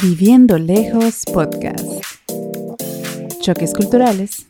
Viviendo 0.00 0.58
Lejos 0.58 1.22
Podcast. 1.32 1.84
Choques 3.40 3.72
culturales, 3.72 4.46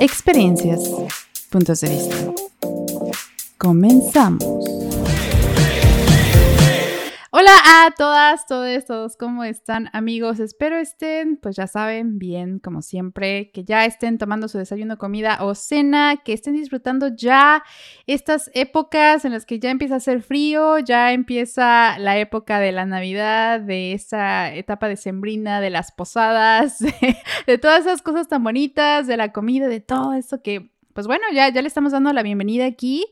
experiencias, 0.00 0.80
puntos 1.50 1.80
de 1.80 1.88
vista. 1.90 2.16
Comenzamos. 3.58 4.75
Hola 7.46 7.86
a 7.86 7.90
todas, 7.92 8.46
todos, 8.46 8.84
todos, 8.86 9.16
¿cómo 9.16 9.44
están 9.44 9.88
amigos? 9.92 10.40
Espero 10.40 10.78
estén, 10.78 11.36
pues 11.36 11.54
ya 11.54 11.68
saben, 11.68 12.18
bien, 12.18 12.58
como 12.58 12.82
siempre, 12.82 13.52
que 13.52 13.62
ya 13.62 13.84
estén 13.84 14.18
tomando 14.18 14.48
su 14.48 14.58
desayuno, 14.58 14.98
comida 14.98 15.38
o 15.40 15.54
cena, 15.54 16.16
que 16.24 16.32
estén 16.32 16.54
disfrutando 16.54 17.06
ya 17.14 17.62
estas 18.08 18.50
épocas 18.52 19.24
en 19.24 19.30
las 19.30 19.46
que 19.46 19.60
ya 19.60 19.70
empieza 19.70 19.94
a 19.94 19.98
hacer 19.98 20.22
frío, 20.22 20.80
ya 20.80 21.12
empieza 21.12 21.96
la 22.00 22.18
época 22.18 22.58
de 22.58 22.72
la 22.72 22.84
Navidad, 22.84 23.60
de 23.60 23.92
esa 23.92 24.52
etapa 24.52 24.88
de 24.88 24.96
sembrina, 24.96 25.60
de 25.60 25.70
las 25.70 25.92
posadas, 25.92 26.78
de, 26.80 27.16
de 27.46 27.58
todas 27.58 27.82
esas 27.82 28.02
cosas 28.02 28.26
tan 28.26 28.42
bonitas, 28.42 29.06
de 29.06 29.16
la 29.16 29.30
comida, 29.30 29.68
de 29.68 29.78
todo 29.78 30.14
eso 30.14 30.42
que 30.42 30.72
pues 30.96 31.06
bueno, 31.06 31.24
ya, 31.30 31.50
ya 31.50 31.60
le 31.60 31.68
estamos 31.68 31.92
dando 31.92 32.10
la 32.14 32.22
bienvenida 32.22 32.64
aquí. 32.64 33.04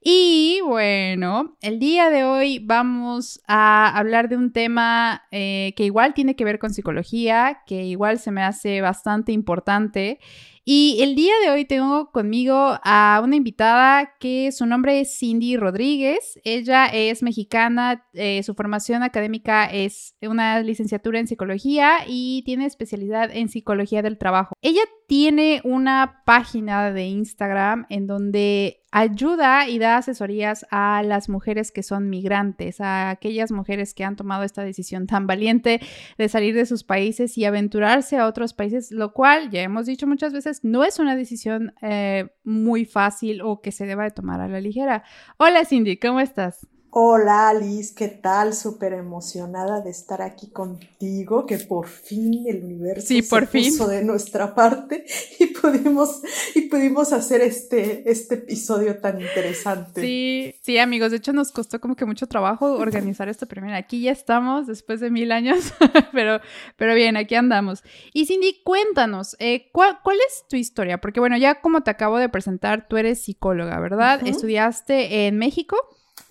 Y 0.00 0.60
bueno, 0.64 1.56
el 1.60 1.80
día 1.80 2.08
de 2.08 2.22
hoy 2.22 2.60
vamos 2.60 3.40
a 3.48 3.98
hablar 3.98 4.28
de 4.28 4.36
un 4.36 4.52
tema 4.52 5.24
eh, 5.32 5.74
que 5.76 5.84
igual 5.84 6.14
tiene 6.14 6.36
que 6.36 6.44
ver 6.44 6.60
con 6.60 6.72
psicología, 6.72 7.62
que 7.66 7.82
igual 7.82 8.20
se 8.20 8.30
me 8.30 8.44
hace 8.44 8.80
bastante 8.80 9.32
importante. 9.32 10.20
Y 10.64 10.98
el 11.00 11.16
día 11.16 11.32
de 11.42 11.50
hoy 11.50 11.64
tengo 11.64 12.12
conmigo 12.12 12.78
a 12.84 13.20
una 13.24 13.34
invitada 13.34 14.14
que 14.20 14.52
su 14.52 14.64
nombre 14.64 15.00
es 15.00 15.18
Cindy 15.18 15.56
Rodríguez. 15.56 16.38
Ella 16.44 16.86
es 16.86 17.24
mexicana, 17.24 18.06
eh, 18.12 18.44
su 18.44 18.54
formación 18.54 19.02
académica 19.02 19.64
es 19.64 20.14
una 20.22 20.60
licenciatura 20.60 21.18
en 21.18 21.26
psicología 21.26 22.04
y 22.06 22.44
tiene 22.44 22.66
especialidad 22.66 23.30
en 23.34 23.48
psicología 23.48 24.02
del 24.02 24.18
trabajo. 24.18 24.54
Ella 24.62 24.82
tiene 25.08 25.60
una 25.64 26.22
página 26.24 26.92
de 26.92 27.06
Instagram 27.06 27.86
en 27.88 28.06
donde 28.06 28.81
ayuda 28.92 29.68
y 29.68 29.78
da 29.78 29.96
asesorías 29.96 30.66
a 30.70 31.02
las 31.02 31.28
mujeres 31.28 31.72
que 31.72 31.82
son 31.82 32.10
migrantes, 32.10 32.80
a 32.80 33.10
aquellas 33.10 33.50
mujeres 33.50 33.94
que 33.94 34.04
han 34.04 34.16
tomado 34.16 34.44
esta 34.44 34.62
decisión 34.62 35.06
tan 35.06 35.26
valiente 35.26 35.80
de 36.18 36.28
salir 36.28 36.54
de 36.54 36.66
sus 36.66 36.84
países 36.84 37.36
y 37.38 37.46
aventurarse 37.46 38.18
a 38.18 38.26
otros 38.26 38.52
países, 38.52 38.92
lo 38.92 39.12
cual, 39.12 39.50
ya 39.50 39.62
hemos 39.62 39.86
dicho 39.86 40.06
muchas 40.06 40.32
veces, 40.32 40.62
no 40.62 40.84
es 40.84 40.98
una 40.98 41.16
decisión 41.16 41.74
eh, 41.80 42.28
muy 42.44 42.84
fácil 42.84 43.40
o 43.40 43.62
que 43.62 43.72
se 43.72 43.86
deba 43.86 44.04
de 44.04 44.10
tomar 44.10 44.40
a 44.40 44.48
la 44.48 44.60
ligera. 44.60 45.02
Hola 45.38 45.64
Cindy, 45.64 45.96
¿cómo 45.96 46.20
estás? 46.20 46.68
Hola 46.94 47.48
Alice, 47.48 47.94
¿qué 47.96 48.08
tal? 48.08 48.52
Súper 48.52 48.92
emocionada 48.92 49.80
de 49.80 49.88
estar 49.88 50.20
aquí 50.20 50.48
contigo, 50.48 51.46
que 51.46 51.56
por 51.56 51.88
fin 51.88 52.44
el 52.46 52.64
universo 52.64 53.06
sí, 53.06 53.22
por 53.22 53.46
se 53.46 53.60
puso 53.60 53.88
de 53.88 54.04
nuestra 54.04 54.54
parte 54.54 55.06
y 55.40 55.46
pudimos, 55.46 56.20
y 56.54 56.68
pudimos 56.68 57.14
hacer 57.14 57.40
este, 57.40 58.10
este 58.10 58.34
episodio 58.34 58.98
tan 58.98 59.22
interesante. 59.22 60.02
Sí, 60.02 60.54
sí 60.60 60.76
amigos, 60.76 61.12
de 61.12 61.16
hecho 61.16 61.32
nos 61.32 61.50
costó 61.50 61.80
como 61.80 61.96
que 61.96 62.04
mucho 62.04 62.26
trabajo 62.26 62.74
organizar 62.76 63.26
esta 63.30 63.46
primera. 63.46 63.78
Aquí 63.78 64.02
ya 64.02 64.12
estamos 64.12 64.66
después 64.66 65.00
de 65.00 65.10
mil 65.10 65.32
años, 65.32 65.72
pero, 66.12 66.42
pero 66.76 66.94
bien, 66.94 67.16
aquí 67.16 67.34
andamos. 67.36 67.82
Y 68.12 68.26
Cindy, 68.26 68.60
cuéntanos, 68.64 69.34
eh, 69.38 69.70
¿cuál, 69.72 70.00
¿cuál, 70.04 70.18
es 70.28 70.44
tu 70.46 70.56
historia? 70.56 71.00
Porque 71.00 71.20
bueno, 71.20 71.38
ya 71.38 71.62
como 71.62 71.82
te 71.84 71.90
acabo 71.90 72.18
de 72.18 72.28
presentar, 72.28 72.86
tú 72.86 72.98
eres 72.98 73.22
psicóloga, 73.22 73.80
¿verdad? 73.80 74.20
¿Estudiaste 74.26 75.26
en 75.26 75.38
México? 75.38 75.78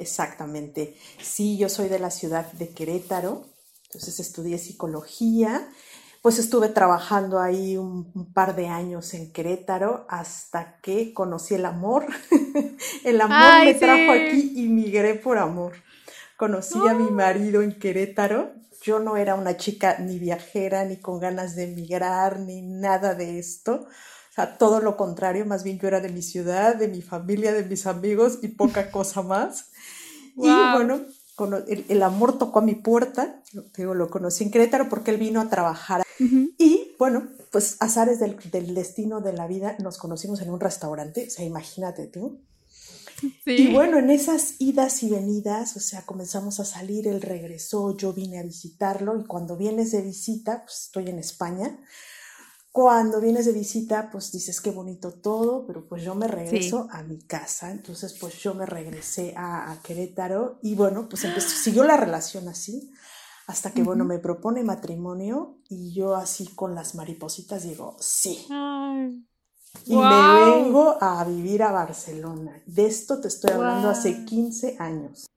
Exactamente. 0.02 0.96
Sí, 1.22 1.58
yo 1.60 1.70
soy 1.70 1.88
de 1.88 2.00
la 2.00 2.10
ciudad 2.10 2.52
de 2.54 2.70
Querétaro, 2.70 3.46
entonces 3.86 4.20
estudié 4.20 4.58
psicología, 4.58 5.70
pues 6.24 6.40
estuve 6.40 6.70
trabajando 6.70 7.40
ahí 7.40 7.78
un, 7.78 8.34
par 8.34 8.56
de 8.56 8.68
años 8.68 9.14
en 9.14 9.32
Querétaro 9.32 10.08
hasta 10.10 10.80
que 10.82 11.14
conocí 11.14 11.54
el 11.54 11.66
amor. 11.66 12.08
el 13.04 13.22
amor 13.22 13.64
me 13.64 13.76
trajo 13.76 14.12
aquí 14.12 14.54
y 14.56 14.70
migré 14.70 15.14
por 15.14 15.38
amor. 15.38 15.74
Conocí 16.36 16.80
a 16.88 16.96
mi 16.96 17.12
marido 17.12 17.62
en 17.62 17.78
Querétaro. 17.78 18.54
Yo 18.82 18.98
no 18.98 19.18
era 19.18 19.36
una 19.36 19.58
chica 19.58 20.00
ni 20.00 20.18
viajera, 20.18 20.84
ni 20.84 20.98
con 20.98 21.20
ganas 21.20 21.56
de 21.56 21.66
emigrar, 21.66 22.40
ni 22.40 22.64
nada 22.64 23.14
de 23.14 23.38
esto. 23.38 23.88
O 24.32 24.34
sea, 24.34 24.58
todo 24.58 24.80
lo 24.80 24.96
contrario, 24.96 25.46
más 25.46 25.66
bien 25.66 25.78
yo 25.78 25.90
era 25.90 26.00
de 26.00 26.08
mi 26.08 26.22
ciudad, 26.22 26.78
de 26.78 26.88
mi 26.88 27.02
familia, 27.02 27.52
de 27.52 27.66
mis 27.66 27.86
amigos 27.86 28.40
y 28.42 28.48
poca 28.48 28.90
cosa 28.90 29.22
más. 29.22 29.71
Y 30.42 30.76
bueno, 30.76 31.02
el, 31.68 32.04
amor 32.04 32.38
tocó 32.38 32.60
a 32.60 32.64
mi 32.64 32.76
puerta, 32.76 33.42
digo, 33.76 33.94
lo 33.94 34.10
conocí 34.10 34.44
en 34.44 34.52
Querétaro 34.52 34.90
porque 34.90 35.12
él 35.12 35.18
vino 35.18 35.42
a 35.42 35.50
trabajar. 35.50 36.04
Y 36.20 36.96
bueno, 37.00 37.30
pues 37.52 37.78
azares 37.80 38.20
del, 38.20 38.38
del, 38.52 38.76
destino 38.76 39.22
de 39.22 39.34
la 39.34 39.48
vida, 39.48 39.76
nos 39.80 39.98
conocimos 39.98 40.42
en 40.42 40.52
un 40.52 40.60
restaurante, 40.60 41.26
o 41.28 41.30
sea, 41.30 41.46
imagínate 41.46 42.08
tú. 42.08 42.40
Y 43.46 43.72
bueno, 43.72 44.00
en 44.00 44.10
esas 44.10 44.56
idas 44.60 45.04
y 45.04 45.10
venidas, 45.10 45.76
o 45.78 45.80
sea, 45.80 46.06
comenzamos 46.06 46.60
a 46.60 46.66
salir, 46.66 47.08
él 47.08 47.22
regresó, 47.22 47.96
yo 47.96 48.14
vine 48.14 48.40
a 48.40 48.44
visitarlo 48.44 49.20
y 49.20 49.26
cuando 49.26 49.58
vienes 49.58 49.92
de 49.92 50.02
visita, 50.02 50.64
pues 50.64 50.86
estoy 50.86 51.10
en 51.10 51.20
España, 51.20 51.78
cuando 52.72 53.20
vienes 53.20 53.46
de 53.46 53.52
visita, 53.52 54.10
pues 54.10 54.32
dices 54.32 54.62
qué 54.62 54.72
bonito 54.72 55.12
todo, 55.12 55.66
pero 55.68 55.86
pues 55.88 56.04
yo 56.04 56.16
me 56.16 56.28
regreso 56.28 56.88
a 56.92 57.04
mi 57.04 57.20
casa. 57.20 57.70
Entonces, 57.70 58.18
pues 58.20 58.36
yo 58.42 58.54
me 58.54 58.66
regresé 58.66 59.34
a, 59.36 59.78
Querétaro 59.84 60.58
y 60.62 60.76
bueno, 60.76 61.10
pues 61.10 61.26
empezó, 61.26 61.50
siguió 61.50 61.84
la 61.84 61.98
relación 61.98 62.48
así 62.48 62.92
hasta 63.48 63.72
que, 63.72 63.84
bueno, 63.84 64.06
me 64.06 64.20
propone 64.20 64.64
matrimonio 64.64 65.58
y 65.68 65.94
yo 65.94 66.16
así 66.16 66.48
con 66.48 66.74
las 66.74 66.96
maripositas 66.96 67.64
digo, 67.64 67.98
sí. 68.00 68.48
y 69.86 69.98
me 69.98 70.46
vengo 70.46 70.98
a 71.02 71.26
vivir 71.26 71.64
a 71.64 71.74
Barcelona. 71.74 72.62
De 72.66 72.86
esto 72.86 73.20
te 73.20 73.28
estoy 73.28 73.52
hablando 73.52 73.90
hace 73.90 74.24
15 74.24 74.78
años. 74.80 75.31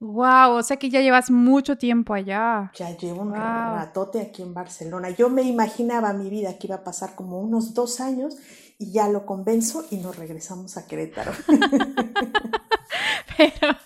Wow, 0.00 0.52
o 0.52 0.62
sea 0.62 0.76
que 0.76 0.90
ya 0.90 1.00
llevas 1.00 1.28
mucho 1.30 1.76
tiempo 1.76 2.14
allá. 2.14 2.70
Ya 2.76 2.96
llevo 2.96 3.22
un 3.22 3.34
ratote 3.34 4.20
aquí 4.20 4.42
en 4.42 4.54
Barcelona. 4.54 5.10
Yo 5.10 5.28
me 5.28 5.42
imaginaba 5.42 6.12
mi 6.12 6.30
vida 6.30 6.56
que 6.56 6.68
iba 6.68 6.76
a 6.76 6.84
pasar 6.84 7.16
como 7.16 7.40
unos 7.40 7.74
dos 7.74 8.00
años 8.00 8.36
y 8.78 8.92
ya 8.92 9.08
lo 9.08 9.26
convenzo 9.26 9.84
y 9.90 9.96
nos 9.96 10.16
regresamos 10.16 10.76
a 10.76 10.86
Querétaro. 10.86 11.32
Pero 13.36 13.76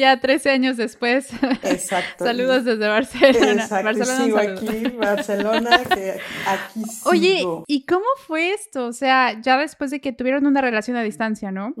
ya 0.00 0.20
13 0.20 0.50
años 0.50 0.76
después. 0.76 1.30
Exacto. 1.62 2.24
saludos 2.24 2.64
desde 2.64 2.88
Barcelona. 2.88 3.52
Exacto. 3.52 3.84
Barcelona, 3.84 4.24
sigo 4.24 4.38
aquí, 4.38 4.88
Barcelona, 4.96 5.80
que 5.84 6.18
aquí 6.46 6.84
sigo. 6.90 7.10
Oye, 7.10 7.44
¿y 7.68 7.86
cómo 7.86 8.06
fue 8.26 8.52
esto? 8.52 8.86
O 8.86 8.92
sea, 8.92 9.40
ya 9.40 9.58
después 9.58 9.92
de 9.92 10.00
que 10.00 10.12
tuvieron 10.12 10.46
una 10.46 10.60
relación 10.60 10.96
a 10.96 11.02
distancia, 11.02 11.52
¿no? 11.52 11.74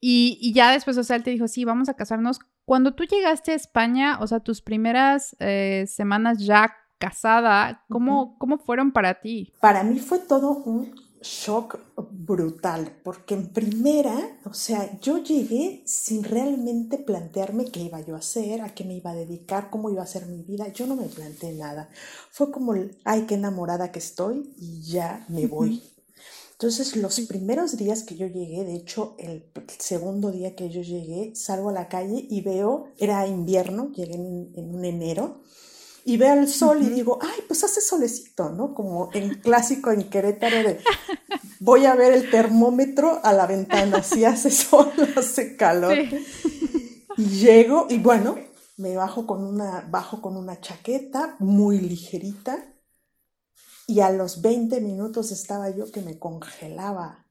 y, 0.00 0.38
y, 0.40 0.52
ya 0.52 0.70
después, 0.70 0.96
o 0.98 1.02
sea, 1.02 1.16
él 1.16 1.22
te 1.22 1.30
dijo, 1.30 1.48
sí, 1.48 1.64
vamos 1.64 1.88
a 1.88 1.94
casarnos. 1.94 2.38
Cuando 2.64 2.94
tú 2.94 3.04
llegaste 3.04 3.52
a 3.52 3.56
España, 3.56 4.18
o 4.20 4.26
sea, 4.26 4.40
tus 4.40 4.62
primeras 4.62 5.36
eh, 5.40 5.86
semanas 5.88 6.38
ya 6.38 6.74
casada, 6.98 7.84
¿cómo, 7.88 8.36
¿cómo 8.38 8.58
fueron 8.58 8.92
para 8.92 9.14
ti? 9.20 9.52
Para 9.60 9.82
mí 9.82 9.98
fue 9.98 10.18
todo 10.18 10.50
un 10.50 11.05
shock 11.26 11.78
brutal, 12.10 13.00
porque 13.02 13.34
en 13.34 13.48
primera, 13.48 14.38
o 14.44 14.54
sea, 14.54 14.98
yo 15.00 15.18
llegué 15.18 15.82
sin 15.84 16.22
realmente 16.22 16.98
plantearme 16.98 17.66
qué 17.66 17.80
iba 17.80 18.00
yo 18.00 18.14
a 18.14 18.18
hacer, 18.18 18.62
a 18.62 18.74
qué 18.74 18.84
me 18.84 18.94
iba 18.94 19.10
a 19.10 19.14
dedicar, 19.14 19.68
cómo 19.70 19.90
iba 19.90 20.02
a 20.02 20.06
ser 20.06 20.26
mi 20.26 20.42
vida, 20.42 20.68
yo 20.68 20.86
no 20.86 20.96
me 20.96 21.06
planteé 21.06 21.52
nada. 21.54 21.90
Fue 22.30 22.50
como, 22.50 22.74
ay, 23.04 23.26
qué 23.26 23.34
enamorada 23.34 23.90
que 23.90 23.98
estoy 23.98 24.54
y 24.56 24.82
ya 24.82 25.26
me 25.28 25.46
voy. 25.46 25.82
Entonces, 26.52 26.96
los 26.96 27.20
primeros 27.20 27.76
días 27.76 28.02
que 28.02 28.16
yo 28.16 28.26
llegué, 28.26 28.64
de 28.64 28.76
hecho, 28.76 29.14
el 29.18 29.44
segundo 29.78 30.30
día 30.30 30.54
que 30.54 30.70
yo 30.70 30.80
llegué, 30.80 31.34
salgo 31.34 31.68
a 31.68 31.72
la 31.72 31.88
calle 31.88 32.26
y 32.30 32.40
veo, 32.40 32.86
era 32.98 33.26
invierno, 33.26 33.92
llegué 33.92 34.14
en, 34.14 34.52
en 34.54 34.74
un 34.74 34.84
enero, 34.84 35.42
y 36.08 36.18
veo 36.18 36.34
el 36.34 36.48
sol 36.48 36.80
y 36.82 36.86
digo, 36.86 37.18
ay, 37.20 37.40
pues 37.48 37.64
hace 37.64 37.80
solecito, 37.80 38.50
¿no? 38.50 38.74
Como 38.74 39.10
en 39.12 39.34
clásico 39.40 39.90
en 39.90 40.08
Querétaro 40.08 40.58
de, 40.58 40.78
voy 41.58 41.84
a 41.84 41.96
ver 41.96 42.12
el 42.12 42.30
termómetro 42.30 43.20
a 43.24 43.32
la 43.32 43.48
ventana, 43.48 44.04
si 44.04 44.24
hace 44.24 44.52
sol, 44.52 44.92
hace 45.16 45.56
calor. 45.56 45.98
Y 47.16 47.24
llego 47.24 47.88
y 47.90 47.98
bueno, 47.98 48.38
me 48.76 48.94
bajo 48.94 49.26
con 49.26 49.44
una, 49.44 49.84
bajo 49.90 50.22
con 50.22 50.36
una 50.36 50.60
chaqueta 50.60 51.34
muy 51.40 51.80
ligerita 51.80 52.72
y 53.88 53.98
a 53.98 54.10
los 54.10 54.42
20 54.42 54.80
minutos 54.80 55.32
estaba 55.32 55.70
yo 55.70 55.90
que 55.90 56.02
me 56.02 56.20
congelaba. 56.20 57.26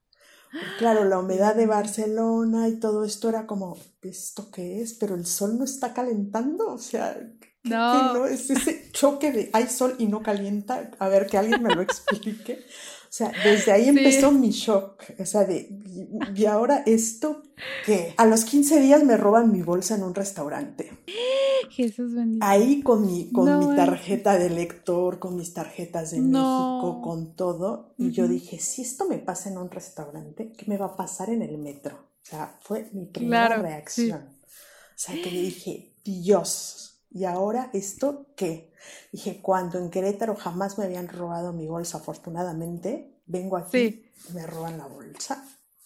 claro, 0.79 1.05
la 1.05 1.19
humedad 1.19 1.55
de 1.55 1.65
Barcelona 1.65 2.67
y 2.67 2.77
todo 2.81 3.05
esto 3.05 3.29
era 3.29 3.47
como, 3.47 3.77
¿esto 4.01 4.51
qué 4.51 4.81
es? 4.81 4.95
Pero 4.95 5.15
el 5.15 5.25
sol 5.25 5.57
no 5.57 5.63
está 5.63 5.93
calentando, 5.93 6.73
o 6.73 6.77
sea, 6.77 7.17
no. 7.65 8.13
no. 8.13 8.25
Es 8.25 8.49
ese 8.49 8.89
choque 8.91 9.31
de 9.31 9.49
hay 9.53 9.67
sol 9.67 9.95
y 9.99 10.07
no 10.07 10.21
calienta. 10.23 10.91
A 10.99 11.09
ver, 11.09 11.27
que 11.27 11.37
alguien 11.37 11.61
me 11.61 11.73
lo 11.73 11.81
explique. 11.81 12.65
O 13.15 13.17
sea, 13.17 13.31
desde 13.45 13.71
ahí 13.71 13.87
empezó 13.87 14.31
mi 14.31 14.49
shock. 14.49 15.01
O 15.19 15.25
sea, 15.25 15.45
de, 15.45 15.69
y 16.35 16.45
ahora 16.45 16.83
esto, 16.85 17.43
que 17.85 18.13
a 18.17 18.25
los 18.25 18.43
15 18.43 18.81
días 18.81 19.05
me 19.05 19.15
roban 19.15 19.53
mi 19.53 19.61
bolsa 19.61 19.95
en 19.95 20.03
un 20.03 20.13
restaurante. 20.13 20.91
Jesús 21.69 22.13
bendito. 22.13 22.45
Ahí 22.45 22.81
con 22.81 23.05
mi, 23.05 23.31
con 23.31 23.59
mi 23.59 23.73
tarjeta 23.73 24.37
de 24.37 24.49
lector, 24.49 25.19
con 25.19 25.37
mis 25.37 25.53
tarjetas 25.53 26.11
de 26.11 26.19
México, 26.19 27.01
con 27.01 27.35
todo. 27.37 27.93
Y 27.97 28.11
yo 28.11 28.27
dije, 28.27 28.59
si 28.59 28.81
esto 28.81 29.07
me 29.07 29.17
pasa 29.17 29.49
en 29.49 29.59
un 29.59 29.71
restaurante, 29.71 30.51
¿qué 30.51 30.65
me 30.67 30.77
va 30.77 30.87
a 30.87 30.95
pasar 30.97 31.29
en 31.29 31.41
el 31.41 31.57
metro? 31.57 31.95
O 31.95 32.25
sea, 32.25 32.57
fue 32.61 32.89
mi 32.91 33.05
primera 33.05 33.57
reacción. 33.57 34.23
O 34.41 34.97
sea, 34.97 35.15
que 35.15 35.29
dije, 35.29 35.93
Dios, 36.03 36.94
¿y 37.15 37.23
ahora 37.23 37.69
esto 37.71 38.27
qué? 38.35 38.73
Dije, 39.11 39.39
cuando 39.41 39.79
en 39.79 39.89
Querétaro 39.89 40.35
jamás 40.35 40.77
me 40.77 40.83
habían 40.83 41.07
robado 41.07 41.53
mi 41.53 41.65
bolsa, 41.65 41.99
afortunadamente, 41.99 43.21
vengo 43.25 43.55
aquí 43.55 44.11
y 44.29 44.33
me 44.33 44.45
roban 44.45 44.77
la 44.77 44.85
bolsa. 44.85 45.43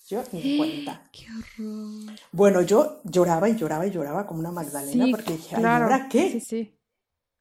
Yo 0.08 0.24
ni 0.32 0.58
cuenta. 0.58 1.04
¡Qué 1.12 1.28
horror! 1.30 2.16
Bueno, 2.32 2.64
yo 2.64 3.02
lloraba 3.04 3.48
y 3.48 3.56
lloraba 3.56 3.86
y 3.86 3.92
lloraba 3.92 4.26
como 4.26 4.40
una 4.40 4.52
Magdalena 4.52 5.06
porque 5.12 5.34
dije, 5.34 5.56
¿ahora 5.56 6.10
qué? 6.10 6.32
Sí, 6.32 6.40
sí. 6.40 6.80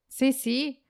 Sí, 0.06 0.32
sí. 0.34 0.84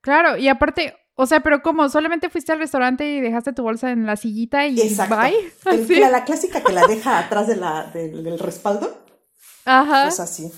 Claro, 0.00 0.36
y 0.36 0.46
aparte, 0.46 0.94
o 1.16 1.26
sea, 1.26 1.40
pero 1.40 1.60
¿cómo? 1.60 1.88
¿Solamente 1.88 2.30
fuiste 2.30 2.52
al 2.52 2.60
restaurante 2.60 3.04
y 3.04 3.20
dejaste 3.20 3.52
tu 3.52 3.64
bolsa 3.64 3.90
en 3.90 4.06
la 4.06 4.14
sillita 4.14 4.64
y 4.68 4.80
Exacto. 4.80 5.16
bye? 5.16 5.98
La, 6.00 6.10
la, 6.10 6.24
clásica 6.24 6.62
que 6.62 6.72
la 6.72 6.86
deja 6.86 7.18
atrás 7.18 7.48
de 7.48 7.56
la, 7.56 7.90
del 7.92 8.38
respaldo. 8.38 8.96
Ajá. 9.64 10.04
Pues 10.04 10.20
así. 10.20 10.52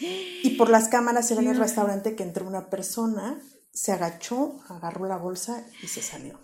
Y 0.00 0.56
por 0.56 0.70
las 0.70 0.88
cámaras 0.88 1.28
se 1.28 1.34
ve 1.34 1.42
en 1.42 1.48
el 1.48 1.58
restaurante 1.58 2.16
que 2.16 2.22
entró 2.22 2.46
una 2.46 2.70
persona, 2.70 3.40
se 3.72 3.92
agachó, 3.92 4.60
agarró 4.68 5.06
la 5.06 5.16
bolsa 5.16 5.64
y 5.82 5.88
se 5.88 6.02
salió. 6.02 6.38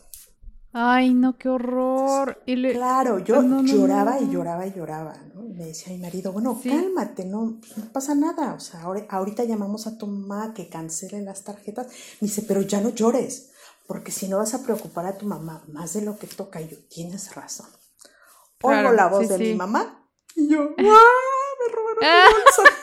Ay, 0.73 1.15
no, 1.15 1.39
qué 1.39 1.49
horror. 1.49 2.43
Claro, 2.45 3.19
yo 3.19 3.43
lloraba 3.63 4.21
y 4.21 4.31
lloraba 4.31 4.67
y 4.67 4.75
lloraba, 4.75 5.17
¿no? 5.35 5.47
me 5.57 5.67
decía 5.67 5.93
mi 5.93 5.99
marido, 6.01 6.33
bueno, 6.33 6.61
cálmate, 6.63 7.25
no, 7.25 7.59
pasa 7.93 8.15
nada. 8.15 8.53
O 8.53 8.61
sea, 8.61 8.83
ahorita 8.83 9.45
llamamos 9.45 9.87
a 9.87 9.97
tu 9.97 10.07
mamá 10.07 10.53
que 10.53 10.69
cancele 10.69 11.23
las 11.23 11.45
tarjetas. 11.45 11.87
Me 12.21 12.29
dice, 12.29 12.43
pero 12.43 12.61
ya 12.61 12.81
no 12.81 12.91
llores, 12.91 13.53
porque 13.87 14.13
si 14.13 14.29
no 14.29 14.39
vas 14.39 14.53
a 14.55 14.63
preocupar 14.63 15.07
a 15.07 15.17
tu 15.17 15.25
mamá 15.25 15.65
más 15.69 15.95
de 15.95 16.03
lo 16.03 16.19
que 16.19 16.27
toca. 16.27 16.61
Y 16.61 16.69
yo, 16.69 16.77
tienes 16.91 17.35
razón. 17.35 17.69
Oigo 18.63 18.93
la 18.93 19.07
voz 19.07 19.29
de 19.29 19.39
mi 19.39 19.55
mamá 19.55 20.07
y 20.35 20.49
yo, 20.49 20.61
¡ah! 20.79 21.53
Me 21.59 21.75
robaron 21.75 22.01
mi 22.01 22.35
bolsa. 22.35 22.76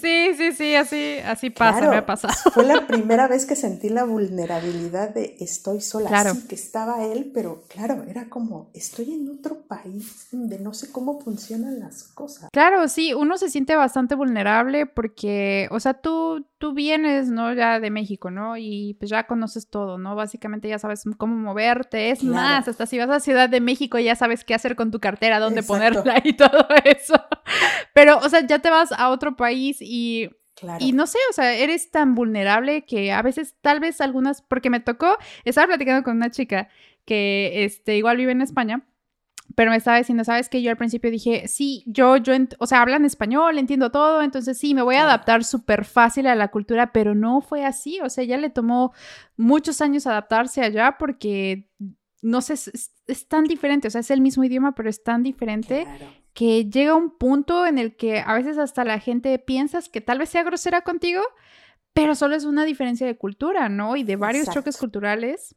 Sí, 0.00 0.34
sí, 0.36 0.52
sí, 0.52 0.74
así, 0.74 1.18
así 1.24 1.50
pasa, 1.50 1.88
me 1.88 1.96
ha 1.96 2.06
pasado. 2.06 2.34
Fue 2.52 2.64
la 2.64 2.86
primera 2.86 3.28
vez 3.28 3.46
que 3.46 3.54
sentí 3.54 3.88
la 3.88 4.04
vulnerabilidad 4.04 5.10
de 5.10 5.36
estoy 5.38 5.80
sola. 5.80 6.08
Claro. 6.08 6.34
Sí, 6.34 6.48
que 6.48 6.54
estaba 6.54 7.04
él, 7.04 7.30
pero 7.32 7.62
claro, 7.68 8.02
era 8.08 8.28
como 8.28 8.70
estoy 8.74 9.12
en 9.12 9.28
otro 9.30 9.62
país 9.62 10.28
donde 10.32 10.58
no 10.58 10.74
sé 10.74 10.90
cómo 10.90 11.20
funcionan 11.20 11.78
las 11.78 12.02
cosas. 12.04 12.50
Claro, 12.52 12.88
sí, 12.88 13.14
uno 13.14 13.38
se 13.38 13.48
siente 13.48 13.76
bastante 13.76 14.14
vulnerable 14.14 14.86
porque, 14.86 15.68
o 15.70 15.78
sea, 15.78 15.94
tú, 15.94 16.46
tú 16.58 16.72
vienes, 16.74 17.28
¿no? 17.28 17.52
Ya 17.54 17.78
de 17.78 17.90
México, 17.90 18.30
¿no? 18.30 18.56
Y 18.56 18.94
pues 18.98 19.10
ya 19.10 19.26
conoces 19.26 19.68
todo, 19.68 19.98
¿no? 19.98 20.16
Básicamente 20.16 20.68
ya 20.68 20.78
sabes 20.78 21.04
cómo 21.16 21.36
moverte. 21.36 22.10
Es 22.10 22.24
más, 22.24 22.66
hasta 22.68 22.86
si 22.86 22.98
vas 22.98 23.10
a 23.10 23.20
Ciudad 23.20 23.48
de 23.48 23.60
México 23.60 23.98
ya 23.98 24.16
sabes 24.16 24.44
qué 24.44 24.54
hacer 24.54 24.76
con 24.76 24.90
tu 24.90 24.98
cartera, 25.00 25.38
dónde 25.38 25.62
ponerla 25.62 26.20
y 26.24 26.32
todo 26.34 26.66
eso. 26.84 27.14
Pero, 27.94 28.18
o 28.18 28.28
sea, 28.28 28.46
ya 28.46 28.58
te 28.58 28.70
vas 28.70 28.90
a 28.92 29.10
otro 29.12 29.36
país 29.36 29.78
y, 29.80 30.30
y 30.80 30.92
no 30.92 31.06
sé, 31.06 31.18
o 31.30 31.32
sea, 31.32 31.54
eres 31.54 31.90
tan 31.90 32.14
vulnerable 32.14 32.84
que 32.84 33.12
a 33.12 33.22
veces, 33.22 33.54
tal 33.60 33.80
vez 33.80 34.00
algunas, 34.00 34.42
porque 34.42 34.70
me 34.70 34.80
tocó, 34.80 35.16
estaba 35.44 35.68
platicando 35.68 36.02
con 36.02 36.16
una 36.16 36.30
chica 36.30 36.68
que 37.04 37.64
este, 37.64 37.96
igual 37.96 38.16
vive 38.16 38.32
en 38.32 38.42
España. 38.42 38.86
Pero 39.54 39.70
me 39.70 39.76
estaba 39.76 39.98
diciendo, 39.98 40.24
¿sabes 40.24 40.48
que 40.48 40.62
Yo 40.62 40.70
al 40.70 40.78
principio 40.78 41.10
dije, 41.10 41.46
sí, 41.46 41.84
yo, 41.86 42.16
yo, 42.16 42.32
o 42.58 42.66
sea, 42.66 42.80
hablan 42.80 43.04
español, 43.04 43.58
entiendo 43.58 43.90
todo, 43.90 44.22
entonces 44.22 44.56
sí, 44.56 44.72
me 44.72 44.80
voy 44.80 44.94
a 44.94 45.02
adaptar 45.02 45.44
súper 45.44 45.84
fácil 45.84 46.26
a 46.26 46.34
la 46.34 46.48
cultura, 46.48 46.92
pero 46.92 47.14
no 47.14 47.42
fue 47.42 47.64
así, 47.66 48.00
o 48.00 48.08
sea, 48.08 48.24
ya 48.24 48.38
le 48.38 48.48
tomó 48.48 48.94
muchos 49.36 49.82
años 49.82 50.06
adaptarse 50.06 50.62
allá 50.62 50.96
porque, 50.98 51.68
no 52.22 52.40
sé, 52.40 52.54
es, 52.54 53.28
tan 53.28 53.44
diferente, 53.44 53.88
o 53.88 53.90
sea, 53.90 54.00
es 54.00 54.10
el 54.10 54.22
mismo 54.22 54.42
idioma, 54.42 54.74
pero 54.74 54.88
es 54.88 55.02
tan 55.02 55.22
diferente 55.22 55.86
que 56.34 56.64
llega 56.68 56.94
un 56.94 57.16
punto 57.16 57.66
en 57.66 57.78
el 57.78 57.96
que 57.96 58.20
a 58.20 58.34
veces 58.34 58.58
hasta 58.58 58.84
la 58.84 58.98
gente 58.98 59.38
piensas 59.38 59.88
que 59.88 60.00
tal 60.00 60.18
vez 60.18 60.30
sea 60.30 60.42
grosera 60.42 60.80
contigo, 60.80 61.22
pero 61.92 62.14
solo 62.14 62.34
es 62.34 62.44
una 62.44 62.64
diferencia 62.64 63.06
de 63.06 63.16
cultura, 63.16 63.68
¿no? 63.68 63.96
Y 63.96 64.02
de 64.02 64.16
varios 64.16 64.48
choques 64.48 64.78
culturales. 64.78 65.54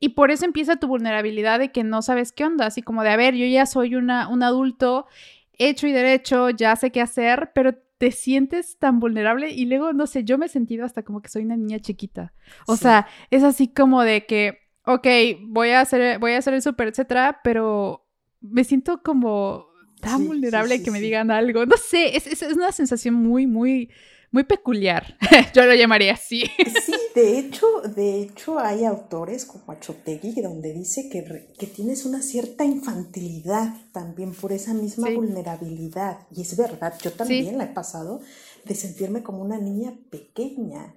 Y 0.00 0.10
por 0.10 0.30
eso 0.30 0.44
empieza 0.44 0.76
tu 0.76 0.88
vulnerabilidad 0.88 1.58
de 1.58 1.70
que 1.70 1.84
no 1.84 2.02
sabes 2.02 2.32
qué 2.32 2.44
onda, 2.44 2.66
así 2.66 2.82
como 2.82 3.02
de, 3.02 3.10
a 3.10 3.16
ver, 3.16 3.34
yo 3.34 3.46
ya 3.46 3.66
soy 3.66 3.94
una, 3.94 4.28
un 4.28 4.42
adulto 4.42 5.06
hecho 5.52 5.86
y 5.86 5.92
derecho, 5.92 6.50
ya 6.50 6.76
sé 6.76 6.90
qué 6.90 7.00
hacer, 7.00 7.52
pero 7.54 7.74
te 7.98 8.10
sientes 8.10 8.78
tan 8.78 9.00
vulnerable 9.00 9.50
y 9.50 9.64
luego, 9.64 9.92
no 9.92 10.06
sé, 10.06 10.24
yo 10.24 10.36
me 10.36 10.46
he 10.46 10.50
sentido 10.50 10.84
hasta 10.84 11.02
como 11.02 11.22
que 11.22 11.30
soy 11.30 11.44
una 11.44 11.56
niña 11.56 11.78
chiquita. 11.78 12.34
O 12.66 12.76
sea, 12.76 13.06
es 13.30 13.42
así 13.42 13.68
como 13.68 14.02
de 14.02 14.26
que, 14.26 14.58
ok, 14.84 15.06
voy 15.44 15.70
a 15.70 15.80
hacer, 15.80 16.18
voy 16.18 16.32
a 16.32 16.38
hacer 16.38 16.52
el 16.52 16.62
súper, 16.62 16.88
etcétera, 16.88 17.40
pero 17.42 18.06
me 18.40 18.64
siento 18.64 19.02
como 19.02 19.68
tan 20.00 20.26
vulnerable 20.26 20.82
que 20.82 20.90
me 20.90 21.00
digan 21.00 21.30
algo. 21.30 21.66
No 21.66 21.76
sé, 21.76 22.16
es, 22.16 22.26
es, 22.26 22.42
una 22.42 22.72
sensación 22.72 23.14
muy, 23.14 23.46
muy, 23.46 23.90
muy 24.30 24.44
peculiar. 24.44 25.16
Yo 25.54 25.64
lo 25.64 25.74
llamaría 25.74 26.14
así. 26.14 26.44
Sí, 26.84 26.92
de 27.14 27.38
hecho, 27.38 27.66
de 27.94 28.22
hecho 28.22 28.58
hay 28.58 28.84
autores 28.84 29.44
como 29.44 29.72
Achotegui 29.72 30.40
donde 30.40 30.72
dice 30.72 31.08
que, 31.08 31.48
que 31.58 31.66
tienes 31.66 32.04
una 32.04 32.22
cierta 32.22 32.64
infantilidad 32.64 33.74
también 33.92 34.32
por 34.32 34.52
esa 34.52 34.74
misma 34.74 35.10
vulnerabilidad. 35.10 36.18
Y 36.34 36.42
es 36.42 36.56
verdad, 36.56 36.94
yo 37.02 37.12
también 37.12 37.58
la 37.58 37.64
he 37.64 37.72
pasado 37.72 38.20
de 38.64 38.74
sentirme 38.74 39.22
como 39.22 39.42
una 39.42 39.58
niña 39.58 39.94
pequeña. 40.10 40.94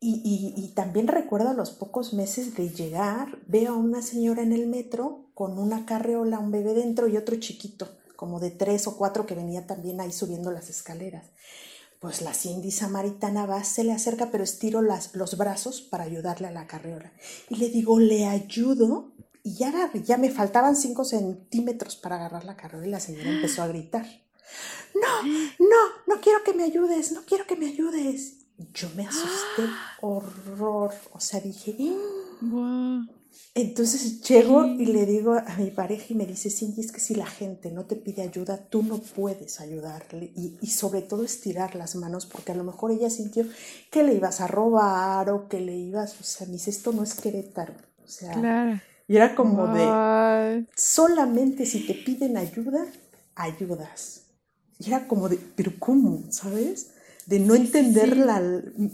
Y, 0.00 0.72
también 0.74 1.08
recuerdo 1.08 1.48
a 1.48 1.54
los 1.54 1.70
pocos 1.70 2.12
meses 2.12 2.54
de 2.54 2.70
llegar, 2.70 3.38
veo 3.46 3.72
a 3.72 3.76
una 3.76 4.02
señora 4.02 4.42
en 4.42 4.52
el 4.52 4.66
metro 4.66 5.30
con 5.34 5.58
una 5.58 5.86
carreola, 5.86 6.38
un 6.38 6.50
bebé 6.50 6.74
dentro 6.74 7.08
y 7.08 7.16
otro 7.16 7.36
chiquito, 7.36 7.88
como 8.14 8.38
de 8.38 8.50
tres 8.50 8.86
o 8.86 8.96
cuatro 8.96 9.26
que 9.26 9.34
venía 9.34 9.66
también 9.66 10.00
ahí 10.00 10.12
subiendo 10.12 10.50
las 10.52 10.70
escaleras. 10.70 11.26
Pues 11.98 12.20
la 12.20 12.34
Cindy 12.34 12.70
samaritana 12.70 13.46
va, 13.46 13.64
se 13.64 13.82
le 13.82 13.92
acerca, 13.92 14.30
pero 14.30 14.44
estiro 14.44 14.82
las, 14.82 15.14
los 15.14 15.36
brazos 15.38 15.80
para 15.80 16.04
ayudarle 16.04 16.46
a 16.46 16.52
la 16.52 16.66
carreola. 16.66 17.12
Y 17.48 17.56
le 17.56 17.70
digo, 17.70 17.98
le 17.98 18.26
ayudo. 18.26 19.12
Y 19.42 19.54
ya, 19.54 19.90
ya 20.04 20.18
me 20.18 20.30
faltaban 20.30 20.76
cinco 20.76 21.04
centímetros 21.04 21.96
para 21.96 22.16
agarrar 22.16 22.44
la 22.44 22.56
carreola 22.56 22.86
y 22.86 22.90
la 22.90 23.00
señora 23.00 23.30
empezó 23.30 23.62
a 23.62 23.68
gritar. 23.68 24.06
No, 24.94 25.22
no, 25.58 25.76
no 26.06 26.20
quiero 26.20 26.42
que 26.44 26.52
me 26.52 26.64
ayudes, 26.64 27.12
no 27.12 27.22
quiero 27.24 27.46
que 27.46 27.56
me 27.56 27.66
ayudes. 27.66 28.45
Yo 28.72 28.88
me 28.96 29.06
asusté 29.06 29.64
horror, 30.00 30.92
o 31.12 31.20
sea, 31.20 31.40
dije, 31.40 31.76
entonces 33.54 34.22
llego 34.22 34.64
y 34.66 34.86
le 34.86 35.04
digo 35.06 35.34
a 35.34 35.56
mi 35.58 35.70
pareja 35.70 36.06
y 36.10 36.14
me 36.14 36.26
dice, 36.26 36.50
Cindy, 36.50 36.80
es 36.80 36.92
que 36.92 37.00
si 37.00 37.14
la 37.14 37.26
gente 37.26 37.70
no 37.70 37.84
te 37.84 37.96
pide 37.96 38.22
ayuda, 38.22 38.56
tú 38.56 38.82
no 38.82 38.98
puedes 38.98 39.60
ayudarle 39.60 40.32
y, 40.36 40.56
y, 40.60 40.66
sobre 40.68 41.02
todo 41.02 41.24
estirar 41.24 41.74
las 41.74 41.96
manos 41.96 42.26
porque 42.26 42.52
a 42.52 42.54
lo 42.54 42.64
mejor 42.64 42.92
ella 42.92 43.10
sintió 43.10 43.44
que 43.90 44.02
le 44.02 44.14
ibas 44.14 44.40
a 44.40 44.46
robar 44.46 45.30
o 45.30 45.48
que 45.48 45.60
le 45.60 45.76
ibas, 45.76 46.20
o 46.20 46.24
sea, 46.24 46.46
me 46.46 46.54
dice, 46.54 46.70
esto 46.70 46.92
no 46.92 47.02
es 47.02 47.14
Querétaro, 47.14 47.74
o 48.04 48.08
sea, 48.08 48.80
y 49.08 49.16
era 49.16 49.34
como 49.34 49.68
de, 49.68 50.66
solamente 50.74 51.64
si 51.64 51.86
te 51.86 51.94
piden 51.94 52.36
ayuda, 52.36 52.84
ayudas. 53.36 54.22
Y 54.78 54.88
era 54.88 55.06
como 55.06 55.28
de, 55.28 55.38
pero 55.54 55.72
¿cómo? 55.78 56.24
¿Sabes? 56.30 56.90
De 57.26 57.40
no 57.40 57.54
entender 57.54 58.16
la, 58.16 58.40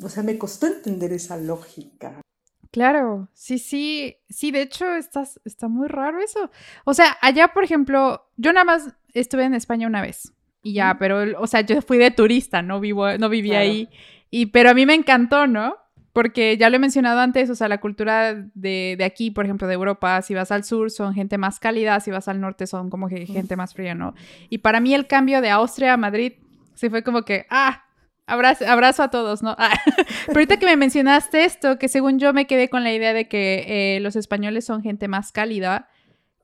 o 0.02 0.08
sea, 0.08 0.22
me 0.22 0.38
costó 0.38 0.66
entender 0.66 1.12
esa 1.12 1.36
lógica. 1.36 2.20
Claro, 2.70 3.28
sí, 3.34 3.58
sí, 3.58 4.16
sí, 4.30 4.50
de 4.50 4.62
hecho 4.62 4.94
estás, 4.94 5.38
está 5.44 5.68
muy 5.68 5.88
raro 5.88 6.20
eso. 6.20 6.50
O 6.84 6.94
sea, 6.94 7.18
allá, 7.20 7.48
por 7.48 7.64
ejemplo, 7.64 8.26
yo 8.38 8.52
nada 8.52 8.64
más 8.64 8.88
estuve 9.12 9.44
en 9.44 9.54
España 9.54 9.86
una 9.86 10.00
vez 10.00 10.32
y 10.62 10.74
ya, 10.74 10.96
pero, 10.98 11.40
o 11.40 11.46
sea, 11.46 11.60
yo 11.60 11.82
fui 11.82 11.98
de 11.98 12.10
turista, 12.10 12.62
no 12.62 12.80
vivo, 12.80 13.18
no 13.18 13.28
viví 13.28 13.52
ahí, 13.52 13.88
y, 14.30 14.46
pero 14.46 14.70
a 14.70 14.74
mí 14.74 14.86
me 14.86 14.94
encantó, 14.94 15.46
¿no? 15.46 15.76
Porque 16.12 16.56
ya 16.56 16.70
lo 16.70 16.76
he 16.76 16.78
mencionado 16.78 17.20
antes, 17.20 17.50
o 17.50 17.54
sea, 17.54 17.68
la 17.68 17.80
cultura 17.80 18.34
de, 18.54 18.94
de, 18.96 19.04
aquí, 19.04 19.30
por 19.30 19.44
ejemplo, 19.44 19.66
de 19.66 19.74
Europa, 19.74 20.22
si 20.22 20.34
vas 20.34 20.52
al 20.52 20.62
sur 20.62 20.90
son 20.90 21.14
gente 21.14 21.36
más 21.36 21.58
cálida, 21.58 21.98
si 22.00 22.10
vas 22.10 22.28
al 22.28 22.40
norte 22.40 22.66
son 22.66 22.90
como 22.90 23.08
que 23.08 23.26
gente 23.26 23.56
más 23.56 23.74
fría, 23.74 23.94
¿no? 23.94 24.14
Y 24.48 24.58
para 24.58 24.80
mí 24.80 24.94
el 24.94 25.06
cambio 25.06 25.40
de 25.40 25.50
Austria 25.50 25.94
a 25.94 25.96
Madrid, 25.96 26.34
sí 26.74 26.88
fue 26.88 27.02
como 27.02 27.22
que, 27.22 27.46
ah, 27.50 27.82
Abrazo, 28.26 28.64
abrazo 28.67 29.02
a 29.02 29.11
todos, 29.11 29.43
¿no? 29.43 29.57
Ah, 29.59 29.73
pero 30.26 30.38
ahorita 30.38 30.59
que 30.59 30.67
me 30.67 30.76
mencionaste 30.76 31.45
esto, 31.45 31.79
que 31.79 31.88
según 31.88 32.19
yo 32.19 32.33
me 32.33 32.47
quedé 32.47 32.69
con 32.69 32.85
la 32.85 32.93
idea 32.93 33.12
de 33.12 33.29
que 33.29 33.97
eh, 33.97 34.00
los 34.00 34.17
españoles 34.17 34.64
son 34.64 34.83
gente 34.83 35.09
más 35.09 35.33
cálida, 35.33 35.88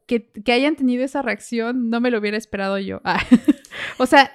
que, 0.06 0.30
hayan 0.50 0.74
tenido 0.74 1.04
esa 1.04 1.22
reacción, 1.22 1.90
no 1.90 2.00
me 2.00 2.10
lo 2.10 2.18
hubiera 2.18 2.36
esperado 2.36 2.78
yo. 2.78 3.00
Ah, 3.04 3.22
o 3.98 4.06
sea, 4.06 4.32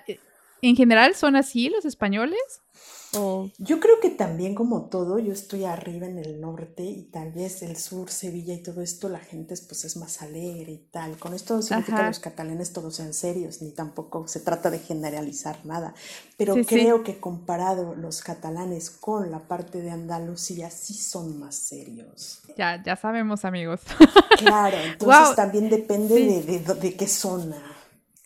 ¿en 0.61 0.75
general 0.75 1.15
son 1.15 1.35
así 1.35 1.69
los 1.69 1.85
españoles? 1.85 2.61
Yo 3.57 3.79
creo 3.79 3.99
que 4.01 4.09
también 4.09 4.55
como 4.55 4.85
todo, 4.85 5.19
yo 5.19 5.33
estoy 5.33 5.65
arriba 5.65 6.07
en 6.07 6.17
el 6.17 6.41
norte 6.41 6.83
y 6.83 7.03
tal 7.03 7.31
vez 7.31 7.61
el 7.61 7.77
sur, 7.77 8.09
Sevilla 8.09 8.53
y 8.53 8.63
todo 8.63 8.81
esto, 8.81 9.07
la 9.09 9.19
gente 9.19 9.53
pues 9.67 9.85
es 9.85 9.97
más 9.97 10.21
alegre 10.21 10.71
y 10.71 10.77
tal. 10.91 11.17
Con 11.17 11.33
esto 11.33 11.55
no 11.55 11.61
significa 11.61 11.97
que 11.97 12.07
los 12.07 12.19
catalanes 12.19 12.73
todos 12.73 12.95
sean 12.95 13.13
serios, 13.13 13.61
ni 13.61 13.71
tampoco 13.71 14.27
se 14.27 14.39
trata 14.39 14.71
de 14.71 14.79
generalizar 14.79 15.63
nada. 15.63 15.93
Pero 16.37 16.55
creo 16.65 17.03
que 17.03 17.19
comparado 17.19 17.95
los 17.95 18.21
catalanes 18.21 18.89
con 18.89 19.29
la 19.29 19.39
parte 19.39 19.81
de 19.81 19.91
Andalucía, 19.91 20.71
sí 20.71 20.95
son 20.95 21.39
más 21.39 21.55
serios. 21.55 22.39
Ya, 22.57 22.81
ya 22.83 22.95
sabemos 22.95 23.45
amigos. 23.45 23.81
Claro, 24.37 24.75
entonces 24.77 25.35
también 25.35 25.69
depende 25.69 26.15
de, 26.41 26.59
de, 26.59 26.95
qué 26.95 27.07
zona. 27.07 27.61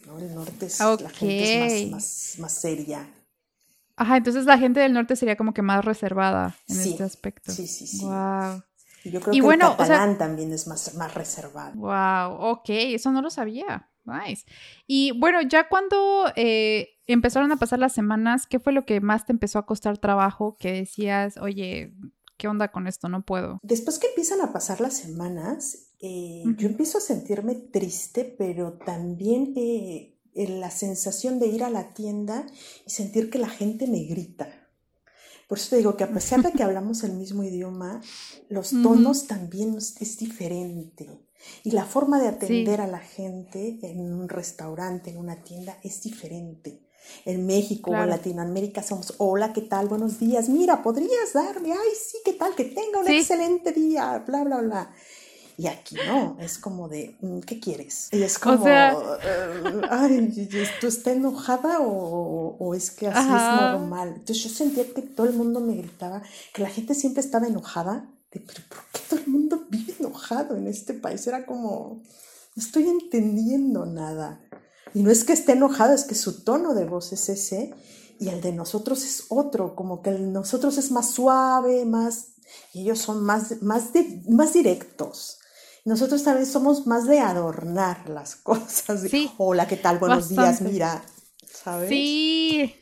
¿no? 0.06 0.17
El 0.17 0.34
norte 0.34 0.65
es, 0.65 0.79
la 0.79 1.10
gente 1.10 1.84
es 1.84 1.91
más, 1.91 1.91
más, 1.91 2.36
más 2.39 2.53
seria. 2.53 3.08
Ajá, 3.98 4.18
entonces 4.18 4.46
la 4.46 4.58
gente 4.58 4.80
del 4.80 4.94
norte 4.94 5.16
sería 5.16 5.36
como 5.36 5.54
que 5.54 5.63
más 5.63 5.84
reservada 5.84 6.56
en 6.68 6.80
este 6.80 7.04
aspecto. 7.04 7.51
Sí, 7.51 7.68
sí, 7.68 7.88
sí. 7.88 8.06
Wow. 8.06 8.63
Y 9.04 9.12
yo 9.12 9.22
creo 9.22 9.32
que 9.32 9.54
el 9.54 9.60
catalán 9.60 10.18
también 10.18 10.54
es 10.54 10.68
más, 10.68 10.94
más 10.96 11.13
reservado. 11.13 11.75
Wow, 11.75 12.51
ok, 12.51 12.70
eso 12.70 13.12
no 13.12 13.22
lo 13.22 13.30
sabía. 13.30 13.89
Nice. 14.06 14.46
Y 14.86 15.12
bueno, 15.20 15.42
ya 15.42 15.68
cuando 15.68 16.32
eh, 16.36 16.89
empezaron 17.08 17.51
a 17.51 17.58
pasar 17.58 17.80
las 17.80 17.94
semanas, 17.94 18.48
¿qué 18.48 18.60
fue 18.60 18.72
lo 18.72 18.86
que 18.86 19.01
más 19.01 19.25
te 19.25 19.34
empezó 19.34 19.60
a 19.60 19.66
costar 19.66 19.98
trabajo? 19.98 20.56
Que 20.58 20.72
decías, 20.72 21.38
oye, 21.38 21.94
¿qué 22.38 22.48
onda 22.48 22.70
con 22.70 22.88
esto? 22.88 23.10
No 23.10 23.24
puedo. 23.24 23.60
Después 23.63 24.00
que 24.00 24.08
empiezan 24.08 24.42
a 24.42 24.54
pasar 24.54 24.80
las 24.80 24.96
semanas, 24.96 25.92
eh, 26.00 26.44
yo 26.58 26.68
empiezo 26.68 27.00
a 27.00 27.01
sentirme 27.01 27.56
triste, 27.56 28.36
pero 28.38 28.74
también 28.74 29.54
eh, 29.58 30.17
la 30.46 30.72
sensación 30.72 31.39
de 31.39 31.48
ir 31.48 31.63
a 31.63 31.70
la 31.70 31.94
tienda 31.94 32.46
y 32.86 32.89
sentir 32.91 33.29
que 33.29 33.39
la 33.39 33.50
gente 33.50 33.88
me 33.88 34.03
grita. 34.03 34.50
Por 35.48 35.58
eso 35.58 35.70
te 35.72 35.77
digo 35.77 35.96
que 35.96 36.03
a 36.03 36.12
pesar 36.12 36.44
de 36.44 36.51
que 36.51 36.63
hablamos 36.63 37.03
el 37.03 37.13
mismo 37.13 37.44
idioma, 37.44 38.01
los 38.50 38.70
tonos 38.70 39.27
también 39.27 39.77
es 39.77 40.17
diferente. 40.17 41.10
Y 41.63 41.72
la 41.72 41.86
forma 41.86 42.20
de 42.22 42.27
atender 42.27 42.82
a 42.82 42.88
la 42.88 43.00
gente 43.00 43.79
en 43.82 44.00
un 44.13 44.27
restaurante, 44.27 45.12
en 45.12 45.17
una 45.17 45.44
tienda, 45.44 45.77
es 45.84 46.01
diferente. 46.03 46.82
En 47.24 47.46
México 47.46 47.91
o 47.91 47.96
en 47.96 48.10
Latinoamérica 48.10 48.84
somos, 48.84 49.13
hola, 49.20 49.53
¿qué 49.53 49.62
tal? 49.62 49.88
Buenos 49.88 50.20
días. 50.20 50.50
Mira, 50.50 50.84
¿podrías 50.84 51.32
darme? 51.34 51.72
Ay, 51.72 51.96
sí, 51.96 52.17
¿qué 52.25 52.34
tal? 52.34 52.53
Que 52.53 52.65
tenga 52.65 53.00
un 53.00 53.08
excelente 53.08 53.72
día, 53.72 54.24
bla, 54.27 54.44
bla, 54.44 54.62
bla. 54.62 54.94
Y 55.60 55.66
aquí 55.66 55.96
no, 56.06 56.38
es 56.40 56.60
como 56.60 56.88
de, 56.88 57.18
mm, 57.20 57.40
¿qué 57.40 57.60
quieres? 57.60 58.10
Y 58.12 58.22
es 58.22 58.38
como, 58.38 58.68
eh, 58.68 58.94
ay, 59.90 60.48
¿tú 60.80 60.86
estás 60.86 61.16
enojada 61.16 61.80
o, 61.82 62.76
es 62.76 62.92
que 62.92 63.08
así 63.08 63.28
es 63.28 63.72
normal? 63.72 64.14
Entonces 64.18 64.44
yo 64.44 64.50
sentía 64.52 64.86
que 64.94 65.02
todo 65.02 65.26
el 65.26 65.34
mundo 65.34 65.60
me 65.60 65.76
gritaba, 65.76 66.22
que 66.54 66.62
la 66.62 66.70
gente 66.70 66.94
siempre 66.94 67.22
estaba 67.22 67.48
enojada, 67.48 68.08
pero 68.30 68.46
¿por 68.70 68.80
qué 68.94 69.00
todo 69.10 69.20
el 69.20 69.28
mundo 69.28 69.66
vive 69.72 69.96
enojado 70.00 70.56
en 70.56 70.68
este 70.68 70.94
país? 70.94 71.26
Era 71.26 71.48
como, 71.48 72.04
no 72.56 72.64
estoy 72.64 72.88
entendiendo 72.88 73.88
nada. 73.88 74.40
Y 74.94 75.02
no 75.02 75.10
es 75.10 75.24
que 75.24 75.34
esté 75.34 75.54
enojado, 75.54 75.94
es 75.94 76.04
que 76.04 76.14
su 76.14 76.44
tono 76.44 76.76
de 76.76 76.86
voz 76.86 77.14
es 77.14 77.30
ese 77.30 77.74
y 78.20 78.30
el 78.30 78.42
de 78.42 78.52
nosotros 78.52 79.04
es 79.04 79.26
otro, 79.30 79.76
como 79.76 80.04
que 80.04 80.12
el 80.12 80.18
de 80.18 80.32
nosotros 80.32 80.78
es 80.78 80.92
más 80.92 81.12
suave, 81.12 81.84
más, 81.86 82.34
y 82.74 82.82
ellos 82.82 83.00
son 83.00 83.24
más, 83.24 83.62
más, 83.64 83.92
de, 83.94 84.22
más 84.30 84.54
directos. 84.54 85.40
Nosotros 85.88 86.22
tal 86.22 86.39
vez 86.39 86.51
somos 86.51 86.86
más 86.86 87.08
de 87.08 87.22
adornar 87.22 88.10
las 88.10 88.36
cosas. 88.44 89.03
sí. 89.10 89.32
Hola, 89.38 89.70
¿qué 89.70 89.77
tal? 89.77 90.00
Buenos 90.00 90.27
días, 90.27 90.62
mira, 90.62 91.01
¿sabes? 91.46 91.88
Sí. 91.88 92.75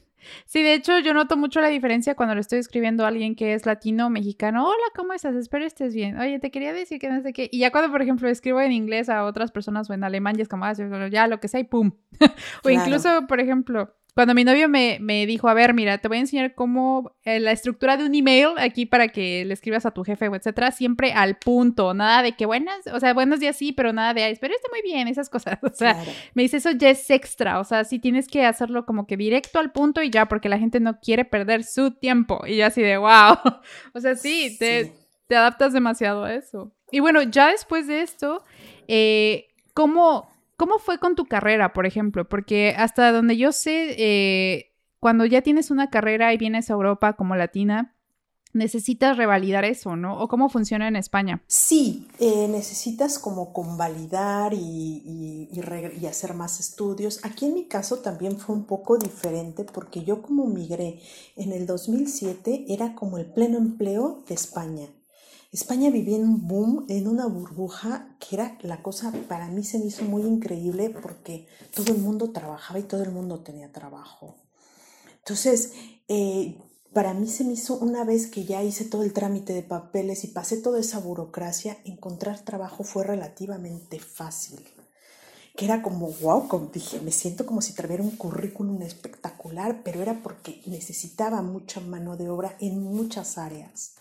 Sí, 0.47 0.63
de 0.63 0.73
hecho 0.73 0.97
yo 0.97 1.13
noto 1.13 1.37
mucho 1.37 1.61
la 1.61 1.67
diferencia 1.67 2.15
cuando 2.15 2.33
le 2.33 2.41
estoy 2.41 2.57
escribiendo 2.57 3.05
a 3.05 3.09
alguien 3.09 3.35
que 3.35 3.53
es 3.53 3.67
latino, 3.67 4.09
mexicano. 4.09 4.65
Hola, 4.65 4.85
¿cómo 4.95 5.13
estás? 5.13 5.35
Espero 5.35 5.67
estés 5.67 5.93
bien. 5.93 6.17
Oye, 6.19 6.39
te 6.39 6.49
quería 6.49 6.73
decir 6.73 6.97
que 6.97 7.07
no 7.07 7.21
sé 7.21 7.31
qué. 7.31 7.47
Y 7.51 7.59
ya 7.59 7.71
cuando, 7.71 7.91
por 7.91 8.01
ejemplo, 8.01 8.27
escribo 8.27 8.59
en 8.59 8.71
inglés 8.71 9.07
a 9.07 9.23
otras 9.23 9.51
personas 9.51 9.87
o 9.87 9.93
en 9.93 10.03
alemán, 10.03 10.35
ya 10.35 10.41
es 10.41 10.49
como, 10.49 10.65
ah, 10.65 10.73
ya 11.11 11.27
lo 11.27 11.39
que 11.39 11.47
sea 11.47 11.59
y 11.59 11.65
pum. 11.65 11.91
o 12.63 12.71
incluso, 12.71 13.27
por 13.27 13.39
ejemplo, 13.39 13.93
cuando 14.15 14.33
mi 14.33 14.45
novio 14.45 14.69
me, 14.69 15.25
dijo, 15.27 15.49
a 15.49 15.53
ver, 15.53 15.73
mira, 15.73 15.97
te 15.97 16.07
voy 16.07 16.17
a 16.17 16.19
enseñar 16.21 16.55
cómo 16.55 17.17
eh, 17.23 17.41
la 17.41 17.51
estructura 17.51 17.97
de 17.97 18.05
un 18.05 18.15
email 18.15 18.51
aquí 18.57 18.85
para 18.85 19.09
que 19.09 19.43
le 19.43 19.53
escribas 19.53 19.85
a 19.85 19.91
tu 19.91 20.05
jefe 20.05 20.27
etcétera, 20.27 20.71
siempre 20.71 21.11
al 21.11 21.37
punto, 21.37 21.93
nada 21.93 22.23
de 22.23 22.31
que 22.31 22.45
buenas, 22.45 22.87
o 22.93 22.99
sea, 23.01 23.13
buenos 23.13 23.41
días 23.41 23.57
sí, 23.57 23.73
pero 23.73 23.91
nada 23.91 24.13
de, 24.13 24.37
pero 24.39 24.55
está 24.55 24.69
muy 24.71 24.81
bien, 24.81 25.09
esas 25.09 25.29
cosas. 25.29 25.59
O 25.65 25.77
sea, 25.77 26.01
me 26.33 26.43
dice, 26.43 26.57
eso 26.57 26.71
ya 26.71 26.89
es 26.89 27.09
extra, 27.09 27.59
o 27.59 27.65
sea, 27.65 27.83
sí 27.83 27.99
tienes 27.99 28.29
que 28.29 28.45
hacerlo 28.45 28.85
como 28.85 29.05
que 29.05 29.17
directo 29.17 29.59
al 29.59 29.73
punto 29.73 30.01
y 30.01 30.09
ya, 30.09 30.27
porque 30.27 30.47
la 30.47 30.57
gente 30.57 30.79
no 30.79 30.99
quiere 31.01 31.25
perder 31.25 31.65
su 31.65 31.91
tiempo. 31.91 32.43
Y 32.47 32.57
yo 32.57 32.67
así 32.67 32.81
de, 32.81 32.97
wow. 32.97 33.37
o 33.93 33.99
sea, 33.99 34.15
sí, 34.15 34.55
Te, 34.57 34.93
te 35.27 35.35
adaptas 35.35 35.73
demasiado 35.73 36.23
a 36.23 36.33
eso. 36.33 36.71
Y 36.91 37.01
bueno, 37.01 37.21
ya 37.23 37.49
después 37.49 37.87
de 37.87 38.01
esto, 38.01 38.45
eh, 38.87 39.47
¿cómo 39.73 40.29
¿Cómo 40.57 40.79
fue 40.79 40.99
con 40.99 41.15
tu 41.15 41.25
carrera, 41.25 41.73
por 41.73 41.85
ejemplo? 41.85 42.27
Porque 42.27 42.73
hasta 42.77 43.11
donde 43.11 43.37
yo 43.37 43.51
sé, 43.51 43.95
eh, 43.97 44.73
cuando 44.99 45.25
ya 45.25 45.41
tienes 45.41 45.71
una 45.71 45.89
carrera 45.89 46.33
y 46.33 46.37
vienes 46.37 46.69
a 46.69 46.73
Europa 46.73 47.13
como 47.13 47.35
latina, 47.35 47.95
necesitas 48.55 49.17
revalidar 49.17 49.65
eso, 49.65 49.95
¿no? 49.95 50.17
¿O 50.17 50.27
cómo 50.27 50.49
funciona 50.49 50.87
en 50.87 50.95
España? 50.95 51.43
Sí, 51.45 52.07
eh, 52.19 52.47
necesitas 52.47 53.19
como 53.19 53.51
convalidar 53.51 54.53
y, 54.53 55.49
y, 55.51 56.05
hacer 56.07 56.33
más 56.33 56.59
estudios. 56.59 57.19
Aquí 57.23 57.45
en 57.45 57.53
mi 57.53 57.65
caso 57.65 57.99
también 57.99 58.37
fue 58.37 58.55
un 58.55 58.63
poco 58.63 58.97
diferente 58.97 59.65
porque 59.65 60.03
yo 60.03 60.21
como 60.21 60.45
migré 60.45 61.01
en 61.35 61.51
el 61.51 61.65
2007 61.65 62.65
era 62.69 62.95
como 62.95 63.17
el 63.17 63.25
pleno 63.25 63.57
empleo 63.57 64.23
de 64.27 64.35
España. 64.35 64.87
España 65.55 65.89
vivía 65.89 66.17
en 66.17 66.23
un 66.23 66.47
boom, 66.49 66.85
en 66.89 67.07
una 67.07 67.27
burbuja, 67.27 68.17
que 68.19 68.35
era 68.35 68.57
la 68.61 68.83
cosa, 68.83 69.13
para 69.29 69.47
mí 69.47 69.63
se 69.63 69.79
me 69.79 69.85
hizo 69.85 70.03
muy 70.03 70.23
increíble 70.23 70.89
porque 70.89 71.47
todo 71.73 71.93
el 71.93 71.99
mundo 71.99 72.31
trabajaba 72.31 72.77
y 72.77 72.83
todo 72.83 73.03
el 73.03 73.11
mundo 73.11 73.39
tenía 73.39 73.71
trabajo. 73.71 74.35
Entonces, 75.19 75.71
eh, 76.09 76.57
para 76.91 77.13
mí 77.13 77.29
se 77.29 77.45
me 77.45 77.53
hizo 77.53 77.77
una 77.77 78.03
vez 78.03 78.27
que 78.27 78.43
ya 78.43 78.63
hice 78.63 78.83
todo 78.83 79.03
el 79.03 79.13
trámite 79.13 79.53
de 79.53 79.63
papeles 79.63 80.25
y 80.25 80.27
pasé 80.27 80.57
toda 80.57 80.77
esa 80.77 80.99
burocracia, 80.99 81.77
encontrar 81.85 82.43
trabajo 82.43 82.83
fue 82.83 83.05
relativamente 83.05 83.97
fácil. 84.01 84.59
Que 85.55 85.63
era 85.63 85.81
como, 85.81 86.11
wow, 86.19 86.49
como 86.49 86.65
dije, 86.65 86.99
me 86.99 87.13
siento 87.13 87.45
como 87.45 87.61
si 87.61 87.71
trajera 87.71 88.03
un 88.03 88.17
currículum 88.17 88.81
espectacular, 88.81 89.83
pero 89.85 90.01
era 90.01 90.21
porque 90.21 90.61
necesitaba 90.65 91.41
mucha 91.41 91.79
mano 91.79 92.17
de 92.17 92.29
obra 92.29 92.57
en 92.59 92.83
muchas 92.83 93.37
áreas. 93.37 93.93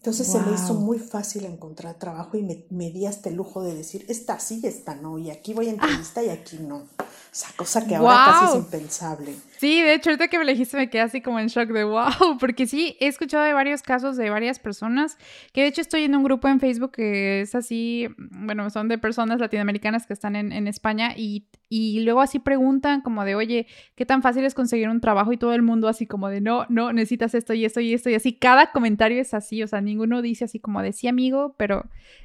Entonces 0.00 0.28
se 0.28 0.40
me 0.40 0.54
hizo 0.54 0.72
muy 0.72 0.98
fácil 0.98 1.44
encontrar 1.44 1.96
trabajo 1.96 2.38
y 2.38 2.42
me, 2.42 2.64
me, 2.70 2.90
di 2.90 3.04
hasta 3.04 3.28
el 3.28 3.34
lujo 3.34 3.62
de 3.62 3.74
decir, 3.74 4.06
esta 4.08 4.40
sí, 4.40 4.62
esta 4.64 4.94
no, 4.94 5.18
y 5.18 5.30
aquí 5.30 5.52
voy 5.52 5.66
a 5.66 5.72
entrevista 5.72 6.22
y 6.22 6.30
aquí 6.30 6.56
no. 6.58 6.76
O 6.76 7.04
sea, 7.30 7.50
cosa 7.54 7.86
que 7.86 7.96
ahora 7.96 8.24
casi 8.24 8.46
es 8.46 8.64
impensable. 8.64 9.36
Sí, 9.60 9.82
de 9.82 9.92
hecho, 9.92 10.08
ahorita 10.08 10.28
que 10.28 10.38
me 10.38 10.44
elegiste 10.44 10.78
me 10.78 10.88
quedé 10.88 11.02
así 11.02 11.20
como 11.20 11.38
en 11.38 11.48
shock 11.48 11.68
de 11.68 11.84
wow, 11.84 12.38
porque 12.40 12.66
sí, 12.66 12.96
he 12.98 13.08
escuchado 13.08 13.44
de 13.44 13.52
varios 13.52 13.82
casos 13.82 14.16
de 14.16 14.30
varias 14.30 14.58
personas, 14.58 15.18
que 15.52 15.60
de 15.60 15.66
hecho 15.66 15.82
estoy 15.82 16.04
en 16.04 16.16
un 16.16 16.24
grupo 16.24 16.48
en 16.48 16.60
Facebook 16.60 16.92
que 16.92 17.42
es 17.42 17.54
así, 17.54 18.08
bueno, 18.16 18.70
son 18.70 18.88
de 18.88 18.96
personas 18.96 19.38
latinoamericanas 19.38 20.06
que 20.06 20.14
están 20.14 20.34
en, 20.34 20.50
en 20.52 20.66
España 20.66 21.12
y, 21.14 21.44
y 21.68 22.00
luego 22.00 22.22
así 22.22 22.38
preguntan 22.38 23.02
como 23.02 23.22
de, 23.26 23.34
oye, 23.34 23.66
¿qué 23.96 24.06
tan 24.06 24.22
fácil 24.22 24.46
es 24.46 24.54
conseguir 24.54 24.88
un 24.88 25.02
trabajo? 25.02 25.30
Y 25.30 25.36
todo 25.36 25.52
el 25.52 25.60
mundo 25.60 25.88
así 25.88 26.06
como 26.06 26.30
de, 26.30 26.40
no, 26.40 26.64
no, 26.70 26.94
necesitas 26.94 27.34
esto 27.34 27.52
y 27.52 27.66
esto 27.66 27.80
y 27.80 27.92
esto 27.92 28.08
y 28.08 28.14
así, 28.14 28.32
cada 28.32 28.72
comentario 28.72 29.20
es 29.20 29.34
así, 29.34 29.62
o 29.62 29.68
sea, 29.68 29.82
ninguno 29.82 30.22
dice 30.22 30.46
así 30.46 30.58
como 30.58 30.80
de, 30.80 30.94
sí, 30.94 31.06
amigo, 31.06 31.54
pero 31.58 31.84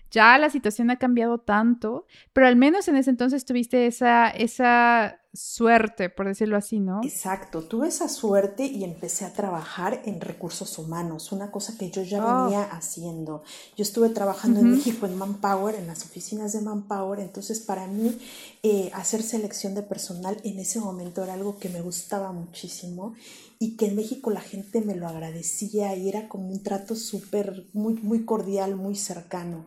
ya 0.10 0.38
la 0.38 0.50
situación 0.50 0.90
ha 0.90 0.96
cambiado 0.96 1.40
tanto, 1.40 2.06
pero 2.32 2.48
al 2.48 2.56
menos 2.56 2.88
en 2.88 2.96
ese 2.96 3.10
entonces 3.10 3.44
tuviste 3.44 3.88
esa, 3.88 4.30
esa 4.30 5.20
suerte, 5.36 6.10
por 6.10 6.28
decirlo 6.28 6.58
así, 6.58 6.80
¿no? 6.80 7.02
Exacto, 7.04 7.64
tuve 7.64 7.88
esa 7.88 8.10
suerte 8.10 8.66
y 8.66 8.84
empecé 8.84 9.26
a 9.26 9.34
trabajar 9.34 10.02
en 10.06 10.22
recursos 10.22 10.78
humanos, 10.78 11.32
una 11.32 11.52
cosa 11.52 11.78
que 11.78 11.92
yo 11.92 12.04
ya 12.04 12.24
venía 12.24 12.64
haciendo. 12.64 13.44
Yo 13.76 13.84
estuve 13.84 14.10
trabajando 14.10 14.60
en 14.60 14.72
México 14.72 15.06
en 15.06 15.18
Manpower, 15.18 15.76
en 15.76 15.88
las 15.88 16.04
oficinas 16.04 16.54
de 16.54 16.62
Manpower, 16.62 17.20
entonces 17.20 17.60
para 17.60 17.88
mí 17.88 18.18
eh, 18.64 18.90
hacer 18.94 19.22
selección 19.22 19.76
de 19.76 19.82
personal 19.82 20.38
en 20.44 20.60
ese 20.60 20.80
momento 20.80 21.24
era 21.24 21.34
algo 21.34 21.58
que 21.60 21.70
me 21.70 21.82
gustaba 21.82 22.32
muchísimo 22.32 23.14
y 23.60 23.78
que 23.78 23.88
en 23.88 23.96
México 23.96 24.32
la 24.32 24.42
gente 24.42 24.82
me 24.82 24.96
lo 24.96 25.08
agradecía 25.08 25.96
y 25.96 26.10
era 26.10 26.28
como 26.28 26.50
un 26.50 26.64
trato 26.64 26.96
súper, 26.96 27.66
muy, 27.74 27.94
muy 27.96 28.26
cordial, 28.26 28.76
muy 28.76 28.96
cercano. 28.96 29.66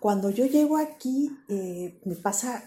Cuando 0.00 0.30
yo 0.30 0.46
llego 0.46 0.76
aquí, 0.76 1.30
eh, 1.48 2.00
me 2.04 2.14
pasa 2.14 2.64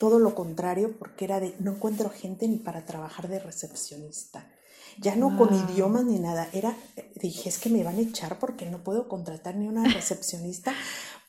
todo 0.00 0.18
lo 0.18 0.34
contrario, 0.34 0.96
porque 0.98 1.26
era 1.26 1.40
de 1.40 1.54
no 1.58 1.72
encuentro 1.72 2.08
gente 2.08 2.48
ni 2.48 2.56
para 2.56 2.86
trabajar 2.86 3.28
de 3.28 3.38
recepcionista. 3.38 4.48
Ya 4.98 5.14
no 5.14 5.36
con 5.36 5.54
idiomas 5.54 6.04
ni 6.04 6.18
nada. 6.18 6.48
Era, 6.54 6.74
dije, 7.16 7.50
es 7.50 7.58
que 7.58 7.68
me 7.68 7.84
van 7.84 7.96
a 7.96 8.00
echar 8.00 8.38
porque 8.38 8.64
no 8.64 8.82
puedo 8.82 9.08
contratar 9.08 9.56
ni 9.56 9.68
una 9.68 9.84
recepcionista 9.84 10.72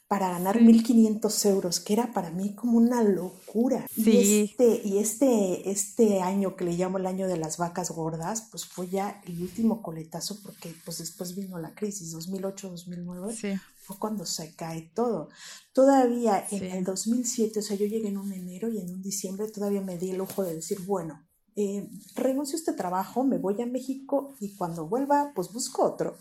para 0.08 0.30
ganar 0.30 0.60
1.500 0.60 1.50
euros, 1.50 1.82
que 1.82 1.94
era 1.94 2.14
para 2.14 2.32
mí 2.32 2.56
como 2.56 2.78
una 2.78 3.04
locura. 3.04 3.86
Y, 3.96 4.44
este, 4.44 4.82
y 4.86 5.00
este, 5.00 5.70
este 5.70 6.22
año 6.22 6.56
que 6.56 6.64
le 6.64 6.74
llamo 6.74 6.98
el 6.98 7.08
año 7.08 7.28
de 7.28 7.38
las 7.38 7.58
vacas 7.58 7.92
gordas, 7.92 8.48
pues 8.52 8.66
fue 8.66 8.88
ya 8.88 9.22
el 9.26 9.42
último 9.42 9.82
coletazo 9.82 10.42
porque 10.44 10.74
pues 10.86 11.00
después 11.00 11.36
vino 11.36 11.58
la 11.60 11.76
crisis, 11.76 12.16
2008-2009, 12.16 13.62
fue 13.92 14.00
cuando 14.00 14.26
se 14.26 14.56
cae 14.56 14.92
todo. 14.94 15.30
Todavía 15.74 16.46
en 16.52 16.64
el 16.66 16.84
2007, 16.84 17.60
o 17.60 17.62
sea, 17.62 17.78
yo 17.78 17.86
llegué 17.86 18.08
en 18.08 18.18
un 18.18 18.32
enero 18.32 18.70
y 18.70 18.80
en 18.80 18.90
un 18.90 19.02
diciembre 19.02 19.48
todavía 19.50 19.82
me 19.82 19.98
di 19.98 20.12
el 20.12 20.18
lujo 20.18 20.44
de 20.44 20.56
decir, 20.56 20.80
bueno, 20.86 21.28
eh, 21.56 21.90
renuncio 22.16 22.56
a 22.56 22.60
este 22.60 22.74
trabajo, 22.74 23.24
me 23.24 23.38
voy 23.38 23.62
a 23.62 23.66
México 23.66 24.36
y 24.40 24.56
cuando 24.56 24.88
vuelva, 24.88 25.32
pues 25.36 25.52
busco 25.52 25.84
otro. 25.84 26.18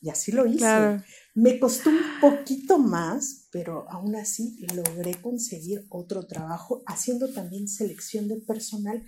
Y 0.00 0.10
así 0.10 0.32
lo 0.32 0.46
hice. 0.46 1.02
Me 1.34 1.58
costó 1.58 1.88
un 1.88 2.20
poquito 2.20 2.78
más, 2.78 3.48
pero 3.50 3.90
aún 3.90 4.14
así 4.16 4.54
logré 4.74 5.14
conseguir 5.14 5.86
otro 5.88 6.26
trabajo 6.26 6.82
haciendo 6.86 7.32
también 7.32 7.68
selección 7.68 8.28
de 8.28 8.36
personal, 8.36 9.02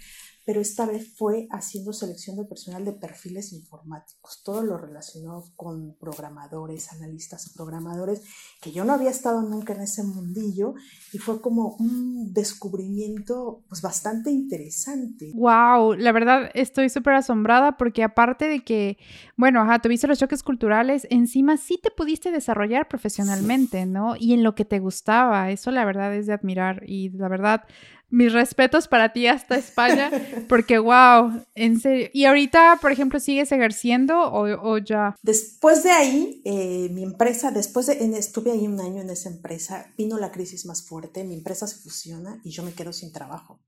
pero 0.46 0.60
esta 0.60 0.86
vez 0.86 1.12
fue 1.16 1.48
haciendo 1.50 1.92
selección 1.92 2.36
de 2.36 2.44
personal 2.44 2.84
de 2.84 2.92
perfiles 2.92 3.52
informáticos, 3.52 4.42
todo 4.44 4.62
lo 4.62 4.78
relacionado 4.78 5.44
con 5.56 5.96
programadores, 5.98 6.92
analistas 6.92 7.52
programadores, 7.54 8.22
que 8.62 8.70
yo 8.70 8.84
no 8.84 8.92
había 8.92 9.10
estado 9.10 9.42
nunca 9.42 9.74
en 9.74 9.82
ese 9.82 10.04
mundillo 10.04 10.74
y 11.12 11.18
fue 11.18 11.40
como 11.40 11.74
un 11.80 12.32
descubrimiento 12.32 13.64
pues 13.68 13.82
bastante 13.82 14.30
interesante. 14.30 15.32
Wow, 15.34 15.94
la 15.94 16.12
verdad 16.12 16.48
estoy 16.54 16.90
súper 16.90 17.14
asombrada 17.14 17.76
porque 17.76 18.04
aparte 18.04 18.48
de 18.48 18.62
que, 18.62 18.98
bueno, 19.36 19.60
ajá, 19.60 19.80
tuviste 19.80 20.06
los 20.06 20.20
choques 20.20 20.44
culturales, 20.44 21.08
encima 21.10 21.56
sí 21.56 21.80
te 21.82 21.90
pudiste 21.90 22.30
desarrollar 22.30 22.86
profesionalmente, 22.86 23.84
¿no? 23.84 24.14
Y 24.16 24.32
en 24.32 24.44
lo 24.44 24.54
que 24.54 24.64
te 24.64 24.78
gustaba, 24.78 25.50
eso 25.50 25.72
la 25.72 25.84
verdad 25.84 26.14
es 26.14 26.26
de 26.26 26.34
admirar 26.34 26.84
y 26.86 27.10
la 27.10 27.28
verdad 27.28 27.64
mis 28.08 28.32
respetos 28.32 28.88
para 28.88 29.12
ti 29.12 29.26
hasta 29.26 29.56
España, 29.56 30.10
porque 30.48 30.78
wow, 30.78 31.44
en 31.54 31.80
serio. 31.80 32.08
¿Y 32.12 32.24
ahorita, 32.24 32.78
por 32.80 32.92
ejemplo, 32.92 33.20
sigues 33.20 33.52
ejerciendo 33.52 34.14
o, 34.32 34.78
ya? 34.78 35.16
Después 35.22 35.82
de 35.82 35.90
ahí, 35.90 36.42
eh, 36.44 36.88
mi 36.92 37.02
empresa, 37.02 37.50
después 37.50 37.86
de, 37.86 37.94
estuve 38.16 38.52
ahí 38.52 38.66
un 38.66 38.80
año 38.80 39.02
en 39.02 39.10
esa 39.10 39.28
empresa, 39.28 39.92
vino 39.96 40.18
la 40.18 40.30
crisis 40.30 40.66
más 40.66 40.86
fuerte, 40.86 41.24
mi 41.24 41.34
empresa 41.34 41.66
se 41.66 41.76
fusiona 41.76 42.40
y 42.44 42.50
yo 42.50 42.62
me 42.62 42.72
quedo 42.72 42.92
sin 42.92 43.12
trabajo. 43.12 43.60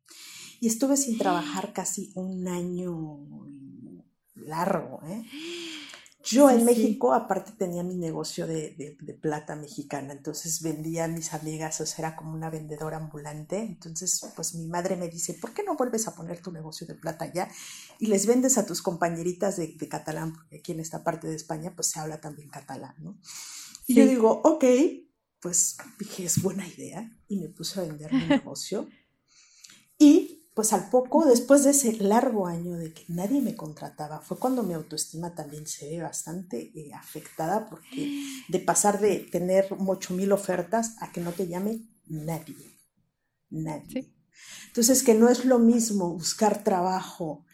Y 0.61 0.66
estuve 0.66 0.97
sin 0.97 1.18
trabajar 1.18 1.73
casi 1.73 2.11
un 2.14 2.49
año 2.49 3.21
largo, 4.35 5.00
¿eh? 5.07 5.25
Yo 6.30 6.50
en 6.50 6.64
México, 6.64 7.14
aparte, 7.14 7.52
tenía 7.52 7.82
mi 7.82 7.94
negocio 7.94 8.47
de, 8.47 8.97
de, 9.00 9.14
plata 9.14 9.56
mexicana, 9.56 10.12
entonces 10.12 10.61
vendía 10.61 11.04
a 11.04 11.08
mis 11.08 11.32
amigas, 11.32 11.80
o 11.80 11.87
sea, 11.87 12.06
era 12.08 12.16
como 12.16 12.35
una 12.35 12.50
vendedora 12.50 12.99
ambulante. 12.99 13.58
Entonces, 13.61 14.20
pues 14.37 14.54
mi 14.54 14.66
madre 14.66 14.97
me 14.97 15.08
dice, 15.08 15.35
¿por 15.35 15.54
qué 15.54 15.62
no 15.62 15.76
vuelves 15.76 16.06
a 16.06 16.14
poner 16.14 16.42
tu 16.42 16.52
negocio 16.52 16.87
de 16.87 16.94
plata 16.94 17.25
allá 17.25 17.49
y 17.99 18.06
les 18.08 18.26
vendes 18.26 18.58
a 18.58 18.66
tus 18.66 18.82
compañeritas 18.82 19.56
de, 19.56 19.68
de 19.68 19.88
catalán? 19.88 20.35
Porque 20.35 20.58
aquí 20.58 20.73
en 20.73 20.80
esta 20.80 21.02
parte 21.02 21.28
de 21.28 21.37
España, 21.37 21.73
pues 21.75 21.88
se 21.88 21.99
habla 21.99 22.20
también 22.20 22.50
catalán, 22.50 22.94
¿no? 22.99 23.18
Y 23.87 23.94
yo 23.94 24.06
digo, 24.06 24.42
ok, 24.44 24.64
pues 25.40 25.78
dije, 25.99 26.25
es 26.25 26.42
buena 26.42 26.66
idea, 26.68 27.11
y 27.26 27.38
me 27.38 27.49
puse 27.49 27.80
a 27.80 27.85
vender 27.85 28.12
mi 28.12 28.25
negocio. 28.28 28.88
Y 29.99 30.38
pues 30.59 30.73
al 30.73 30.91
poco, 30.91 31.25
después 31.25 31.62
de 31.62 31.71
ese 31.71 31.93
largo 31.99 32.49
año 32.49 32.77
de 32.77 32.93
que 32.93 33.05
nadie 33.07 33.41
me 33.41 33.55
contrataba, 33.55 34.21
fue 34.21 34.41
cuando 34.41 34.65
mi 34.65 34.75
autoestima 34.75 35.33
también 35.33 35.69
se 35.69 35.88
ve 35.88 36.03
bastante 36.03 36.73
eh, 36.75 36.93
afectada, 36.95 37.69
porque 37.71 38.25
de 38.49 38.59
pasar 38.59 38.99
de 38.99 39.21
tener 39.21 39.69
ocho 39.87 40.15
mil 40.15 40.33
ofertas 40.33 40.97
a 40.99 41.12
que 41.12 41.21
no 41.21 41.31
te 41.31 41.47
llame 41.47 41.83
nadie, 42.09 42.77
nadie. 43.50 44.12
Entonces, 44.67 45.05
que 45.05 45.15
no 45.15 45.29
es 45.29 45.45
lo 45.45 45.61
mismo 45.61 46.12
buscar 46.12 46.65
trabajo 46.65 47.45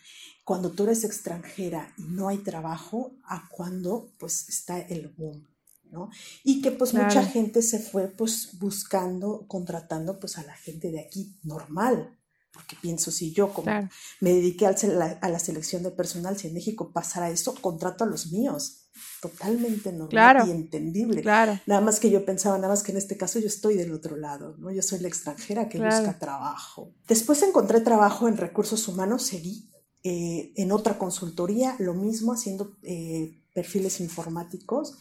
cuando 0.43 0.71
tú 0.71 0.85
eres 0.85 1.05
extranjera 1.05 1.93
y 1.99 2.05
no 2.05 2.29
hay 2.29 2.39
trabajo 2.39 3.19
a 3.27 3.51
cuando 3.51 4.15
pues 4.19 4.49
está 4.49 4.81
el 4.81 5.09
boom. 5.09 5.47
¿no? 5.91 6.09
Y 6.43 6.63
que 6.63 6.71
pues 6.71 6.95
mucha 6.95 7.23
gente 7.23 7.61
se 7.61 7.81
fue 7.81 8.09
pues 8.09 8.59
buscando, 8.59 9.45
contratando 9.47 10.19
pues 10.19 10.39
a 10.39 10.43
la 10.43 10.55
gente 10.55 10.91
de 10.91 11.01
aquí 11.01 11.39
normal, 11.43 12.19
porque 12.55 12.77
pienso, 12.81 13.11
si 13.11 13.33
yo 13.33 13.53
como 13.53 13.89
me 14.21 14.33
dediqué 14.33 14.67
a 14.67 14.73
la, 15.29 15.39
selección 15.41 15.83
de 15.83 15.91
personal, 15.91 16.39
si 16.39 16.47
en 16.47 16.55
México 16.55 16.91
pasara 16.93 17.29
eso, 17.29 17.55
contrato 17.61 18.05
a 18.05 18.07
los 18.07 18.33
míos. 18.33 18.81
Totalmente 19.21 19.93
normal 19.93 20.47
y 20.47 20.53
entendible. 20.53 21.21
Claro. 21.21 21.59
Nada 21.67 21.81
más 21.81 21.99
que 21.99 22.11
yo 22.11 22.25
pensaba, 22.25 22.57
nada 22.57 22.69
más 22.69 22.85
que 22.85 22.93
en 22.93 22.99
este 22.99 23.17
caso 23.17 23.40
yo 23.40 23.49
estoy 23.49 23.75
del 23.75 23.93
otro 23.93 24.17
lado, 24.17 24.55
¿no? 24.59 24.71
Yo 24.71 24.83
soy 24.83 25.01
la 25.01 25.09
extranjera 25.09 25.69
que 25.69 25.79
busca 25.79 26.17
trabajo. 26.19 26.93
Después 27.09 27.43
encontré 27.43 27.81
trabajo 27.81 28.29
en 28.29 28.37
recursos 28.37 28.87
humanos, 28.87 29.25
seguí 29.25 29.69
eh, 30.05 30.53
en 30.55 30.71
otra 30.71 30.97
consultoría, 30.97 31.75
lo 31.81 31.95
mismo, 31.95 32.33
haciendo 32.33 32.77
eh, 32.83 33.43
perfiles 33.53 33.99
informáticos. 34.01 34.97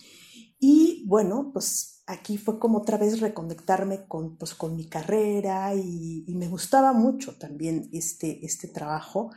Y 0.66 1.04
bueno, 1.08 1.50
pues 1.52 2.04
aquí 2.08 2.38
fue 2.38 2.58
como 2.58 2.78
otra 2.78 2.98
vez 2.98 3.20
reconectarme 3.20 4.06
con, 4.08 4.38
pues, 4.38 4.56
con 4.56 4.78
mi 4.78 4.88
carrera 4.88 5.76
y, 5.76 6.24
me 6.30 6.48
gustaba 6.48 6.94
mucho 6.94 7.38
también 7.38 7.90
este, 7.92 8.46
este 8.46 8.70
trabajo, 8.70 9.32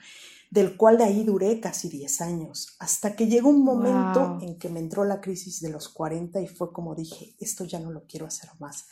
del 0.52 0.76
cual 0.76 0.98
de 0.98 1.02
ahí 1.02 1.24
duré 1.24 1.58
casi 1.58 1.88
10 1.88 2.20
años, 2.20 2.76
hasta 2.78 3.16
que 3.16 3.26
llegó 3.26 3.48
un 3.48 3.64
momento 3.64 4.38
en 4.40 4.56
que 4.56 4.68
me 4.68 4.78
entró 4.78 5.04
la 5.04 5.20
crisis 5.20 5.60
de 5.60 5.70
los 5.70 5.88
40 5.88 6.40
y 6.40 6.46
fue 6.46 6.72
como 6.72 6.94
dije, 6.94 7.34
esto 7.40 7.64
ya 7.64 7.80
no 7.80 7.90
lo 7.90 8.04
quiero 8.06 8.26
hacer 8.26 8.50
más. 8.60 8.84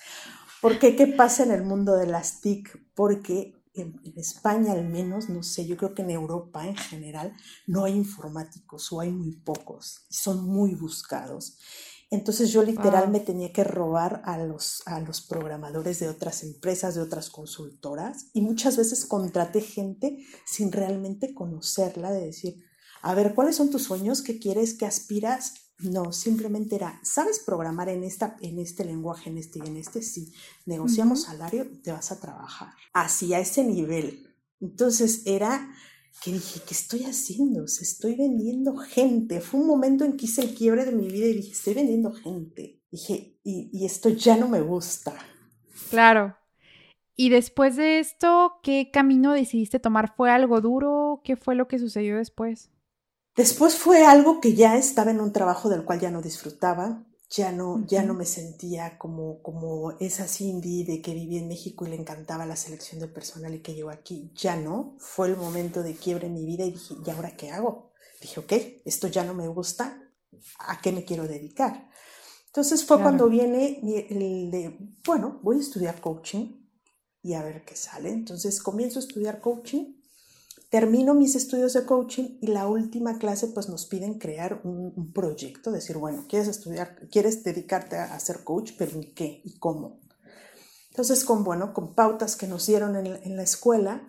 Porque 0.60 0.96
qué 0.96 1.06
pasa 1.06 1.44
en 1.44 1.52
el 1.52 1.62
mundo 1.62 1.94
de 1.94 2.08
las 2.08 2.40
TIC? 2.40 2.94
Porque 2.96 3.62
en, 3.74 4.00
en, 4.02 4.18
España 4.18 4.72
al 4.72 4.88
menos, 4.88 5.28
no 5.28 5.44
sé, 5.44 5.66
yo 5.66 5.76
creo 5.76 5.94
que 5.94 6.02
en 6.02 6.10
Europa 6.10 6.66
en 6.66 6.76
general 6.76 7.32
no 7.68 7.84
hay 7.84 7.92
informáticos 7.92 8.92
o 8.92 9.00
hay 9.00 9.12
muy 9.12 9.36
pocos, 9.36 10.04
son 10.08 10.44
muy 10.44 10.74
buscados. 10.74 11.58
Entonces 12.14 12.52
yo 12.52 12.62
literal 12.62 13.10
me 13.10 13.18
tenía 13.20 13.52
que 13.52 13.64
robar 13.64 14.22
a 14.24 14.38
los, 14.38 14.82
a 14.86 15.00
los 15.00 15.20
programadores 15.20 15.98
de 15.98 16.08
otras 16.08 16.44
empresas, 16.44 16.94
de 16.94 17.00
otras 17.00 17.28
consultoras, 17.28 18.26
y 18.32 18.40
muchas 18.40 18.76
veces 18.76 19.04
contraté 19.04 19.60
gente 19.60 20.24
sin 20.46 20.70
realmente 20.70 21.34
conocerla, 21.34 22.12
de 22.12 22.26
decir, 22.26 22.64
a 23.02 23.14
ver, 23.14 23.34
¿cuáles 23.34 23.56
son 23.56 23.70
tus 23.70 23.82
sueños? 23.82 24.22
¿Qué 24.22 24.38
quieres? 24.38 24.74
¿Qué 24.74 24.86
aspiras? 24.86 25.54
No, 25.80 26.12
simplemente 26.12 26.76
era, 26.76 27.00
¿sabes 27.02 27.40
programar 27.40 27.88
en, 27.88 28.04
esta, 28.04 28.36
en 28.40 28.60
este 28.60 28.84
lenguaje, 28.84 29.30
en 29.30 29.38
este 29.38 29.58
y 29.58 29.66
en 29.66 29.76
este? 29.76 30.00
Sí, 30.00 30.32
negociamos 30.66 31.22
salario 31.22 31.64
y 31.64 31.82
te 31.82 31.90
vas 31.90 32.12
a 32.12 32.20
trabajar. 32.20 32.68
Así, 32.92 33.34
a 33.34 33.40
ese 33.40 33.64
nivel. 33.64 34.34
Entonces 34.60 35.22
era 35.26 35.68
que 36.22 36.32
dije, 36.32 36.60
¿qué 36.66 36.74
estoy 36.74 37.04
haciendo? 37.04 37.68
Se 37.68 37.84
estoy 37.84 38.16
vendiendo 38.16 38.76
gente. 38.76 39.40
Fue 39.40 39.60
un 39.60 39.66
momento 39.66 40.04
en 40.04 40.16
que 40.16 40.26
hice 40.26 40.42
el 40.42 40.54
quiebre 40.54 40.84
de 40.84 40.92
mi 40.92 41.08
vida 41.08 41.26
y 41.26 41.34
dije, 41.34 41.52
estoy 41.52 41.74
vendiendo 41.74 42.12
gente. 42.12 42.80
Dije, 42.90 43.38
y, 43.42 43.70
y 43.72 43.84
esto 43.84 44.08
ya 44.08 44.36
no 44.36 44.48
me 44.48 44.60
gusta. 44.60 45.14
Claro. 45.90 46.36
Y 47.16 47.28
después 47.28 47.76
de 47.76 48.00
esto, 48.00 48.54
¿qué 48.62 48.90
camino 48.92 49.32
decidiste 49.32 49.78
tomar? 49.78 50.14
¿Fue 50.16 50.30
algo 50.30 50.60
duro? 50.60 51.20
¿Qué 51.24 51.36
fue 51.36 51.54
lo 51.54 51.68
que 51.68 51.78
sucedió 51.78 52.16
después? 52.16 52.70
Después 53.36 53.76
fue 53.76 54.04
algo 54.04 54.40
que 54.40 54.54
ya 54.54 54.76
estaba 54.76 55.10
en 55.10 55.20
un 55.20 55.32
trabajo 55.32 55.68
del 55.68 55.84
cual 55.84 56.00
ya 56.00 56.10
no 56.10 56.22
disfrutaba 56.22 57.04
ya 57.36 57.50
no, 57.50 57.84
ya 57.86 58.02
no 58.04 58.14
me 58.14 58.26
sentía 58.26 58.96
como, 58.96 59.42
como 59.42 59.92
esa 59.98 60.28
Cindy 60.28 60.84
de 60.84 61.02
que 61.02 61.14
vivía 61.14 61.40
en 61.40 61.48
México 61.48 61.84
y 61.84 61.90
le 61.90 61.96
encantaba 61.96 62.46
la 62.46 62.54
selección 62.54 63.00
de 63.00 63.08
personal 63.08 63.54
y 63.54 63.60
que 63.60 63.74
llegó 63.74 63.90
aquí. 63.90 64.30
Ya 64.36 64.56
no, 64.56 64.94
fue 64.98 65.28
el 65.28 65.36
momento 65.36 65.82
de 65.82 65.96
quiebre 65.96 66.28
en 66.28 66.34
mi 66.34 66.46
vida 66.46 66.64
y 66.64 66.70
dije, 66.72 66.94
¿y 67.04 67.10
ahora 67.10 67.36
qué 67.36 67.50
hago? 67.50 67.92
Dije, 68.20 68.40
ok, 68.40 68.52
esto 68.84 69.08
ya 69.08 69.24
no 69.24 69.34
me 69.34 69.48
gusta, 69.48 70.00
¿a 70.60 70.80
qué 70.80 70.92
me 70.92 71.04
quiero 71.04 71.26
dedicar? 71.26 71.90
Entonces 72.46 72.84
fue 72.84 73.02
cuando 73.02 73.28
viene 73.28 73.80
el 73.82 74.50
de, 74.52 74.78
bueno, 75.04 75.40
voy 75.42 75.56
a 75.56 75.60
estudiar 75.60 76.00
coaching 76.00 76.64
y 77.20 77.34
a 77.34 77.42
ver 77.42 77.64
qué 77.64 77.74
sale. 77.74 78.10
Entonces 78.10 78.62
comienzo 78.62 79.00
a 79.00 79.02
estudiar 79.02 79.40
coaching 79.40 80.03
termino 80.74 81.14
mis 81.14 81.36
estudios 81.36 81.72
de 81.74 81.84
coaching 81.84 82.36
y 82.40 82.48
la 82.48 82.66
última 82.66 83.20
clase 83.20 83.46
pues 83.46 83.68
nos 83.68 83.86
piden 83.86 84.18
crear 84.18 84.60
un, 84.64 85.12
proyecto, 85.12 85.70
decir, 85.70 85.98
bueno, 85.98 86.26
quieres 86.28 86.48
estudiar, 86.48 86.96
quieres 87.12 87.44
dedicarte 87.44 87.94
a, 87.94 88.18
ser 88.18 88.42
coach, 88.42 88.72
pero 88.76 88.90
¿en 88.96 89.14
qué 89.14 89.40
y 89.44 89.56
cómo? 89.60 90.00
Entonces, 90.90 91.24
con, 91.24 91.44
bueno, 91.44 91.72
con 91.72 91.94
pautas 91.94 92.34
que 92.34 92.48
nos 92.48 92.66
dieron 92.66 92.96
en 92.96 93.08
la, 93.08 93.18
en 93.18 93.36
la 93.36 93.44
escuela, 93.44 94.02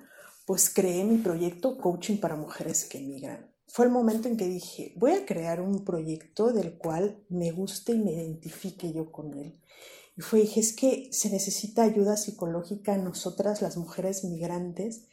pues 0.47 0.73
creé 0.73 1.03
mi 1.03 1.19
proyecto 1.19 1.77
Coaching 1.77 2.17
para 2.17 2.35
Mujeres 2.35 2.85
que 2.85 2.97
Emigran. 2.97 3.47
Fue 3.67 3.85
el 3.85 3.91
momento 3.91 4.27
en 4.27 4.35
que 4.35 4.47
dije, 4.47 4.95
voy 4.95 5.11
a 5.11 5.23
crear 5.23 5.61
un 5.61 5.85
proyecto 5.85 6.51
del 6.51 6.79
cual 6.79 7.23
me 7.29 7.51
guste 7.51 7.91
y 7.91 7.99
me 7.99 8.13
identifique 8.13 8.91
yo 8.91 9.11
con 9.11 9.35
él. 9.35 9.61
Y 10.17 10.21
fue, 10.21 10.39
dije, 10.39 10.61
es 10.61 10.73
que 10.73 11.09
se 11.11 11.29
necesita 11.29 11.83
ayuda 11.83 12.17
psicológica 12.17 12.95
a 12.95 12.97
nosotras, 12.97 13.61
las 13.61 13.77
mujeres 13.77 14.23
migrantes, 14.23 15.03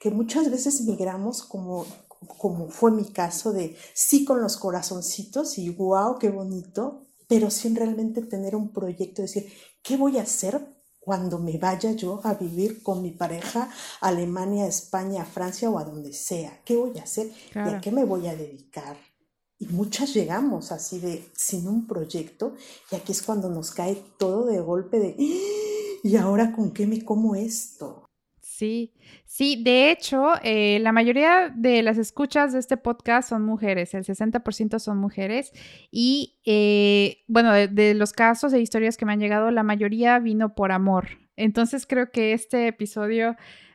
que 0.00 0.10
muchas 0.10 0.50
veces 0.50 0.80
migramos 0.80 1.42
como, 1.42 1.86
como 2.38 2.70
fue 2.70 2.90
mi 2.90 3.04
caso 3.04 3.52
de 3.52 3.76
sí 3.92 4.24
con 4.24 4.40
los 4.40 4.56
corazoncitos 4.56 5.58
y 5.58 5.68
wow, 5.68 6.18
qué 6.18 6.30
bonito, 6.30 7.06
pero 7.28 7.50
sin 7.50 7.76
realmente 7.76 8.22
tener 8.22 8.56
un 8.56 8.72
proyecto, 8.72 9.20
decir, 9.20 9.52
¿qué 9.82 9.98
voy 9.98 10.16
a 10.16 10.22
hacer 10.22 10.58
cuando 10.98 11.38
me 11.38 11.58
vaya 11.58 11.92
yo 11.92 12.20
a 12.24 12.32
vivir 12.32 12.82
con 12.82 13.02
mi 13.02 13.10
pareja 13.10 13.70
a 14.00 14.08
Alemania, 14.08 14.66
España, 14.66 15.26
Francia 15.26 15.68
o 15.68 15.78
a 15.78 15.84
donde 15.84 16.14
sea? 16.14 16.62
¿Qué 16.64 16.76
voy 16.76 16.98
a 16.98 17.02
hacer? 17.02 17.30
¿Y 17.54 17.58
a 17.58 17.80
qué 17.82 17.92
me 17.92 18.04
voy 18.04 18.26
a 18.26 18.34
dedicar? 18.34 18.96
Y 19.58 19.66
muchas 19.66 20.14
llegamos 20.14 20.72
así 20.72 20.98
de 20.98 21.28
sin 21.36 21.68
un 21.68 21.86
proyecto 21.86 22.54
y 22.90 22.96
aquí 22.96 23.12
es 23.12 23.20
cuando 23.20 23.50
nos 23.50 23.70
cae 23.70 24.02
todo 24.18 24.46
de 24.46 24.60
golpe 24.60 24.98
de 24.98 25.16
¡Ah! 25.18 26.00
¿y 26.02 26.16
ahora 26.16 26.52
con 26.52 26.70
qué 26.70 26.86
me 26.86 27.04
como 27.04 27.34
esto? 27.34 28.09
Sí, 28.60 28.92
sí, 29.24 29.62
de 29.64 29.90
hecho, 29.90 30.32
eh, 30.42 30.80
la 30.80 30.92
mayoría 30.92 31.50
de 31.56 31.82
las 31.82 31.96
escuchas 31.96 32.52
de 32.52 32.58
este 32.58 32.76
podcast 32.76 33.30
son 33.30 33.42
mujeres, 33.42 33.94
el 33.94 34.04
60% 34.04 34.78
son 34.78 34.98
mujeres 34.98 35.50
y 35.90 36.38
eh, 36.44 37.24
bueno, 37.26 37.54
de, 37.54 37.94
los 37.94 38.12
casos 38.12 38.52
e 38.52 38.60
historias 38.60 38.98
que 38.98 39.06
me 39.06 39.14
han 39.14 39.18
llegado, 39.18 39.50
la 39.50 39.62
mayoría 39.62 40.18
vino 40.18 40.54
por 40.54 40.72
amor. 40.72 41.08
Entonces 41.36 41.86
creo 41.86 42.10
que 42.10 42.34
este 42.34 42.66
episodio 42.66 43.34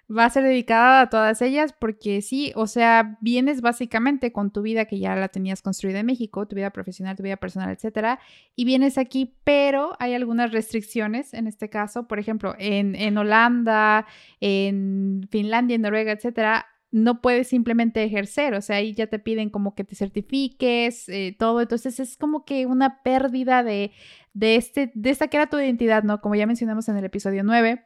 va 0.09 0.25
a 0.25 0.29
ser 0.29 0.43
dedicada 0.43 1.01
a 1.01 1.09
todas 1.09 1.41
ellas 1.41 1.73
porque 1.77 2.21
sí, 2.21 2.51
o 2.55 2.67
sea, 2.67 3.17
vienes 3.21 3.61
básicamente 3.61 4.31
con 4.31 4.51
tu 4.51 4.61
vida 4.61 4.85
que 4.85 4.99
ya 4.99 5.15
la 5.15 5.29
tenías 5.29 5.61
construida 5.61 5.99
en 5.99 6.05
México, 6.05 6.47
tu 6.47 6.55
vida 6.55 6.69
profesional, 6.69 7.15
tu 7.15 7.23
vida 7.23 7.37
personal, 7.37 7.71
etcétera, 7.71 8.19
y 8.55 8.65
vienes 8.65 8.97
aquí, 8.97 9.35
pero 9.43 9.95
hay 9.99 10.13
algunas 10.13 10.51
restricciones 10.51 11.33
en 11.33 11.47
este 11.47 11.69
caso, 11.69 12.07
por 12.07 12.19
ejemplo, 12.19 12.55
en, 12.59 12.95
en 12.95 13.17
Holanda, 13.17 14.05
en 14.39 15.27
Finlandia, 15.31 15.75
en 15.75 15.81
Noruega, 15.81 16.11
etcétera, 16.11 16.67
no 16.91 17.21
puedes 17.21 17.47
simplemente 17.47 18.03
ejercer, 18.03 18.53
o 18.53 18.61
sea, 18.61 18.77
ahí 18.77 18.93
ya 18.93 19.07
te 19.07 19.19
piden 19.19 19.49
como 19.49 19.75
que 19.75 19.83
te 19.83 19.95
certifiques, 19.95 21.09
eh, 21.09 21.35
todo, 21.37 21.61
entonces 21.61 21.99
es 21.99 22.15
como 22.15 22.45
que 22.45 22.67
una 22.67 23.01
pérdida 23.01 23.63
de, 23.63 23.91
de, 24.33 24.55
este, 24.55 24.91
de 24.93 25.09
esta 25.09 25.27
que 25.27 25.37
era 25.37 25.47
tu 25.47 25.57
identidad, 25.57 26.03
¿no? 26.03 26.21
Como 26.21 26.35
ya 26.35 26.45
mencionamos 26.45 26.87
en 26.87 26.97
el 26.97 27.05
episodio 27.05 27.43
9 27.43 27.83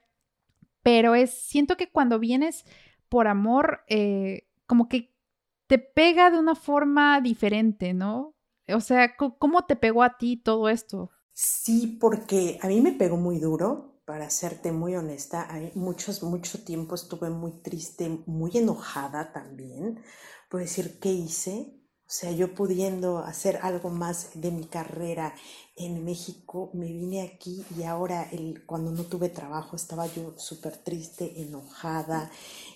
pero 0.90 1.14
es, 1.14 1.30
siento 1.30 1.78
que 1.78 1.92
cuando 1.92 2.18
vienes 2.18 2.66
por 3.10 3.28
amor, 3.28 3.82
eh, 3.90 4.48
como 4.66 4.90
que 4.90 5.14
te 5.68 5.78
pega 5.78 6.32
de 6.32 6.40
una 6.40 6.56
forma 6.56 7.22
diferente, 7.22 7.94
¿no? 7.94 8.36
O 8.74 8.82
sea, 8.82 9.16
¿cómo 9.16 9.66
te 9.66 9.76
pegó 9.76 10.02
a 10.02 10.18
ti 10.18 10.38
todo 10.38 10.68
esto? 10.68 11.12
Sí, 11.32 12.00
porque 12.02 12.58
a 12.64 12.68
mí 12.68 12.82
me 12.82 12.92
pegó 12.92 13.18
muy 13.18 13.38
duro, 13.38 14.02
para 14.04 14.32
serte 14.32 14.72
muy 14.72 14.96
honesta. 14.96 15.46
Hay 15.54 15.72
muchos, 15.76 16.24
mucho 16.24 16.64
tiempo 16.64 16.96
estuve 16.96 17.30
muy 17.30 17.52
triste, 17.62 18.24
muy 18.26 18.50
enojada 18.56 19.32
también, 19.32 20.02
por 20.50 20.62
decir, 20.62 20.98
¿qué 21.00 21.12
hice? 21.12 21.79
O 22.10 22.12
sea, 22.12 22.32
yo 22.32 22.56
pudiendo 22.56 23.20
hacer 23.20 23.60
algo 23.62 23.92
más 23.92 24.30
de 24.34 24.50
mi 24.50 24.64
carrera 24.64 25.36
en 25.76 26.04
México, 26.04 26.72
me 26.74 26.88
vine 26.88 27.22
aquí 27.22 27.64
y 27.78 27.84
ahora 27.84 28.28
el, 28.32 28.64
cuando 28.66 28.90
no 28.90 29.04
tuve 29.04 29.30
trabajo 29.30 29.76
estaba 29.76 30.08
yo 30.08 30.34
súper 30.36 30.76
triste, 30.78 31.40
enojada. 31.40 32.32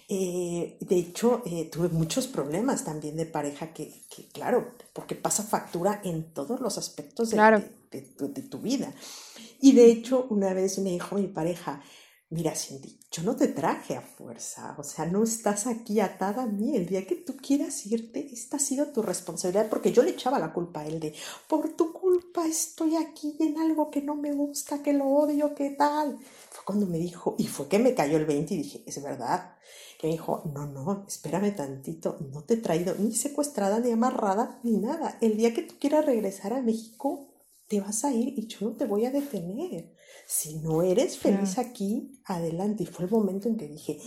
Eh, 0.07 0.77
de 0.81 0.95
hecho, 0.97 1.41
eh, 1.47 1.67
tuve 1.71 1.89
muchos 1.89 2.27
problemas 2.27 2.83
también 2.83 3.17
de 3.17 3.25
pareja 3.25 3.73
que, 3.73 4.03
que, 4.07 4.27
claro, 4.27 4.67
porque 4.93 5.15
pasa 5.15 5.41
factura 5.41 5.99
en 6.03 6.31
todos 6.31 6.59
los 6.59 6.77
aspectos 6.77 7.31
de, 7.31 7.37
de 7.89 8.41
tu 8.43 8.59
vida. 8.59 8.93
Y 9.59 9.71
de 9.71 9.87
hecho, 9.87 10.27
una 10.29 10.53
vez 10.53 10.77
me 10.77 10.91
dijo 10.91 11.15
mi 11.15 11.27
pareja, 11.27 11.81
mira 12.33 12.55
Cindy, 12.55 12.99
yo 13.11 13.21
no 13.21 13.35
te 13.35 13.47
traje 13.47 13.95
a 13.95 14.01
fuerza, 14.01 14.75
o 14.79 14.83
sea, 14.83 15.05
no 15.05 15.23
estás 15.23 15.67
aquí 15.67 15.99
atada 15.99 16.43
a 16.43 16.47
mí. 16.47 16.75
El 16.75 16.87
día 16.87 17.05
que 17.05 17.15
tú 17.15 17.37
quieras 17.37 17.85
irte, 17.85 18.27
esta 18.33 18.57
ha 18.57 18.59
sido 18.59 18.87
tu 18.87 19.03
responsabilidad, 19.03 19.69
porque 19.69 19.91
yo 19.91 20.01
le 20.01 20.11
echaba 20.11 20.39
la 20.39 20.51
culpa 20.51 20.81
a 20.81 20.87
él 20.87 20.99
de, 20.99 21.13
por 21.47 21.69
tu 21.75 21.93
culpa 21.93 22.47
estoy 22.47 22.95
aquí 22.95 23.37
en 23.39 23.59
algo 23.59 23.91
que 23.91 24.01
no 24.01 24.15
me 24.15 24.33
gusta, 24.33 24.81
que 24.81 24.93
lo 24.93 25.05
odio, 25.05 25.53
¿qué 25.53 25.69
tal? 25.71 26.17
Fue 26.49 26.65
cuando 26.65 26.87
me 26.87 26.97
dijo, 26.97 27.35
y 27.37 27.45
fue 27.45 27.67
que 27.67 27.77
me 27.77 27.93
cayó 27.93 28.17
el 28.17 28.25
20 28.25 28.53
y 28.53 28.57
dije, 28.57 28.83
es 28.87 29.01
verdad. 29.01 29.55
Que 29.99 30.07
me 30.07 30.13
dijo, 30.13 30.41
no, 30.53 30.65
no, 30.65 31.05
espérame 31.07 31.55
tantito, 31.55 32.17
no 32.31 32.43
te 32.43 32.55
he 32.55 32.57
traído 32.57 32.95
ni 32.97 33.13
secuestrada, 33.13 33.79
ni 33.79 33.91
amarrada, 33.91 34.59
ni 34.63 34.77
nada. 34.77 35.17
El 35.21 35.37
día 35.37 35.53
que 35.53 35.61
tú 35.61 35.75
quieras 35.79 36.05
regresar 36.05 36.53
a 36.53 36.63
México, 36.63 37.29
te 37.67 37.79
vas 37.79 38.03
a 38.03 38.11
ir 38.11 38.33
y 38.37 38.47
yo 38.47 38.57
no 38.61 38.75
te 38.75 38.85
voy 38.85 39.05
a 39.05 39.11
detener 39.11 39.93
si 40.27 40.59
no 40.59 40.81
eres 40.81 41.17
feliz 41.17 41.57
aquí, 41.57 42.19
adelante. 42.25 42.83
Y 42.83 42.85
fue 42.85 43.05
el 43.05 43.11
momento 43.11 43.47
en 43.47 43.57
que 43.57 43.67
dije, 43.67 43.99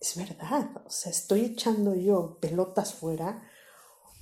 es 0.00 0.16
verdad, 0.16 0.70
o 0.84 0.90
sea, 0.90 1.10
estoy 1.10 1.40
echando 1.40 1.94
yo 1.94 2.38
pelotas 2.40 2.94
fuera 2.94 3.42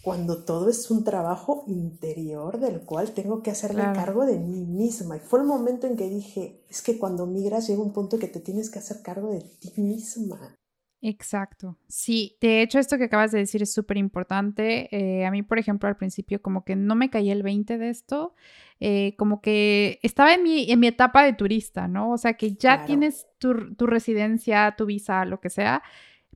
cuando 0.04 0.44
todo 0.44 0.68
es 0.68 0.90
un 0.90 1.02
trabajo 1.02 1.64
interior 1.66 2.61
del 2.61 2.85
cual 2.85 3.12
tengo 3.12 3.42
que 3.42 3.50
hacerme 3.50 3.85
cargo 3.94 4.26
de 4.26 4.38
mí 4.38 4.66
misma. 4.66 5.16
Y 5.16 5.20
fue 5.20 5.40
el 5.40 5.46
momento 5.46 5.87
en 5.87 5.96
que 5.96 6.11
dije, 6.11 6.62
es 6.68 6.83
que 6.83 6.98
cuando 6.98 7.26
migras 7.26 7.66
llega 7.66 7.83
un 7.83 7.94
punto 7.94 8.18
que 8.18 8.28
te 8.28 8.40
tienes 8.40 8.70
que 8.70 8.80
hacer 8.80 9.00
cargo 9.02 9.30
de 9.30 9.40
ti 9.40 9.72
misma. 9.78 10.54
Exacto. 11.00 11.78
Sí, 11.88 12.37
de 12.40 12.61
hecho 12.61 12.78
esto 12.78 12.98
que 12.98 13.04
acabas 13.04 13.33
de 13.33 13.38
decir 13.38 13.62
es 13.62 13.72
súper 13.72 13.96
importante. 13.96 14.94
Eh, 14.94 15.24
a 15.24 15.30
mí, 15.30 15.42
por 15.42 15.59
ejemplo, 15.59 15.88
al 15.88 15.96
principio 15.96 16.42
como 16.42 16.64
que 16.64 16.76
no 16.76 16.94
me 16.94 17.09
caía 17.09 17.33
el 17.33 17.42
20 17.42 17.78
de 17.78 17.88
esto, 17.88 18.35
eh, 18.80 19.14
como 19.16 19.40
que 19.40 20.00
estaba 20.02 20.34
en 20.34 20.42
mi, 20.42 20.70
en 20.70 20.80
mi 20.80 20.87
etapa 20.88 21.24
de 21.24 21.32
turista, 21.32 21.88
¿no? 21.88 22.10
O 22.12 22.18
sea, 22.18 22.34
que 22.34 22.54
ya 22.54 22.84
tienes 22.84 23.26
tu, 23.38 23.74
tu 23.76 23.87
residencia, 23.87 24.74
tu 24.76 24.87
visa, 24.87 25.24
lo 25.24 25.40
que 25.40 25.50
sea, 25.50 25.82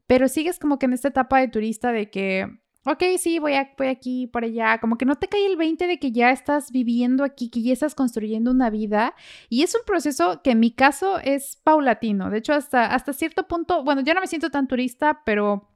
pero 0.07 0.29
sigues 0.29 0.59
como 0.59 0.79
que 0.79 0.87
en 0.87 0.95
esta 0.95 1.09
etapa 1.09 1.41
de 1.41 1.49
turista 1.49 1.93
de 1.93 2.11
que 2.11 2.49
ok, 2.93 3.03
sí, 3.19 3.39
voy, 3.39 3.55
a, 3.55 3.73
voy 3.77 3.89
aquí, 3.89 4.27
por 4.27 4.45
allá, 4.45 4.79
como 4.79 4.97
que 4.97 5.05
no 5.05 5.17
te 5.17 5.29
cae 5.29 5.47
el 5.47 5.57
20 5.57 5.87
de 5.87 5.99
que 5.99 6.13
ya 6.13 6.31
estás 6.31 6.71
viviendo 6.73 7.25
aquí, 7.25 7.51
que 7.51 7.63
ya 7.63 7.73
estás 7.73 7.95
construyendo 7.95 8.51
una 8.51 8.71
vida. 8.71 9.15
Y 9.49 9.63
es 9.63 9.75
un 9.75 9.83
proceso 9.87 10.43
que 10.43 10.53
en 10.53 10.61
mi 10.61 10.71
caso 10.73 11.19
es 11.19 11.57
paulatino. 11.63 12.31
De 12.31 12.39
hecho, 12.39 12.55
hasta, 12.55 12.87
hasta 12.87 13.13
cierto 13.13 13.47
punto, 13.47 13.85
bueno, 13.85 14.03
ya 14.03 14.15
no 14.15 14.21
me 14.21 14.27
siento 14.27 14.51
tan 14.51 14.69
turista, 14.69 15.23
pero 15.25 15.69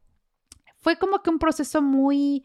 fue 0.78 0.96
como 0.96 1.22
que 1.22 1.30
un 1.30 1.38
proceso 1.38 1.82
muy 1.82 2.44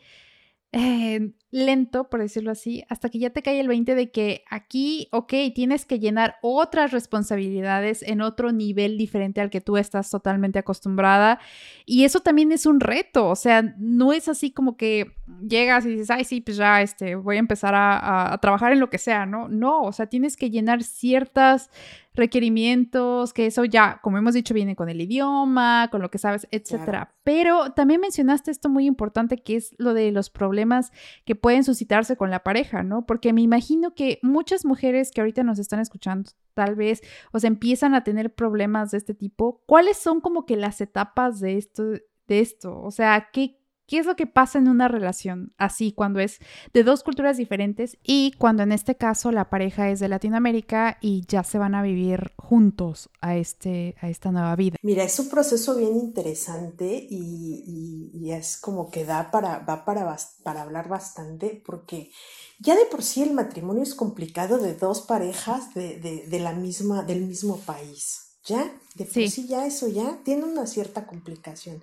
eh, 0.71 1.31
lento, 1.49 2.09
por 2.09 2.19
decirlo 2.19 2.51
así, 2.51 2.83
hasta 2.89 3.09
que 3.09 3.19
ya 3.19 3.29
te 3.29 3.41
cae 3.41 3.59
el 3.59 3.67
20 3.67 3.95
de 3.95 4.11
que 4.11 4.43
aquí, 4.49 5.07
ok, 5.11 5.33
tienes 5.55 5.85
que 5.85 5.99
llenar 5.99 6.35
otras 6.41 6.91
responsabilidades 6.91 8.03
en 8.03 8.21
otro 8.21 8.51
nivel 8.51 8.97
diferente 8.97 9.39
al 9.39 9.49
que 9.49 9.61
tú 9.61 9.77
estás 9.77 10.09
totalmente 10.09 10.59
acostumbrada. 10.59 11.39
Y 11.85 12.03
eso 12.03 12.19
también 12.19 12.51
es 12.51 12.65
un 12.65 12.79
reto, 12.79 13.29
o 13.29 13.35
sea, 13.35 13.75
no 13.77 14.11
es 14.11 14.27
así 14.27 14.51
como 14.51 14.75
que 14.75 15.13
llegas 15.47 15.85
y 15.85 15.89
dices, 15.89 16.09
ay, 16.09 16.25
sí, 16.25 16.41
pues 16.41 16.57
ya, 16.57 16.81
este, 16.81 17.15
voy 17.15 17.37
a 17.37 17.39
empezar 17.39 17.75
a, 17.75 18.33
a 18.33 18.37
trabajar 18.39 18.73
en 18.73 18.79
lo 18.79 18.89
que 18.89 18.97
sea, 18.97 19.25
¿no? 19.25 19.47
No, 19.47 19.83
o 19.83 19.93
sea, 19.93 20.07
tienes 20.07 20.35
que 20.35 20.49
llenar 20.49 20.83
ciertas 20.83 21.69
requerimientos, 22.17 23.31
que 23.31 23.45
eso 23.45 23.63
ya, 23.63 23.99
como 24.01 24.17
hemos 24.17 24.33
dicho, 24.33 24.53
viene 24.53 24.75
con 24.75 24.89
el 24.89 24.99
idioma, 24.99 25.87
con 25.91 26.01
lo 26.01 26.11
que 26.11 26.17
sabes, 26.17 26.47
etcétera. 26.51 27.15
Pero 27.23 27.71
también 27.73 28.01
mencionaste 28.01 28.51
esto 28.51 28.69
muy 28.69 28.85
importante, 28.85 29.37
que 29.37 29.55
es 29.55 29.75
lo 29.77 29.93
de 29.93 30.11
los 30.11 30.29
problemas 30.29 30.91
que 31.25 31.35
pueden 31.35 31.63
suscitarse 31.63 32.17
con 32.17 32.31
la 32.31 32.43
pareja, 32.43 32.83
¿no? 32.83 33.05
Porque 33.05 33.31
me 33.33 33.41
imagino 33.41 33.93
que 33.93 34.19
muchas 34.23 34.65
mujeres 34.65 35.11
que 35.11 35.21
ahorita 35.21 35.43
nos 35.43 35.59
están 35.59 35.79
escuchando, 35.79 36.31
tal 36.53 36.75
vez, 36.75 37.01
o 37.31 37.39
sea, 37.39 37.47
empiezan 37.47 37.93
a 37.93 38.03
tener 38.03 38.33
problemas 38.33 38.91
de 38.91 38.97
este 38.97 39.13
tipo. 39.13 39.61
¿Cuáles 39.65 39.97
son 39.97 40.19
como 40.19 40.45
que 40.45 40.57
las 40.57 40.81
etapas 40.81 41.39
de 41.39 41.57
esto? 41.57 41.83
De 42.27 42.39
esto? 42.39 42.81
O 42.81 42.91
sea, 42.91 43.29
¿qué, 43.31 43.56
¿Qué 43.87 43.99
es 43.99 44.05
lo 44.05 44.17
que 44.17 44.27
pasa 44.27 44.59
en 44.59 44.67
una 44.67 44.89
relación 44.89 45.53
así 45.57 45.93
cuando 45.93 46.19
es 46.19 46.39
de 46.73 46.83
dos 46.83 47.03
culturas 47.03 47.37
diferentes 47.37 47.97
y 48.03 48.33
cuando 48.37 48.63
en 48.63 48.73
este 48.73 48.95
caso 48.95 49.31
la 49.31 49.49
pareja 49.49 49.89
es 49.89 50.01
de 50.01 50.09
Latinoamérica 50.09 50.97
y 50.99 51.23
ya 51.25 51.45
se 51.45 51.57
van 51.57 51.73
a 51.73 51.81
vivir 51.81 52.33
juntos 52.35 53.09
a, 53.21 53.37
este, 53.37 53.95
a 54.01 54.09
esta 54.09 54.29
nueva 54.33 54.57
vida? 54.57 54.75
Mira, 54.81 55.05
es 55.05 55.17
un 55.19 55.29
proceso 55.29 55.77
bien 55.77 55.95
interesante 55.95 57.07
y, 57.09 58.29
es 58.29 58.57
como 58.57 58.91
que 58.91 59.05
da 59.05 59.31
para, 59.31 59.59
va 59.59 59.85
para, 59.85 60.17
para 60.43 60.61
hablar 60.63 60.89
bastante 60.89 61.63
porque 61.65 62.11
ya 62.59 62.75
de 62.75 62.85
por 62.85 63.01
sí 63.01 63.23
el 63.23 63.31
matrimonio 63.33 63.83
es 63.83 63.95
complicado 63.95 64.57
de 64.57 64.73
dos 64.75 65.01
parejas 65.03 65.73
de, 65.73 66.27
la 66.41 66.51
misma, 66.51 67.03
del 67.03 67.25
mismo 67.25 67.57
país. 67.59 68.23
Ya, 68.43 68.69
de 68.95 69.05
por 69.05 69.29
sí 69.29 69.47
ya 69.47 69.65
eso 69.65 69.87
ya 69.87 70.19
tiene 70.23 70.43
una 70.43 70.67
cierta 70.67 71.07
complicación. 71.07 71.81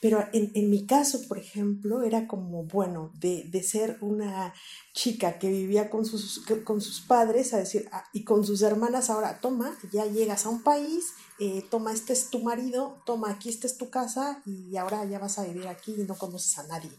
Pero 0.00 0.24
en, 0.32 0.50
en, 0.54 0.70
mi 0.70 0.86
caso, 0.86 1.20
por 1.26 1.38
ejemplo, 1.38 2.02
era 2.02 2.26
como, 2.26 2.64
bueno, 2.64 3.12
de, 3.18 3.44
de, 3.44 3.62
ser 3.62 3.98
una 4.00 4.52
chica 4.92 5.38
que 5.38 5.48
vivía 5.48 5.88
con 5.88 6.04
sus, 6.04 6.44
con 6.64 6.80
sus 6.80 7.00
padres, 7.00 7.54
a 7.54 7.58
decir, 7.58 7.88
ah, 7.92 8.04
y 8.12 8.24
con 8.24 8.44
sus 8.44 8.62
hermanas, 8.62 9.08
ahora 9.10 9.40
toma, 9.40 9.76
ya 9.92 10.04
llegas 10.06 10.46
a 10.46 10.50
un 10.50 10.62
país, 10.62 11.12
eh, 11.38 11.64
toma, 11.70 11.92
este 11.92 12.12
es 12.12 12.30
tu 12.30 12.40
marido, 12.40 13.02
toma, 13.06 13.30
aquí 13.30 13.48
esta 13.48 13.66
es 13.66 13.78
tu 13.78 13.88
casa, 13.88 14.42
y 14.44 14.76
ahora 14.76 15.04
ya 15.06 15.18
vas 15.18 15.38
a 15.38 15.44
vivir 15.44 15.66
aquí 15.68 15.94
y 15.96 16.04
no 16.04 16.16
conoces 16.16 16.58
a 16.58 16.66
nadie. 16.66 16.90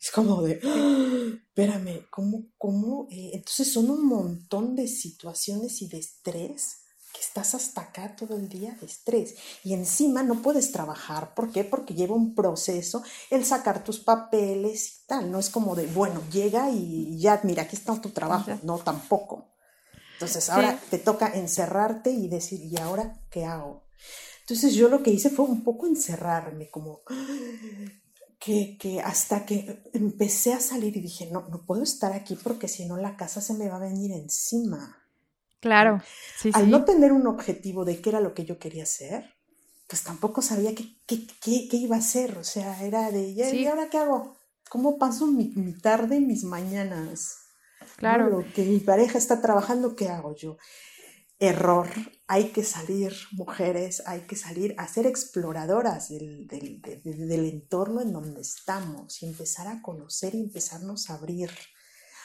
Es 0.00 0.10
como 0.10 0.42
de, 0.42 0.60
¡Ah! 0.64 1.38
espérame, 1.48 2.06
¿cómo, 2.10 2.46
cómo? 2.56 3.08
Eh, 3.10 3.30
entonces 3.34 3.72
son 3.72 3.90
un 3.90 4.06
montón 4.06 4.76
de 4.76 4.86
situaciones 4.86 5.82
y 5.82 5.88
de 5.88 5.98
estrés 5.98 6.82
estás 7.28 7.54
hasta 7.54 7.82
acá 7.82 8.16
todo 8.16 8.36
el 8.36 8.48
día 8.48 8.76
de 8.80 8.86
estrés 8.86 9.34
y 9.62 9.74
encima 9.74 10.22
no 10.22 10.40
puedes 10.42 10.72
trabajar. 10.72 11.34
¿Por 11.34 11.52
qué? 11.52 11.62
Porque 11.62 11.94
lleva 11.94 12.16
un 12.16 12.34
proceso 12.34 13.02
el 13.30 13.44
sacar 13.44 13.84
tus 13.84 14.00
papeles 14.00 15.02
y 15.02 15.06
tal. 15.06 15.30
No 15.30 15.38
es 15.38 15.50
como 15.50 15.76
de, 15.76 15.86
bueno, 15.86 16.22
llega 16.32 16.70
y 16.70 17.18
ya, 17.18 17.40
mira, 17.44 17.64
aquí 17.64 17.76
está 17.76 18.00
tu 18.00 18.10
trabajo. 18.10 18.58
No, 18.62 18.78
tampoco. 18.78 19.52
Entonces 20.14 20.48
ahora 20.50 20.80
te 20.90 20.98
toca 20.98 21.28
encerrarte 21.28 22.10
y 22.10 22.28
decir, 22.28 22.60
¿y 22.64 22.76
ahora 22.78 23.20
qué 23.30 23.44
hago? 23.44 23.84
Entonces 24.40 24.74
yo 24.74 24.88
lo 24.88 25.02
que 25.02 25.10
hice 25.10 25.30
fue 25.30 25.44
un 25.44 25.62
poco 25.62 25.86
encerrarme, 25.86 26.70
como 26.70 27.02
que, 28.40 28.76
que, 28.78 29.00
hasta 29.00 29.44
que 29.44 29.82
empecé 29.92 30.54
a 30.54 30.60
salir 30.60 30.96
y 30.96 31.02
dije, 31.02 31.28
no, 31.30 31.46
no 31.50 31.64
puedo 31.64 31.82
estar 31.82 32.12
aquí 32.12 32.36
porque 32.42 32.66
si 32.66 32.86
no 32.86 32.96
la 32.96 33.16
casa 33.16 33.40
se 33.40 33.54
me 33.54 33.68
va 33.68 33.76
a 33.76 33.80
venir 33.80 34.12
encima. 34.12 34.97
Claro. 35.60 36.00
Sí, 36.36 36.50
Al 36.54 36.70
no 36.70 36.84
tener 36.84 37.12
un 37.12 37.26
objetivo 37.26 37.84
de 37.84 38.00
qué 38.00 38.10
era 38.10 38.20
lo 38.20 38.34
que 38.34 38.44
yo 38.44 38.58
quería 38.58 38.84
hacer, 38.84 39.34
pues 39.88 40.02
tampoco 40.04 40.42
sabía 40.42 40.74
qué, 40.74 40.84
qué, 41.06 41.26
qué, 41.40 41.76
iba 41.76 41.96
a 41.96 42.00
hacer. 42.00 42.38
O 42.38 42.44
sea, 42.44 42.84
era 42.84 43.10
de, 43.10 43.28
¿y 43.30 43.66
ahora 43.66 43.88
qué 43.90 43.98
hago? 43.98 44.36
¿Cómo 44.68 44.98
paso 44.98 45.26
mi, 45.26 45.52
mi 45.56 45.72
tarde 45.72 46.16
y 46.16 46.20
mis 46.20 46.44
mañanas? 46.44 47.38
Claro. 47.96 48.28
Lo 48.28 48.52
que 48.52 48.64
mi 48.64 48.80
pareja 48.80 49.18
está 49.18 49.40
trabajando, 49.40 49.96
¿qué 49.96 50.08
hago 50.08 50.36
yo? 50.36 50.58
Error. 51.40 51.88
Hay 52.26 52.50
que 52.50 52.62
salir, 52.62 53.14
mujeres, 53.32 54.02
hay 54.06 54.20
que 54.22 54.36
salir 54.36 54.74
a 54.76 54.86
ser 54.86 55.06
exploradoras 55.06 56.10
del, 56.10 56.46
del, 56.46 56.82
del 56.82 57.44
entorno 57.46 58.02
en 58.02 58.12
donde 58.12 58.42
estamos 58.42 59.22
y 59.22 59.26
empezar 59.26 59.66
a 59.66 59.80
conocer 59.80 60.34
y 60.34 60.40
empezarnos 60.40 61.08
a 61.08 61.14
abrir. 61.14 61.50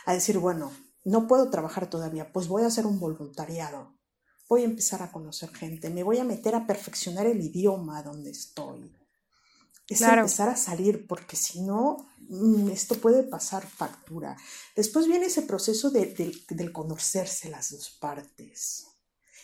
A 0.06 0.14
decir, 0.14 0.38
bueno, 0.38 0.74
no 1.04 1.28
puedo 1.28 1.50
trabajar 1.50 1.90
todavía, 1.90 2.32
pues 2.32 2.48
voy 2.48 2.64
a 2.64 2.68
hacer 2.68 2.86
un 2.86 3.00
voluntariado, 3.00 3.94
voy 4.48 4.62
a 4.62 4.66
empezar 4.66 5.02
a 5.02 5.12
conocer 5.12 5.50
gente, 5.54 5.90
me 5.90 6.04
voy 6.04 6.20
a 6.20 6.24
meter 6.24 6.56
a 6.56 6.68
perfeccionar 6.68 7.26
el 7.26 7.42
idioma 7.42 8.04
donde 8.04 8.32
estoy. 8.32 8.96
Es 9.88 10.02
empezar 10.02 10.48
a 10.50 10.56
salir, 10.56 11.08
porque 11.08 11.36
si 11.36 11.62
no, 11.62 12.08
mm, 12.30 12.70
esto 12.70 12.96
puede 12.96 13.24
pasar 13.24 13.68
factura. 13.68 14.38
Después 14.76 15.08
viene 15.08 15.26
ese 15.26 15.42
proceso 15.42 15.92
de, 15.92 16.34
del 16.50 16.72
conocerse 16.72 17.50
las 17.50 17.72
dos 17.72 17.90
partes. 18.00 18.88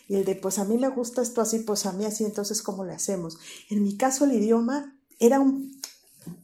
Y 0.07 0.15
el 0.15 0.25
de, 0.25 0.35
pues 0.35 0.57
a 0.57 0.65
mí 0.65 0.77
me 0.77 0.87
gusta 0.87 1.21
esto 1.21 1.41
así, 1.41 1.59
pues 1.59 1.85
a 1.85 1.91
mí 1.91 2.05
así, 2.05 2.23
entonces, 2.23 2.61
¿cómo 2.63 2.85
le 2.85 2.93
hacemos? 2.93 3.37
En 3.69 3.83
mi 3.83 3.97
caso, 3.97 4.25
el 4.25 4.33
idioma 4.33 4.97
era 5.19 5.39
un 5.39 5.79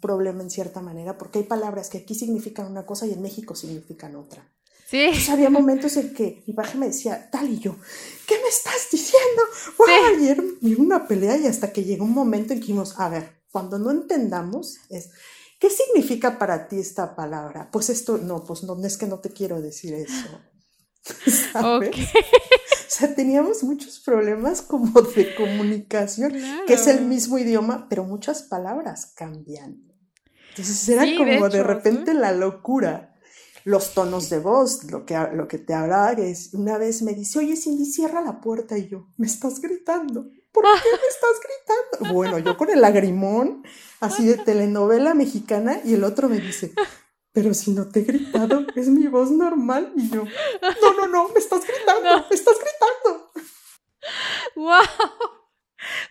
problema 0.01 0.43
en 0.43 0.49
cierta 0.49 0.81
manera, 0.81 1.17
porque 1.17 1.39
hay 1.39 1.45
palabras 1.45 1.89
que 1.89 1.99
aquí 1.99 2.15
significan 2.15 2.67
una 2.67 2.85
cosa 2.85 3.07
y 3.07 3.13
en 3.13 3.21
México 3.21 3.55
significan 3.55 4.15
otra. 4.17 4.51
Sí. 4.87 5.09
había 5.31 5.49
momentos 5.49 5.97
en 5.97 6.13
que 6.13 6.43
mi 6.45 6.53
pareja 6.53 6.77
me 6.77 6.87
decía, 6.87 7.29
tal 7.31 7.49
y 7.49 7.59
yo, 7.59 7.75
¿qué 8.27 8.35
me 8.41 8.49
estás 8.49 8.87
diciendo? 8.91 9.41
Wow, 9.77 9.87
ayer 10.15 10.43
vi 10.61 10.75
una 10.75 11.07
pelea 11.07 11.37
y 11.37 11.47
hasta 11.47 11.73
que 11.73 11.83
llegó 11.83 12.05
un 12.05 12.13
momento 12.13 12.53
en 12.53 12.59
que 12.59 12.67
dijimos, 12.67 12.99
a 12.99 13.09
ver, 13.09 13.41
cuando 13.51 13.79
no 13.79 13.89
entendamos 13.89 14.77
es, 14.89 15.09
¿qué 15.59 15.69
significa 15.69 16.37
para 16.37 16.67
ti 16.67 16.77
esta 16.77 17.15
palabra? 17.15 17.69
Pues 17.71 17.89
esto, 17.89 18.17
no, 18.17 18.43
pues 18.43 18.63
no, 18.63 18.77
es 18.85 18.97
que 18.97 19.07
no 19.07 19.19
te 19.19 19.31
quiero 19.31 19.61
decir 19.61 19.93
eso. 19.93 20.41
¿Sabes? 21.53 21.95
O 21.95 22.97
sea, 22.97 23.15
teníamos 23.15 23.63
muchos 23.63 23.99
problemas 23.99 24.61
como 24.61 25.01
de 25.01 25.35
comunicación, 25.35 26.33
que 26.67 26.73
es 26.73 26.87
el 26.87 27.01
mismo 27.01 27.37
idioma, 27.37 27.87
pero 27.89 28.03
muchas 28.03 28.43
palabras 28.43 29.13
cambian. 29.15 29.83
Entonces 30.49 30.87
era 30.87 31.05
como 31.17 31.49
de, 31.49 31.63
repente 31.63 32.13
la 32.13 32.31
locura 32.31 33.14
los 33.65 33.95
tonos 33.95 34.29
de 34.29 34.39
voz, 34.39 34.83
lo 34.91 35.05
que, 35.05 35.17
lo 35.33 35.47
que 35.47 35.57
te 35.57 35.73
hablaba 35.73 36.11
es, 36.11 36.53
una 36.53 36.77
vez 36.77 37.01
me 37.01 37.13
dice, 37.13 37.39
oye 37.39 37.57
Cindy, 37.57 37.85
cierra 37.85 38.21
la 38.21 38.39
puerta 38.39 38.77
y 38.77 38.87
yo, 38.87 39.07
me 39.17 39.25
estás 39.25 39.59
gritando. 39.59 40.29
¿Por 40.51 40.63
qué 40.63 40.89
me 40.91 41.07
estás 41.09 41.41
gritando? 41.43 42.13
Bueno, 42.13 42.37
yo 42.37 42.57
con 42.57 42.69
el 42.69 42.79
lagrimón, 42.79 43.63
así 43.99 44.25
de 44.25 44.37
telenovela 44.37 45.15
mexicana, 45.15 45.81
y 45.83 45.95
el 45.95 46.03
otro 46.03 46.29
me 46.29 46.39
dice, 46.39 46.73
pero 47.33 47.55
si 47.55 47.71
no 47.71 47.89
te 47.89 48.01
he 48.01 48.03
gritado, 48.03 48.67
es 48.75 48.87
mi 48.87 49.07
voz 49.07 49.31
normal. 49.31 49.91
Y 49.95 50.11
yo, 50.11 50.23
no, 50.23 50.93
no, 50.93 51.07
no, 51.07 51.29
me 51.29 51.39
estás 51.39 51.63
gritando, 51.65 52.27
me 52.29 52.35
estás 52.35 52.57
gritando. 52.59 53.31
¡Wow! 54.55 55.44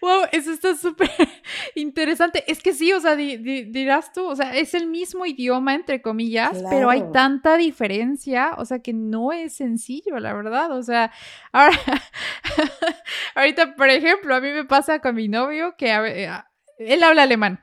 Wow, 0.01 0.25
eso 0.33 0.53
está 0.53 0.77
súper 0.77 1.11
interesante. 1.75 2.45
Es 2.47 2.63
que 2.63 2.73
sí, 2.73 2.93
o 2.93 3.01
sea, 3.01 3.17
dirás 3.17 4.13
tú, 4.13 4.27
o 4.27 4.37
sea, 4.37 4.57
es 4.57 4.75
el 4.75 4.87
mismo 4.87 5.27
idioma, 5.27 5.75
entre 5.75 6.03
comillas, 6.03 6.63
pero 6.71 6.91
hay 6.91 7.03
tanta 7.13 7.57
diferencia, 7.57 8.55
o 8.59 8.65
sea, 8.65 8.81
que 8.81 8.93
no 8.93 9.33
es 9.33 9.55
sencillo, 9.57 10.19
la 10.19 10.33
verdad. 10.33 10.73
O 10.73 10.83
sea, 10.83 11.13
ahora, 11.53 11.79
ahorita, 13.35 13.77
por 13.77 13.89
ejemplo, 13.89 14.35
a 14.35 14.41
mí 14.41 14.51
me 14.51 14.65
pasa 14.65 15.01
con 15.01 15.15
mi 15.15 15.29
novio 15.29 15.75
que 15.77 15.93
eh, 15.93 16.31
él 16.79 17.03
habla 17.03 17.23
alemán. 17.23 17.61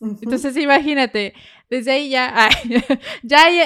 Entonces, 0.00 0.56
imagínate, 0.56 1.34
desde 1.70 1.92
ahí 1.92 2.10
ya, 2.10 2.48
ya 3.22 3.44
hay 3.44 3.60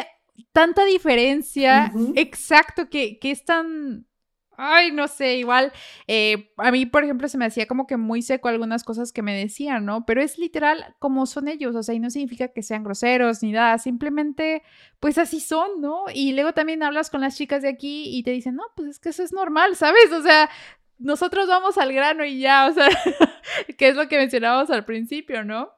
tanta 0.53 0.85
diferencia, 0.85 1.93
exacto, 2.15 2.89
que, 2.89 3.19
que 3.19 3.31
es 3.31 3.45
tan 3.45 4.07
ay, 4.59 4.91
no 4.91 5.09
sé, 5.09 5.37
igual, 5.37 5.73
eh, 6.09 6.53
a 6.57 6.71
mí, 6.73 6.85
por 6.85 7.05
ejemplo, 7.05 7.29
se 7.29 7.39
me 7.39 7.47
hacía 7.47 7.67
como 7.67 7.87
que 7.87 7.97
muy 7.97 8.23
seco 8.23 8.49
algunas 8.49 8.83
cosas 8.85 9.13
que 9.13 9.23
me 9.23 9.35
decían, 9.35 9.87
¿no? 9.87 10.05
Pero 10.05 10.21
es 10.21 10.37
literal 10.37 10.97
como 10.99 11.27
son 11.27 11.49
ellos, 11.49 11.77
o 11.77 11.83
sea, 11.83 11.95
y 11.95 12.01
no 12.01 12.11
significa 12.11 12.49
que 12.49 12.63
sean 12.63 12.83
groseros 12.83 13.43
ni 13.43 13.53
nada, 13.53 13.79
simplemente, 13.79 14.63
pues 15.01 15.17
así 15.17 15.41
son, 15.41 15.81
¿no? 15.81 16.07
Y 16.13 16.33
luego 16.33 16.53
también 16.53 16.83
hablas 16.83 17.09
con 17.09 17.21
las 17.21 17.37
chicas 17.37 17.63
de 17.63 17.69
aquí 17.69 18.17
y 18.17 18.23
te 18.25 18.33
dicen, 18.33 18.57
no, 18.57 18.65
pues 18.75 18.89
es 18.89 18.99
que 18.99 19.11
eso 19.11 19.23
es 19.23 19.33
normal, 19.33 19.77
¿sabes? 19.77 20.11
O 20.13 20.23
sea, 20.23 20.51
nosotros 20.99 21.47
vamos 21.47 21.79
al 21.79 21.93
grano 21.93 22.25
y 22.25 22.41
ya, 22.41 22.67
o 22.67 22.73
sea, 22.75 22.89
que 23.79 23.89
es 23.89 23.97
lo 23.97 24.09
que 24.09 24.19
mencionábamos 24.19 24.71
al 24.71 24.85
principio, 24.85 25.45
¿no? 25.45 25.78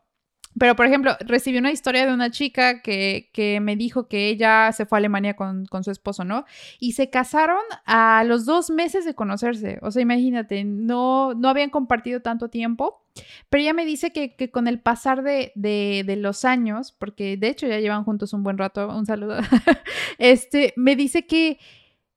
Pero, 0.58 0.74
por 0.74 0.86
ejemplo, 0.86 1.16
recibí 1.20 1.58
una 1.58 1.70
historia 1.70 2.06
de 2.06 2.12
una 2.12 2.30
chica 2.30 2.82
que, 2.82 3.30
que 3.32 3.60
me 3.60 3.76
dijo 3.76 4.08
que 4.08 4.28
ella 4.28 4.72
se 4.72 4.84
fue 4.84 4.96
a 4.96 5.00
Alemania 5.00 5.36
con, 5.36 5.64
con, 5.66 5.84
su 5.84 5.90
esposo, 5.92 6.24
¿no? 6.24 6.44
Y 6.80 6.92
se 6.92 7.08
casaron 7.08 7.60
a 7.86 8.24
los 8.24 8.46
dos 8.46 8.68
meses 8.68 9.04
de 9.04 9.14
conocerse. 9.14 9.78
O 9.82 9.90
sea, 9.92 10.02
imagínate, 10.02 10.64
no, 10.64 11.34
no 11.34 11.48
habían 11.48 11.70
compartido 11.70 12.20
tanto 12.20 12.48
tiempo. 12.48 13.06
Pero 13.48 13.62
ella 13.62 13.74
me 13.74 13.84
dice 13.84 14.12
que, 14.12 14.34
que 14.34 14.50
con 14.50 14.66
el 14.66 14.80
pasar 14.80 15.22
de, 15.22 15.52
de, 15.54 16.02
de, 16.06 16.16
los 16.16 16.44
años, 16.44 16.92
porque 16.92 17.36
de 17.36 17.48
hecho 17.48 17.66
ya 17.66 17.78
llevan 17.78 18.04
juntos 18.04 18.32
un 18.32 18.42
buen 18.42 18.58
rato, 18.58 18.88
un 18.88 19.06
saludo, 19.06 19.38
este, 20.18 20.72
me 20.76 20.96
dice 20.96 21.26
que 21.26 21.58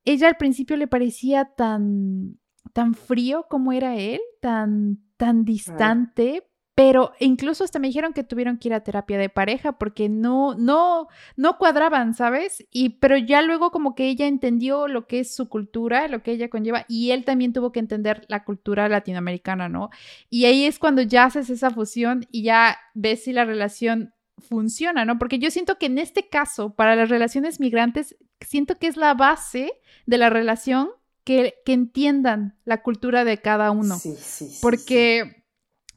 ella 0.05 0.27
al 0.27 0.37
principio 0.37 0.77
le 0.77 0.87
parecía 0.87 1.45
tan, 1.45 2.37
tan 2.73 2.93
frío 2.93 3.47
como 3.49 3.71
era 3.71 3.95
él, 3.95 4.21
tan, 4.39 4.99
tan 5.17 5.45
distante, 5.45 6.43
pero 6.75 7.13
incluso 7.19 7.63
hasta 7.63 7.77
me 7.77 7.87
dijeron 7.87 8.13
que 8.13 8.23
tuvieron 8.23 8.57
que 8.57 8.69
ir 8.69 8.73
a 8.73 8.83
terapia 8.83 9.17
de 9.19 9.29
pareja 9.29 9.73
porque 9.73 10.09
no, 10.09 10.55
no, 10.55 11.07
no 11.35 11.57
cuadraban, 11.59 12.15
¿sabes? 12.15 12.65
Y, 12.71 12.97
pero 12.97 13.15
ya 13.17 13.43
luego 13.43 13.69
como 13.69 13.93
que 13.93 14.07
ella 14.07 14.25
entendió 14.25 14.87
lo 14.87 15.05
que 15.05 15.19
es 15.19 15.35
su 15.35 15.49
cultura, 15.49 16.07
lo 16.07 16.23
que 16.23 16.31
ella 16.31 16.49
conlleva, 16.49 16.85
y 16.87 17.11
él 17.11 17.25
también 17.25 17.53
tuvo 17.53 17.71
que 17.71 17.79
entender 17.79 18.25
la 18.27 18.43
cultura 18.43 18.89
latinoamericana, 18.89 19.69
¿no? 19.69 19.91
Y 20.31 20.45
ahí 20.45 20.65
es 20.65 20.79
cuando 20.79 21.03
ya 21.03 21.25
haces 21.25 21.51
esa 21.51 21.69
fusión 21.69 22.25
y 22.31 22.43
ya 22.43 22.79
ves 22.95 23.25
si 23.25 23.33
la 23.33 23.45
relación 23.45 24.13
funciona, 24.39 25.05
¿no? 25.05 25.19
Porque 25.19 25.37
yo 25.37 25.51
siento 25.51 25.77
que 25.77 25.85
en 25.85 25.99
este 25.99 26.27
caso, 26.27 26.73
para 26.73 26.95
las 26.95 27.09
relaciones 27.09 27.59
migrantes, 27.59 28.17
siento 28.41 28.79
que 28.79 28.87
es 28.87 28.97
la 28.97 29.13
base 29.13 29.73
de 30.07 30.17
la 30.17 30.31
relación 30.31 30.89
que, 31.23 31.53
que 31.65 31.73
entiendan 31.73 32.57
la 32.65 32.81
cultura 32.81 33.25
de 33.25 33.37
cada 33.37 33.69
uno. 33.69 33.95
Sí, 33.99 34.15
sí, 34.17 34.47
sí. 34.47 34.59
Porque... 34.59 35.42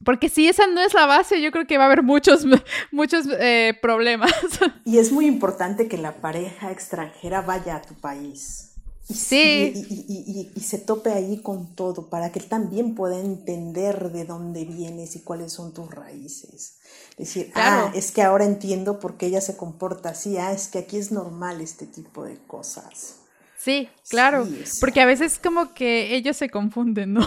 Porque 0.05 0.29
si 0.29 0.49
esa 0.49 0.67
no 0.67 0.81
es 0.81 0.95
la 0.95 1.07
base, 1.07 1.43
yo 1.43 1.51
creo 1.51 1.67
que 1.67 1.79
va 1.79 1.85
a 1.85 1.87
haber 1.87 2.03
muchos, 2.03 2.45
muchos 2.93 3.27
eh, 3.39 3.75
problemas. 3.81 4.33
Y 4.85 4.99
es 4.99 5.11
muy 5.11 5.27
importante 5.27 5.89
que 5.89 5.99
la 5.99 6.17
pareja 6.17 6.71
extranjera 6.71 7.43
vaya 7.43 7.77
a 7.77 7.83
tu 7.83 7.95
país. 7.95 8.73
Y, 9.09 9.15
sí. 9.15 9.73
Y, 9.89 10.51
y, 10.55 10.61
se 10.61 10.79
tope 10.79 11.13
ahí 11.13 11.39
con 11.39 11.75
todo 11.75 12.09
para 12.09 12.33
que 12.33 12.41
él 12.41 12.47
también 12.47 12.95
pueda 12.95 13.19
entender 13.19 14.11
de 14.11 14.25
dónde 14.25 14.65
vienes 14.65 15.15
y 15.15 15.21
cuáles 15.21 15.53
son 15.53 15.73
tus 15.73 15.89
raíces. 15.91 16.79
Decir, 17.17 17.53
ah, 17.55 17.93
es 17.95 18.11
que 18.11 18.23
ahora 18.23 18.45
entiendo 18.45 18.99
por 18.99 19.17
qué 19.17 19.27
ella 19.27 19.41
se 19.41 19.57
comporta 19.57 20.11
así, 20.11 20.37
ah, 20.39 20.53
es 20.53 20.69
que 20.69 20.79
aquí 20.79 20.99
es 20.99 21.13
normal 21.13 21.61
este 21.61 21.87
tipo 21.87 22.25
de 22.25 22.37
cosas. 22.47 23.26
Sí, 23.67 23.89
claro, 24.09 24.47
porque 24.79 25.01
a 25.01 25.07
veces 25.07 25.41
como 25.43 25.75
que 25.75 26.15
ellos 26.15 26.37
se 26.37 26.49
confunden, 26.49 27.15
¿no? 27.15 27.27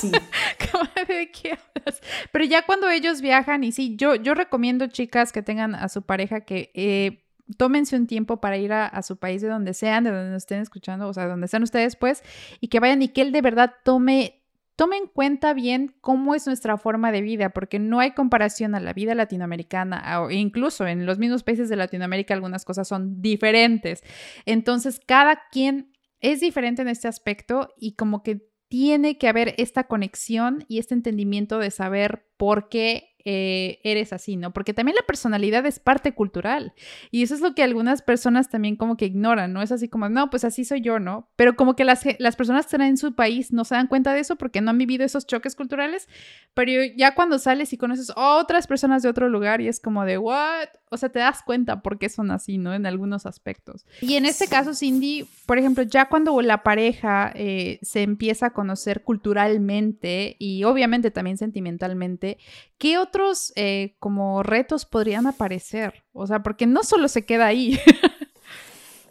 Sí. 0.00 0.10
¿De 1.06 1.30
qué 1.30 1.50
hablas? 1.50 2.00
Pero 2.32 2.46
ya 2.46 2.64
cuando 2.64 2.88
ellos 2.88 3.20
viajan, 3.20 3.62
y 3.62 3.70
sí, 3.70 3.94
yo, 3.94 4.14
yo 4.14 4.32
recomiendo 4.32 4.86
chicas 4.86 5.32
que 5.32 5.42
tengan 5.42 5.74
a 5.74 5.90
su 5.90 6.00
pareja 6.00 6.46
que 6.46 6.70
eh, 6.72 7.26
tómense 7.58 7.94
un 7.94 8.06
tiempo 8.06 8.40
para 8.40 8.56
ir 8.56 8.72
a, 8.72 9.02
su 9.02 9.18
país 9.18 9.42
de 9.42 9.48
donde 9.48 9.74
sean, 9.74 10.04
de 10.04 10.12
donde 10.12 10.38
estén 10.38 10.62
escuchando, 10.62 11.06
o 11.06 11.12
sea, 11.12 11.26
donde 11.26 11.44
estén 11.44 11.62
ustedes, 11.62 11.94
pues, 11.94 12.22
y 12.60 12.68
que 12.68 12.80
vayan 12.80 13.02
y 13.02 13.08
que 13.08 13.20
él 13.20 13.30
de 13.30 13.42
verdad 13.42 13.74
tome 13.84 14.39
tome 14.80 14.96
en 14.96 15.08
cuenta 15.08 15.52
bien 15.52 15.94
cómo 16.00 16.34
es 16.34 16.46
nuestra 16.46 16.78
forma 16.78 17.12
de 17.12 17.20
vida, 17.20 17.50
porque 17.50 17.78
no 17.78 18.00
hay 18.00 18.12
comparación 18.12 18.74
a 18.74 18.80
la 18.80 18.94
vida 18.94 19.14
latinoamericana, 19.14 20.22
o 20.22 20.30
incluso 20.30 20.86
en 20.86 21.04
los 21.04 21.18
mismos 21.18 21.42
países 21.42 21.68
de 21.68 21.76
Latinoamérica 21.76 22.32
algunas 22.32 22.64
cosas 22.64 22.88
son 22.88 23.20
diferentes. 23.20 24.02
Entonces, 24.46 24.98
cada 24.98 25.42
quien 25.52 25.92
es 26.20 26.40
diferente 26.40 26.80
en 26.80 26.88
este 26.88 27.08
aspecto 27.08 27.74
y 27.76 27.94
como 27.94 28.22
que 28.22 28.48
tiene 28.68 29.18
que 29.18 29.28
haber 29.28 29.54
esta 29.58 29.84
conexión 29.84 30.64
y 30.66 30.78
este 30.78 30.94
entendimiento 30.94 31.58
de 31.58 31.70
saber 31.70 32.24
por 32.38 32.70
qué 32.70 33.09
eh, 33.24 33.78
eres 33.82 34.12
así, 34.12 34.36
¿no? 34.36 34.52
Porque 34.52 34.74
también 34.74 34.96
la 34.96 35.06
personalidad 35.06 35.64
es 35.66 35.78
parte 35.78 36.12
cultural 36.12 36.72
y 37.10 37.22
eso 37.22 37.34
es 37.34 37.40
lo 37.40 37.54
que 37.54 37.62
algunas 37.62 38.02
personas 38.02 38.48
también 38.48 38.76
como 38.76 38.96
que 38.96 39.06
ignoran, 39.06 39.52
¿no? 39.52 39.62
Es 39.62 39.72
así 39.72 39.88
como, 39.88 40.08
no, 40.08 40.30
pues 40.30 40.44
así 40.44 40.64
soy 40.64 40.80
yo, 40.80 40.98
¿no? 40.98 41.28
Pero 41.36 41.56
como 41.56 41.76
que 41.76 41.84
las, 41.84 42.02
las 42.18 42.36
personas 42.36 42.66
que 42.66 42.76
están 42.76 42.82
en 42.82 42.96
su 42.96 43.14
país 43.14 43.52
no 43.52 43.64
se 43.64 43.74
dan 43.74 43.86
cuenta 43.86 44.12
de 44.12 44.20
eso 44.20 44.36
porque 44.36 44.60
no 44.60 44.70
han 44.70 44.78
vivido 44.78 45.04
esos 45.04 45.26
choques 45.26 45.56
culturales, 45.56 46.08
pero 46.54 46.72
ya 46.96 47.14
cuando 47.14 47.38
sales 47.38 47.72
y 47.72 47.78
conoces 47.78 48.12
otras 48.16 48.66
personas 48.66 49.02
de 49.02 49.08
otro 49.08 49.28
lugar 49.28 49.60
y 49.60 49.68
es 49.68 49.80
como 49.80 50.04
de, 50.04 50.18
¿what? 50.18 50.68
O 50.90 50.96
sea, 50.96 51.08
te 51.08 51.20
das 51.20 51.42
cuenta 51.42 51.82
por 51.82 51.98
qué 51.98 52.08
son 52.08 52.30
así, 52.30 52.58
¿no? 52.58 52.74
En 52.74 52.84
algunos 52.86 53.26
aspectos. 53.26 53.86
Y 54.00 54.14
en 54.14 54.26
este 54.26 54.48
caso, 54.48 54.74
Cindy, 54.74 55.26
por 55.46 55.58
ejemplo, 55.58 55.84
ya 55.84 56.08
cuando 56.08 56.40
la 56.42 56.62
pareja 56.62 57.32
eh, 57.34 57.78
se 57.82 58.02
empieza 58.02 58.46
a 58.46 58.52
conocer 58.52 59.02
culturalmente 59.02 60.36
y 60.38 60.64
obviamente 60.64 61.10
también 61.10 61.36
sentimentalmente, 61.36 62.38
¿qué 62.78 62.98
otros 63.10 63.52
eh, 63.56 63.96
como 63.98 64.42
retos 64.42 64.86
podrían 64.86 65.26
aparecer? 65.26 66.04
O 66.12 66.26
sea, 66.26 66.42
porque 66.42 66.66
no 66.66 66.84
solo 66.84 67.08
se 67.08 67.26
queda 67.26 67.46
ahí. 67.46 67.78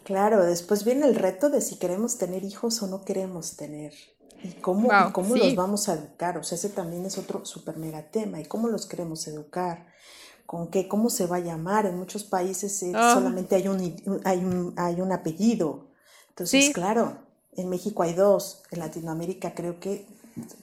Claro, 0.02 0.44
después 0.44 0.84
viene 0.84 1.06
el 1.06 1.14
reto 1.14 1.50
de 1.50 1.60
si 1.60 1.76
queremos 1.76 2.18
tener 2.18 2.42
hijos 2.42 2.82
o 2.82 2.88
no 2.88 3.04
queremos 3.04 3.56
tener. 3.56 3.92
¿Y 4.42 4.48
cómo, 4.54 4.88
cómo 5.12 5.36
los 5.36 5.54
vamos 5.54 5.88
a 5.88 5.94
educar? 5.94 6.36
O 6.36 6.42
sea, 6.42 6.56
ese 6.58 6.68
también 6.68 7.06
es 7.06 7.16
otro 7.16 7.46
súper 7.46 7.76
mega 7.76 8.10
tema. 8.10 8.40
¿Y 8.40 8.44
cómo 8.46 8.66
los 8.66 8.86
queremos 8.86 9.24
educar? 9.28 9.86
¿Con 10.46 10.66
qué? 10.66 10.88
¿Cómo 10.88 11.10
se 11.10 11.26
va 11.26 11.36
a 11.36 11.38
llamar? 11.40 11.86
En 11.86 11.96
muchos 11.96 12.24
países 12.24 12.82
eh, 12.82 12.90
ah. 12.92 13.14
solamente 13.14 13.54
hay 13.54 13.68
un, 13.68 14.20
hay, 14.24 14.38
un, 14.44 14.74
hay 14.76 15.00
un 15.00 15.12
apellido. 15.12 15.86
Entonces, 16.30 16.70
claro, 16.74 17.18
en 17.52 17.68
México 17.68 18.02
hay 18.02 18.14
dos. 18.14 18.64
En 18.72 18.80
Latinoamérica 18.80 19.54
creo 19.54 19.78
que 19.78 20.06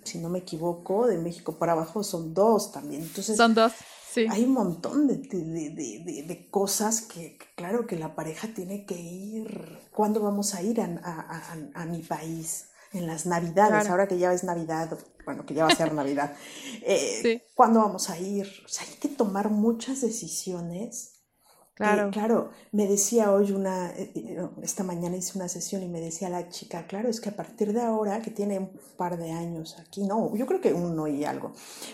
si 0.04 0.20
no 0.20 0.30
me 0.30 0.40
equivoco, 0.40 1.08
de 1.08 1.18
México 1.18 1.58
para 1.58 1.74
abajo 1.74 2.04
son 2.04 2.34
dos 2.34 2.72
también. 2.72 3.04
Entonces, 3.04 3.38
son 3.38 3.54
dos. 3.54 3.74
Sí. 4.12 4.26
Hay 4.30 4.46
un 4.46 4.54
montón 4.54 5.08
de, 5.08 5.18
de, 5.18 5.70
de, 5.70 6.24
de, 6.24 6.50
cosas 6.50 7.02
que, 7.02 7.38
claro, 7.56 7.86
que 7.86 7.98
la 7.98 8.16
pareja 8.16 8.48
tiene 8.48 8.86
que 8.86 8.96
ir. 8.96 9.80
¿Cuándo 9.92 10.22
vamos 10.22 10.56
a 10.56 10.62
ir 10.64 10.82
a, 10.82 10.86
a, 10.86 11.82
a, 11.82 11.86
mi 11.86 12.02
país? 12.02 12.70
En 12.94 13.06
las 13.06 13.26
Navidades, 13.26 13.90
ahora 13.90 14.08
que 14.08 14.18
ya 14.18 14.32
es 14.32 14.44
Navidad, 14.44 14.98
bueno, 15.26 15.46
que 15.46 15.54
ya 15.54 15.66
va 15.66 15.72
a 15.72 15.76
ser 15.76 15.94
Navidad. 15.94 16.34
Eh, 16.90 17.20
sí. 17.22 17.42
¿Cuándo 17.54 17.82
vamos 17.82 18.10
a 18.10 18.18
ir? 18.18 18.48
O 18.66 18.70
sea, 18.70 18.88
hay 18.88 18.96
que 18.96 19.10
tomar 19.10 19.50
muchas 19.50 20.00
decisiones 20.00 21.17
Claro. 21.78 22.10
claro, 22.10 22.50
me 22.72 22.88
decía 22.88 23.32
hoy 23.32 23.52
una, 23.52 23.92
eh, 23.92 24.12
eh, 24.16 24.50
esta 24.64 24.84
mañana 24.84 25.16
hice 25.16 25.38
una 25.38 25.48
sesión 25.48 25.84
y 25.84 25.88
me 25.88 26.02
decía 26.02 26.28
la 26.28 26.50
chica, 26.50 26.88
claro, 26.88 27.08
es 27.08 27.22
que 27.22 27.30
a 27.30 27.36
partir 27.36 27.72
de 27.72 27.82
ahora, 27.82 28.20
que 28.24 28.32
tiene 28.32 28.58
un 28.58 28.72
par 28.98 29.16
de 29.20 29.32
años 29.32 29.78
aquí, 29.78 30.04
no, 30.04 30.36
yo 30.36 30.48
creo 30.48 30.60
que 30.60 30.74
uno 30.74 31.08
y 31.08 31.24
algo, 31.24 31.50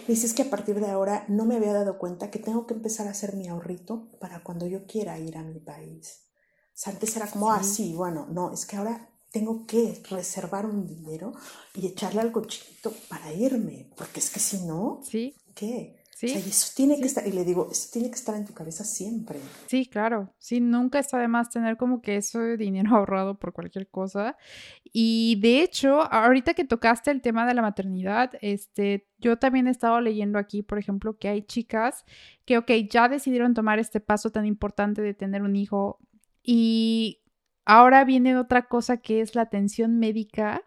me 0.08 0.14
dice 0.14 0.28
es 0.28 0.34
que 0.34 0.44
a 0.44 0.50
partir 0.50 0.80
de 0.80 0.90
ahora 0.90 1.26
no 1.28 1.44
me 1.44 1.58
había 1.58 1.74
dado 1.74 1.98
cuenta 1.98 2.32
que 2.32 2.40
tengo 2.40 2.66
que 2.66 2.76
empezar 2.76 3.08
a 3.08 3.12
hacer 3.12 3.36
mi 3.36 3.50
ahorrito 3.50 4.08
para 4.22 4.42
cuando 4.42 4.68
yo 4.68 4.88
quiera 4.88 5.20
ir 5.20 5.36
a 5.36 5.44
mi 5.44 5.60
país. 5.60 6.22
O 6.68 6.76
sea, 6.76 6.94
antes 6.94 7.14
era 7.18 7.28
como, 7.28 7.52
así, 7.52 7.92
ah, 7.94 7.98
bueno, 7.98 8.28
no, 8.32 8.54
es 8.54 8.66
que 8.66 8.78
ahora 8.78 9.10
tengo 9.34 9.66
que 9.68 10.02
reservar 10.10 10.66
un 10.66 10.88
dinero 10.88 11.34
y 11.76 11.88
echarle 11.88 12.22
algo 12.22 12.46
chiquito 12.46 12.94
para 13.10 13.34
irme, 13.34 13.92
porque 13.98 14.22
es 14.22 14.30
que 14.30 14.40
si 14.40 14.66
no, 14.66 15.02
¿Sí? 15.04 15.36
¿qué? 15.54 16.03
Y 16.22 16.28
eso 16.28 16.72
tiene 16.76 17.00
que 17.00 17.06
estar, 17.06 17.28
y 17.28 17.32
le 17.32 17.44
digo, 17.44 17.68
eso 17.72 17.90
tiene 17.92 18.10
que 18.10 18.16
estar 18.16 18.36
en 18.36 18.46
tu 18.46 18.54
cabeza 18.54 18.84
siempre. 18.84 19.40
Sí, 19.68 19.88
claro. 19.88 20.34
Sí, 20.38 20.62
nunca 20.62 21.00
está 21.00 21.18
de 21.18 21.28
más 21.28 21.50
tener 21.50 21.76
como 21.76 22.02
que 22.02 22.18
eso 22.18 22.40
de 22.40 22.58
dinero 22.58 22.96
ahorrado 22.96 23.38
por 23.40 23.54
cualquier 23.54 23.88
cosa. 23.90 24.38
Y 24.84 25.38
de 25.42 25.62
hecho, 25.62 26.02
ahorita 26.14 26.54
que 26.54 26.66
tocaste 26.66 27.12
el 27.12 27.22
tema 27.22 27.46
de 27.46 27.54
la 27.54 27.62
maternidad, 27.62 28.32
este, 28.42 29.08
yo 29.18 29.38
también 29.38 29.68
he 29.68 29.72
estado 29.72 30.00
leyendo 30.02 30.40
aquí, 30.40 30.62
por 30.62 30.78
ejemplo, 30.78 31.18
que 31.18 31.30
hay 31.30 31.42
chicas 31.42 32.06
que, 32.46 32.58
ok, 32.58 32.72
ya 32.90 33.10
decidieron 33.10 33.54
tomar 33.54 33.80
este 33.80 34.00
paso 34.00 34.32
tan 34.32 34.46
importante 34.46 35.02
de 35.02 35.14
tener 35.14 35.42
un 35.42 35.56
hijo 35.56 36.00
y 36.44 37.22
ahora 37.66 38.04
viene 38.04 38.38
otra 38.38 38.68
cosa 38.68 38.98
que 38.98 39.22
es 39.22 39.36
la 39.36 39.44
atención 39.44 39.98
médica 39.98 40.62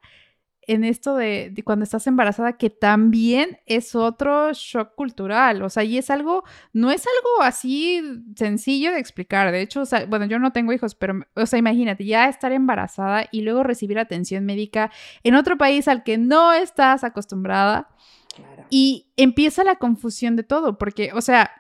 en 0.66 0.82
esto 0.84 1.14
de, 1.14 1.54
cuando 1.64 1.84
estás 1.84 2.06
embarazada, 2.06 2.56
que 2.56 2.70
también 2.70 3.58
es 3.66 3.94
otro 3.94 4.52
shock 4.52 4.94
cultural. 4.94 5.62
O 5.62 5.70
sea, 5.70 5.84
y 5.84 5.96
es 5.96 6.10
algo, 6.10 6.44
no 6.72 6.90
es 6.90 7.04
algo 7.06 7.42
así 7.42 8.02
sencillo 8.34 8.90
de 8.92 8.98
explicar. 8.98 9.52
De 9.52 9.62
hecho, 9.62 9.84
bueno, 10.08 10.26
yo 10.26 10.38
no 10.38 10.52
tengo 10.52 10.72
hijos, 10.72 10.94
pero, 10.94 11.20
o 11.34 11.46
sea, 11.46 11.58
imagínate, 11.58 12.04
ya 12.04 12.28
estar 12.28 12.50
embarazada 12.52 13.26
y 13.30 13.42
luego 13.42 13.62
recibir 13.62 13.98
atención 13.98 14.44
médica 14.44 14.90
en 15.22 15.36
otro 15.36 15.56
país 15.56 15.86
al 15.86 16.02
que 16.02 16.18
no 16.18 16.52
estás 16.52 17.04
acostumbrada. 17.04 17.88
Y 18.68 19.12
empieza 19.16 19.62
la 19.64 19.76
confusión 19.76 20.34
de 20.34 20.42
todo, 20.42 20.76
porque, 20.76 21.12
o 21.14 21.20
sea, 21.20 21.50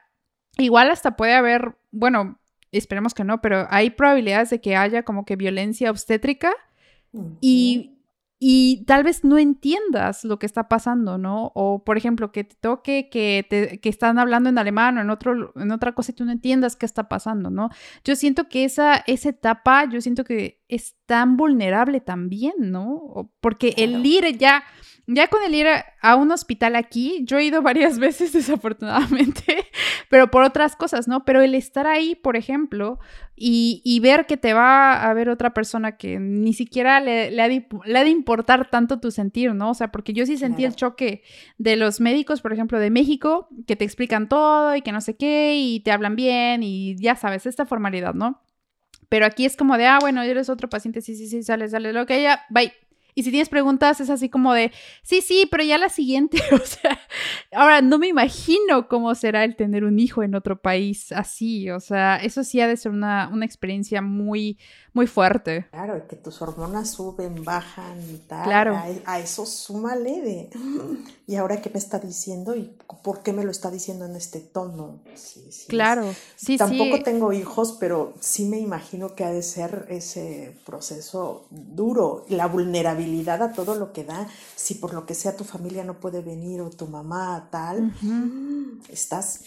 igual 0.58 0.90
hasta 0.90 1.16
puede 1.16 1.34
haber, 1.34 1.76
bueno, 1.92 2.40
esperemos 2.72 3.14
que 3.14 3.24
no, 3.24 3.40
pero 3.40 3.66
hay 3.70 3.90
probabilidades 3.90 4.50
de 4.50 4.60
que 4.60 4.76
haya 4.76 5.04
como 5.04 5.24
que 5.24 5.36
violencia 5.36 5.90
obstétrica. 5.90 6.52
Y 7.40 7.95
y 8.38 8.84
tal 8.84 9.02
vez 9.02 9.24
no 9.24 9.38
entiendas 9.38 10.22
lo 10.22 10.38
que 10.38 10.44
está 10.44 10.68
pasando, 10.68 11.16
¿no? 11.16 11.52
O, 11.54 11.84
por 11.84 11.96
ejemplo, 11.96 12.32
que 12.32 12.44
te 12.44 12.56
toque 12.56 13.08
que, 13.10 13.46
te, 13.48 13.80
que 13.80 13.88
están 13.88 14.18
hablando 14.18 14.50
en 14.50 14.58
alemán 14.58 14.98
o 14.98 15.00
en, 15.00 15.08
otro, 15.08 15.52
en 15.56 15.72
otra 15.72 15.92
cosa 15.92 16.12
y 16.12 16.14
tú 16.14 16.26
no 16.26 16.32
entiendas 16.32 16.76
qué 16.76 16.84
está 16.84 17.08
pasando, 17.08 17.48
¿no? 17.48 17.70
Yo 18.04 18.14
siento 18.14 18.48
que 18.48 18.64
esa, 18.64 19.02
esa 19.06 19.30
etapa, 19.30 19.88
yo 19.88 20.02
siento 20.02 20.24
que 20.24 20.62
es 20.68 20.96
tan 21.06 21.38
vulnerable 21.38 22.00
también, 22.00 22.54
¿no? 22.58 23.32
Porque 23.40 23.72
el 23.78 24.04
ir 24.04 24.36
ya 24.36 24.64
ya 25.06 25.28
con 25.28 25.42
el 25.42 25.54
ir 25.54 25.66
a 26.00 26.16
un 26.16 26.32
hospital 26.32 26.74
aquí, 26.74 27.20
yo 27.24 27.38
he 27.38 27.44
ido 27.44 27.62
varias 27.62 27.98
veces 27.98 28.32
desafortunadamente, 28.32 29.68
pero 30.08 30.30
por 30.30 30.42
otras 30.42 30.76
cosas, 30.76 31.06
¿no? 31.08 31.24
Pero 31.24 31.40
el 31.40 31.54
estar 31.54 31.86
ahí, 31.86 32.14
por 32.14 32.36
ejemplo, 32.36 32.98
y, 33.38 34.00
ver 34.00 34.26
que 34.26 34.36
te 34.36 34.54
va 34.54 35.08
a 35.08 35.12
ver 35.14 35.28
otra 35.28 35.52
persona 35.52 35.96
que 35.96 36.18
ni 36.18 36.54
siquiera 36.54 37.00
le, 37.00 37.40
ha 37.40 37.48
de, 37.48 38.10
importar 38.10 38.70
tanto 38.70 38.98
tu 38.98 39.10
sentir, 39.10 39.54
¿no? 39.54 39.70
O 39.70 39.74
sea, 39.74 39.92
porque 39.92 40.12
yo 40.12 40.24
sí 40.24 40.38
sentí 40.38 40.64
el 40.64 40.74
choque 40.74 41.22
de 41.58 41.76
los 41.76 42.00
médicos, 42.00 42.40
por 42.40 42.52
ejemplo, 42.52 42.78
de 42.80 42.90
México, 42.90 43.48
que 43.66 43.76
te 43.76 43.84
explican 43.84 44.28
todo 44.28 44.74
y 44.74 44.82
que 44.82 44.92
no 44.92 45.00
sé 45.00 45.16
qué, 45.16 45.56
y 45.56 45.80
te 45.80 45.92
hablan 45.92 46.16
bien, 46.16 46.62
y 46.62 46.96
ya 46.96 47.14
sabes, 47.14 47.46
esta 47.46 47.66
formalidad, 47.66 48.14
¿no? 48.14 48.42
Pero 49.08 49.26
aquí 49.26 49.44
es 49.44 49.56
como 49.56 49.76
de, 49.76 49.86
ah, 49.86 49.98
bueno, 50.00 50.22
eres 50.22 50.48
otro 50.48 50.68
paciente, 50.68 51.00
sí, 51.00 51.14
sí, 51.14 51.28
sí, 51.28 51.42
sale, 51.42 51.68
sale, 51.68 51.92
lo 51.92 52.06
que 52.06 52.22
ya, 52.22 52.44
bye. 52.50 52.72
Y 53.18 53.22
si 53.22 53.30
tienes 53.30 53.48
preguntas, 53.48 53.98
es 54.02 54.10
así 54.10 54.28
como 54.28 54.52
de, 54.52 54.70
sí, 55.02 55.22
sí, 55.22 55.48
pero 55.50 55.64
ya 55.64 55.78
la 55.78 55.88
siguiente. 55.88 56.36
o 56.52 56.58
sea, 56.58 57.00
ahora 57.50 57.80
no 57.80 57.98
me 57.98 58.08
imagino 58.08 58.88
cómo 58.88 59.14
será 59.14 59.42
el 59.42 59.56
tener 59.56 59.84
un 59.84 59.98
hijo 59.98 60.22
en 60.22 60.34
otro 60.34 60.60
país 60.60 61.12
así. 61.12 61.70
O 61.70 61.80
sea, 61.80 62.16
eso 62.16 62.44
sí 62.44 62.60
ha 62.60 62.68
de 62.68 62.76
ser 62.76 62.92
una, 62.92 63.30
una 63.32 63.46
experiencia 63.46 64.02
muy, 64.02 64.58
muy 64.92 65.06
fuerte. 65.06 65.66
Claro, 65.70 66.06
que 66.06 66.16
tus 66.16 66.42
hormonas 66.42 66.90
suben, 66.90 67.42
bajan 67.42 67.98
y 68.14 68.18
tal. 68.18 68.44
Claro. 68.44 68.78
A, 69.06 69.18
eso 69.18 69.46
súmale 69.46 70.20
de, 70.20 70.50
¿y 71.26 71.36
ahora 71.36 71.62
qué 71.62 71.70
me 71.70 71.78
está 71.78 71.98
diciendo? 71.98 72.54
¿Y 72.54 72.76
por 73.02 73.22
qué 73.22 73.32
me 73.32 73.44
lo 73.44 73.50
está 73.50 73.70
diciendo 73.70 74.04
en 74.04 74.14
este 74.14 74.40
tono? 74.40 75.00
Sí, 75.14 75.46
sí, 75.50 75.68
claro, 75.68 76.14
sí, 76.36 76.58
Tampoco 76.58 77.02
tengo 77.02 77.32
hijos, 77.32 77.78
pero 77.80 78.12
sí 78.20 78.44
me 78.44 78.58
imagino 78.58 79.14
que 79.14 79.24
ha 79.24 79.30
de 79.30 79.42
ser 79.42 79.86
ese 79.88 80.54
proceso 80.66 81.46
duro, 81.50 82.26
la 82.28 82.46
vulnerabilidad 82.46 83.05
a 83.06 83.52
todo 83.52 83.74
lo 83.74 83.92
que 83.92 84.04
da. 84.04 84.28
Si 84.54 84.74
por 84.74 84.94
lo 84.94 85.06
que 85.06 85.14
sea 85.14 85.36
tu 85.36 85.44
familia 85.44 85.84
no 85.84 86.00
puede 86.00 86.20
venir 86.22 86.60
o 86.60 86.70
tu 86.70 86.86
mamá 86.86 87.48
tal, 87.50 87.92
estás 88.88 89.40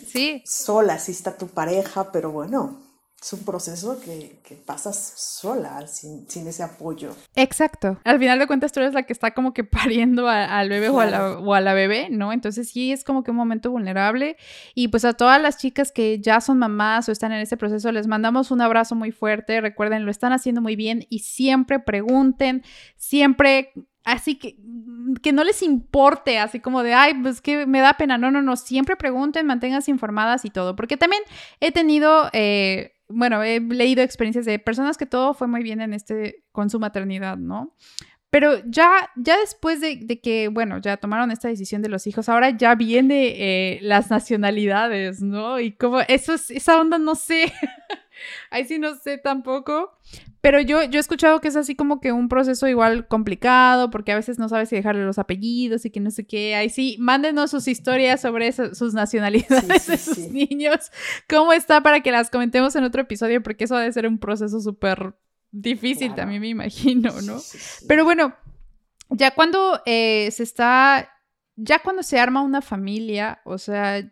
sola, 0.46 1.00
sí 1.00 1.12
está 1.12 1.38
tu 1.38 1.48
pareja, 1.48 2.12
pero 2.12 2.32
bueno 2.32 2.89
es 3.22 3.34
un 3.34 3.44
proceso 3.44 4.00
que, 4.00 4.40
que 4.44 4.56
pasas 4.56 4.98
sola, 4.98 5.86
sin, 5.88 6.30
sin, 6.30 6.48
ese 6.48 6.64
apoyo. 6.64 7.14
Exacto. 7.36 8.00
Al 8.06 8.18
final 8.18 8.40
de 8.40 8.48
cuentas, 8.48 8.72
tú 8.72 8.80
eres 8.80 8.94
la 8.94 9.04
que 9.04 9.12
está 9.12 9.34
como 9.34 9.54
que 9.54 9.64
pariendo 9.66 10.30
al 10.30 10.70
bebé 10.70 10.90
o, 10.90 11.00
a 11.00 11.06
la, 11.06 11.40
o, 11.40 11.54
a 11.54 11.62
la, 11.62 11.74
bebé, 11.74 12.10
¿no? 12.10 12.32
Entonces 12.32 12.70
sí 12.70 12.92
es 12.92 13.04
como 13.04 13.24
que 13.24 13.32
un 13.32 13.38
momento 13.38 13.72
vulnerable. 13.72 14.38
Y 14.74 14.88
pues 14.88 15.04
a 15.04 15.14
todas 15.14 15.42
las 15.42 15.58
chicas 15.58 15.92
que 15.92 16.20
ya 16.20 16.40
son 16.40 16.60
mamás 16.60 17.10
o 17.10 17.12
están 17.12 17.32
en 17.34 17.40
ese 17.40 17.58
proceso, 17.58 17.92
les 17.92 18.08
mandamos 18.08 18.52
un 18.52 18.62
abrazo 18.62 18.96
muy 18.96 19.12
fuerte. 19.12 19.60
Recuerden, 19.60 20.06
lo 20.06 20.12
están 20.12 20.32
haciendo 20.32 20.62
muy 20.62 20.76
bien 20.76 21.06
y 21.10 21.20
siempre 21.20 21.80
pregunten, 21.80 22.64
siempre 22.96 23.74
así 24.06 24.36
que 24.36 24.58
que 25.22 25.34
no 25.34 25.44
les 25.44 25.64
importe, 25.64 26.38
así 26.38 26.60
como 26.60 26.84
de, 26.84 26.94
ay, 26.94 27.16
pues 27.16 27.42
que 27.42 27.66
me 27.66 27.82
da 27.82 27.96
pena. 27.96 28.18
No, 28.18 28.32
no, 28.32 28.42
no, 28.42 28.56
siempre 28.56 28.96
pregunten, 28.96 29.46
manténganse 29.46 29.92
informadas 29.92 30.46
y 30.46 30.50
todo, 30.50 30.76
porque 30.76 30.98
también 30.98 31.24
he 31.60 31.72
tenido 31.72 32.30
eh, 32.34 32.99
bueno, 33.10 33.44
he 33.44 33.60
leído 33.60 34.04
experiencias 34.04 34.46
de 34.46 34.60
personas 34.60 34.98
que 34.98 35.06
todo 35.06 35.34
fue 35.34 35.48
muy 35.48 35.64
bien 35.64 35.82
en 35.82 35.94
este, 35.94 36.44
con 36.52 36.70
su 36.70 36.80
maternidad, 36.80 37.38
¿no? 37.38 37.76
Pero 38.30 38.62
ya, 38.66 39.10
ya 39.16 39.40
después 39.40 39.82
de, 39.82 40.20
que, 40.22 40.50
bueno, 40.50 40.78
ya 40.80 40.98
tomaron 40.98 41.32
esta 41.32 41.48
decisión 41.48 41.82
de 41.82 41.90
los 41.90 42.06
hijos, 42.06 42.30
ahora 42.30 42.52
ya 42.52 42.76
viene 42.76 43.34
eh, 43.38 43.80
las 43.82 44.12
nacionalidades, 44.12 45.24
¿no? 45.24 45.60
Y 45.60 45.72
como, 45.72 46.02
eso 46.02 46.36
es, 46.36 46.52
esa 46.52 46.80
onda 46.80 47.00
no 47.00 47.16
sé, 47.16 47.52
ahí 48.50 48.66
sí 48.66 48.80
no 48.80 48.96
sé 48.96 49.18
tampoco, 49.18 49.98
pero 50.42 50.62
yo, 50.62 50.84
yo 50.84 50.98
he 50.98 51.02
escuchado 51.02 51.42
que 51.42 51.50
es 51.50 51.56
así 51.56 51.76
como 51.76 52.00
que 52.00 52.12
un 52.12 52.30
proceso 52.30 52.68
igual 52.68 53.08
complicado, 53.08 53.90
porque 53.90 54.14
a 54.14 54.16
veces 54.16 54.40
no 54.40 54.48
sabes 54.48 54.70
si 54.70 54.76
dejarle 54.78 55.06
los 55.06 55.20
apellidos 55.20 55.86
y 55.86 55.90
que 55.90 56.00
no 56.00 56.12
sé 56.12 56.26
qué. 56.26 56.56
Ahí 56.56 56.70
sí, 56.70 56.96
mándenos 57.00 57.52
sus 57.52 57.68
historias 57.68 58.22
sobre 58.22 58.52
sus 58.52 58.94
nacionalidades 58.94 59.88
de 59.88 59.98
sus 59.98 60.18
niños. 60.30 60.92
¿Cómo 61.28 61.52
está 61.52 61.82
para 61.82 62.02
que 62.02 62.12
las 62.12 62.30
comentemos 62.30 62.76
en 62.76 62.86
otro 62.86 63.02
episodio? 63.02 63.44
Porque 63.44 63.66
eso 63.66 63.76
ha 63.76 63.82
de 63.82 63.92
ser 63.92 64.08
un 64.08 64.18
proceso 64.18 64.62
súper 64.62 65.14
difícil 65.52 66.16
también, 66.16 66.42
me 66.42 66.48
imagino, 66.48 67.22
¿no? 67.22 67.40
Pero 67.88 68.06
bueno, 68.06 68.34
ya 69.10 69.32
cuando 69.32 69.82
eh, 69.86 70.30
se 70.32 70.44
está, 70.44 71.10
ya 71.56 71.80
cuando 71.80 72.04
se 72.04 72.20
arma 72.20 72.42
una 72.42 72.62
familia, 72.62 73.42
o 73.44 73.58
sea, 73.58 74.10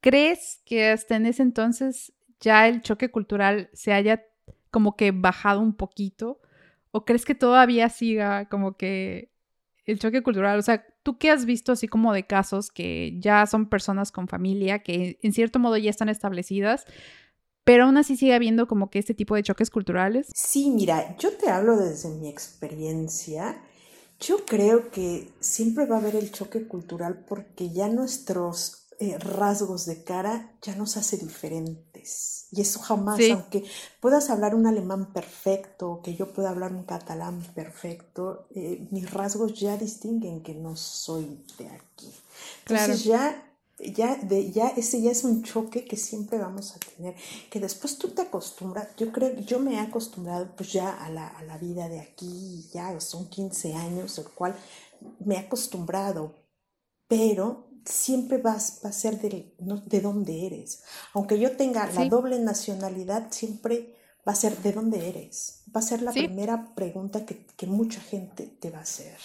¿crees 0.00 0.60
que 0.64 0.90
hasta 0.90 1.16
en 1.16 1.26
ese 1.26 1.42
entonces 1.42 2.12
ya 2.40 2.66
el 2.68 2.82
choque 2.82 3.10
cultural 3.10 3.70
se 3.72 3.92
haya 3.92 4.24
como 4.70 4.96
que 4.96 5.12
bajado 5.12 5.60
un 5.60 5.74
poquito? 5.74 6.40
¿O 6.92 7.04
crees 7.04 7.24
que 7.24 7.34
todavía 7.34 7.88
siga 7.88 8.48
como 8.48 8.76
que 8.76 9.30
el 9.86 9.98
choque 9.98 10.22
cultural? 10.22 10.58
O 10.58 10.62
sea, 10.62 10.84
¿tú 11.02 11.18
qué 11.18 11.30
has 11.30 11.44
visto 11.44 11.72
así 11.72 11.88
como 11.88 12.12
de 12.12 12.26
casos 12.26 12.70
que 12.70 13.18
ya 13.20 13.46
son 13.46 13.68
personas 13.68 14.10
con 14.12 14.28
familia, 14.28 14.80
que 14.80 15.18
en 15.22 15.32
cierto 15.32 15.58
modo 15.58 15.76
ya 15.76 15.90
están 15.90 16.08
establecidas, 16.08 16.84
pero 17.64 17.84
aún 17.84 17.96
así 17.96 18.16
sigue 18.16 18.34
habiendo 18.34 18.66
como 18.66 18.90
que 18.90 18.98
este 18.98 19.14
tipo 19.14 19.34
de 19.34 19.42
choques 19.42 19.70
culturales? 19.70 20.28
Sí, 20.34 20.70
mira, 20.70 21.16
yo 21.18 21.36
te 21.36 21.50
hablo 21.50 21.76
desde 21.76 22.08
mi 22.08 22.28
experiencia. 22.28 23.62
Yo 24.18 24.44
creo 24.44 24.90
que 24.90 25.30
siempre 25.40 25.86
va 25.86 25.96
a 25.96 26.00
haber 26.00 26.16
el 26.16 26.30
choque 26.30 26.66
cultural 26.66 27.24
porque 27.26 27.70
ya 27.70 27.88
nuestros 27.88 28.88
eh, 28.98 29.16
rasgos 29.18 29.86
de 29.86 30.04
cara 30.04 30.52
ya 30.60 30.74
nos 30.76 30.96
hace 30.96 31.16
Y 32.52 32.60
eso 32.60 32.80
jamás, 32.80 33.20
aunque 33.30 33.64
puedas 34.00 34.30
hablar 34.30 34.54
un 34.54 34.66
alemán 34.66 35.12
perfecto, 35.12 36.00
que 36.02 36.14
yo 36.14 36.32
pueda 36.32 36.50
hablar 36.50 36.72
un 36.72 36.84
catalán 36.84 37.42
perfecto, 37.54 38.46
eh, 38.54 38.86
mis 38.90 39.10
rasgos 39.10 39.58
ya 39.58 39.76
distinguen 39.76 40.42
que 40.42 40.54
no 40.54 40.76
soy 40.76 41.44
de 41.58 41.68
aquí. 41.68 42.12
Entonces 42.66 43.04
ya 43.04 43.46
ya, 43.82 44.16
de, 44.16 44.50
ya 44.50 44.68
ese 44.68 45.00
ya 45.00 45.10
es 45.10 45.24
un 45.24 45.42
choque 45.42 45.84
que 45.84 45.96
siempre 45.96 46.38
vamos 46.38 46.76
a 46.76 46.78
tener, 46.78 47.14
que 47.50 47.60
después 47.60 47.98
tú 47.98 48.08
te 48.08 48.22
acostumbras, 48.22 48.88
yo 48.96 49.10
creo, 49.12 49.34
yo 49.40 49.58
me 49.58 49.74
he 49.74 49.78
acostumbrado 49.78 50.54
pues 50.56 50.72
ya 50.72 50.90
a 50.90 51.08
la, 51.10 51.28
a 51.28 51.42
la 51.44 51.58
vida 51.58 51.88
de 51.88 52.00
aquí, 52.00 52.68
ya 52.72 52.98
son 53.00 53.28
15 53.28 53.74
años, 53.74 54.18
el 54.18 54.28
cual 54.28 54.54
me 55.20 55.36
he 55.36 55.38
acostumbrado, 55.38 56.34
pero 57.08 57.69
siempre 57.84 58.38
vas, 58.38 58.80
va 58.84 58.90
a 58.90 58.92
ser 58.92 59.20
de, 59.20 59.54
de 59.58 60.00
dónde 60.00 60.46
eres. 60.46 60.84
Aunque 61.14 61.38
yo 61.38 61.56
tenga 61.56 61.86
la 61.86 62.04
doble 62.06 62.38
nacionalidad, 62.38 63.28
siempre 63.30 63.94
va 64.26 64.32
a 64.32 64.36
ser 64.36 64.56
de 64.58 64.72
dónde 64.72 65.08
eres. 65.08 65.64
Va 65.74 65.80
a 65.80 65.82
ser 65.82 66.02
la 66.02 66.12
primera 66.12 66.74
pregunta 66.74 67.24
que, 67.24 67.46
que, 67.56 67.66
mucha 67.66 68.00
gente 68.00 68.46
te 68.60 68.70
va 68.70 68.78
a 68.78 68.82
hacer. 68.82 69.16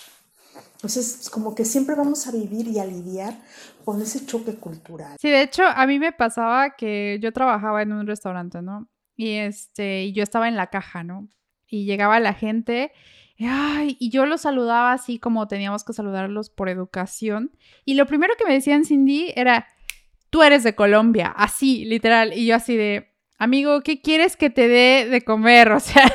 Entonces, 0.75 1.29
como 1.29 1.55
que 1.55 1.65
siempre 1.65 1.95
vamos 1.95 2.27
a 2.27 2.31
vivir 2.31 2.67
y 2.67 2.79
a 2.79 2.85
lidiar 2.85 3.37
con 3.83 4.01
ese 4.01 4.25
choque 4.25 4.55
cultural. 4.55 5.17
Sí, 5.19 5.29
de 5.29 5.41
hecho, 5.41 5.63
a 5.65 5.87
mí 5.87 5.99
me 5.99 6.11
pasaba 6.11 6.75
que 6.75 7.19
yo 7.21 7.33
trabajaba 7.33 7.81
en 7.81 7.93
un 7.93 8.07
restaurante, 8.07 8.61
¿no? 8.61 8.87
Y 9.15 9.31
este, 9.31 10.03
y 10.03 10.13
yo 10.13 10.23
estaba 10.23 10.47
en 10.47 10.55
la 10.55 10.67
caja, 10.67 11.03
¿no? 11.03 11.27
Y 11.67 11.85
llegaba 11.85 12.19
la 12.19 12.33
gente 12.33 12.91
Y 13.37 14.09
yo 14.09 14.25
los 14.25 14.41
saludaba 14.41 14.93
así 14.93 15.19
como 15.19 15.47
teníamos 15.47 15.83
que 15.83 15.93
saludarlos 15.93 16.49
por 16.49 16.69
educación. 16.69 17.51
Y 17.83 17.95
lo 17.95 18.05
primero 18.05 18.33
que 18.37 18.45
me 18.45 18.53
decían 18.53 18.85
Cindy 18.85 19.33
era, 19.35 19.67
tú 20.29 20.43
eres 20.43 20.63
de 20.63 20.75
Colombia, 20.75 21.33
así, 21.35 21.85
literal. 21.85 22.33
Y 22.33 22.45
yo 22.45 22.55
así 22.55 22.75
de, 22.75 23.09
amigo, 23.37 23.81
¿qué 23.81 24.01
quieres 24.01 24.37
que 24.37 24.49
te 24.49 24.67
dé 24.67 25.07
de 25.09 25.21
comer? 25.21 25.71
O 25.75 25.79
sea, 25.79 26.11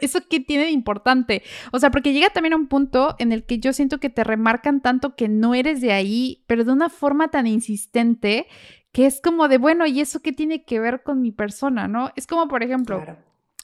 ¿eso 0.00 0.20
qué 0.28 0.40
tiene 0.40 0.64
de 0.64 0.70
importante? 0.70 1.42
O 1.72 1.78
sea, 1.78 1.90
porque 1.90 2.12
llega 2.12 2.30
también 2.30 2.52
a 2.52 2.56
un 2.56 2.68
punto 2.68 3.16
en 3.18 3.32
el 3.32 3.44
que 3.44 3.58
yo 3.58 3.72
siento 3.72 3.98
que 3.98 4.10
te 4.10 4.24
remarcan 4.24 4.80
tanto 4.80 5.16
que 5.16 5.28
no 5.28 5.54
eres 5.54 5.80
de 5.80 5.92
ahí, 5.92 6.44
pero 6.46 6.64
de 6.64 6.72
una 6.72 6.88
forma 6.88 7.28
tan 7.28 7.46
insistente 7.46 8.46
que 8.92 9.06
es 9.06 9.20
como 9.20 9.48
de, 9.48 9.58
bueno, 9.58 9.86
¿y 9.86 10.00
eso 10.00 10.20
qué 10.20 10.32
tiene 10.32 10.64
que 10.64 10.80
ver 10.80 11.02
con 11.02 11.22
mi 11.22 11.30
persona, 11.30 11.86
no? 11.86 12.10
Es 12.16 12.26
como, 12.26 12.48
por 12.48 12.62
ejemplo... 12.62 13.04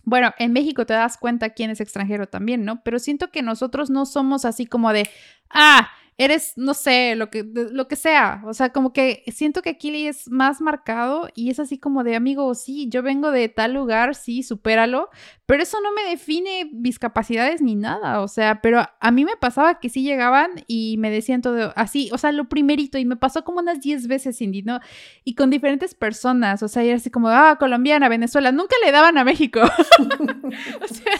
Bueno, 0.06 0.32
en 0.38 0.52
México 0.52 0.86
te 0.86 0.94
das 0.94 1.16
cuenta 1.18 1.50
quién 1.50 1.70
es 1.70 1.80
extranjero 1.80 2.28
también, 2.28 2.64
¿no? 2.64 2.80
Pero 2.84 3.00
siento 3.00 3.32
que 3.32 3.42
nosotros 3.42 3.90
no 3.90 4.06
somos 4.06 4.44
así 4.44 4.64
como 4.64 4.92
de, 4.92 5.10
ah, 5.50 5.90
eres, 6.18 6.54
no 6.56 6.72
sé, 6.72 7.14
lo 7.14 7.28
que, 7.28 7.44
lo 7.44 7.88
que 7.88 7.96
sea. 7.96 8.42
O 8.46 8.54
sea, 8.54 8.70
como 8.70 8.92
que 8.92 9.22
siento 9.28 9.60
que 9.60 9.70
aquí 9.70 10.06
es 10.06 10.30
más 10.30 10.60
marcado 10.60 11.28
y 11.34 11.50
es 11.50 11.60
así 11.60 11.78
como 11.78 12.04
de, 12.04 12.16
amigo, 12.16 12.54
sí, 12.54 12.88
yo 12.88 13.02
vengo 13.02 13.30
de 13.30 13.48
tal 13.48 13.74
lugar, 13.74 14.14
sí, 14.14 14.42
supéralo, 14.42 15.10
pero 15.44 15.62
eso 15.62 15.78
no 15.82 15.92
me 15.92 16.08
define 16.08 16.70
mis 16.72 16.98
capacidades 16.98 17.60
ni 17.60 17.74
nada. 17.74 18.22
O 18.22 18.28
sea, 18.28 18.62
pero 18.62 18.82
a 18.98 19.10
mí 19.10 19.24
me 19.24 19.36
pasaba 19.36 19.78
que 19.78 19.90
sí 19.90 20.02
llegaban 20.02 20.64
y 20.66 20.96
me 20.98 21.10
decían 21.10 21.42
todo 21.42 21.72
así, 21.76 22.08
o 22.12 22.18
sea, 22.18 22.32
lo 22.32 22.48
primerito, 22.48 22.96
y 22.98 23.04
me 23.04 23.16
pasó 23.16 23.44
como 23.44 23.60
unas 23.60 23.80
10 23.80 24.08
veces, 24.08 24.38
Cindy, 24.38 24.62
¿no? 24.62 24.80
Y 25.24 25.34
con 25.34 25.50
diferentes 25.50 25.94
personas, 25.94 26.62
o 26.62 26.68
sea, 26.68 26.82
y 26.82 26.88
era 26.88 26.96
así 26.96 27.10
como, 27.10 27.28
ah, 27.28 27.56
colombiana, 27.58 28.08
Venezuela, 28.08 28.52
nunca 28.52 28.74
le 28.84 28.90
daban 28.90 29.18
a 29.18 29.24
México. 29.24 29.60
o 30.80 30.88
sea, 30.88 31.12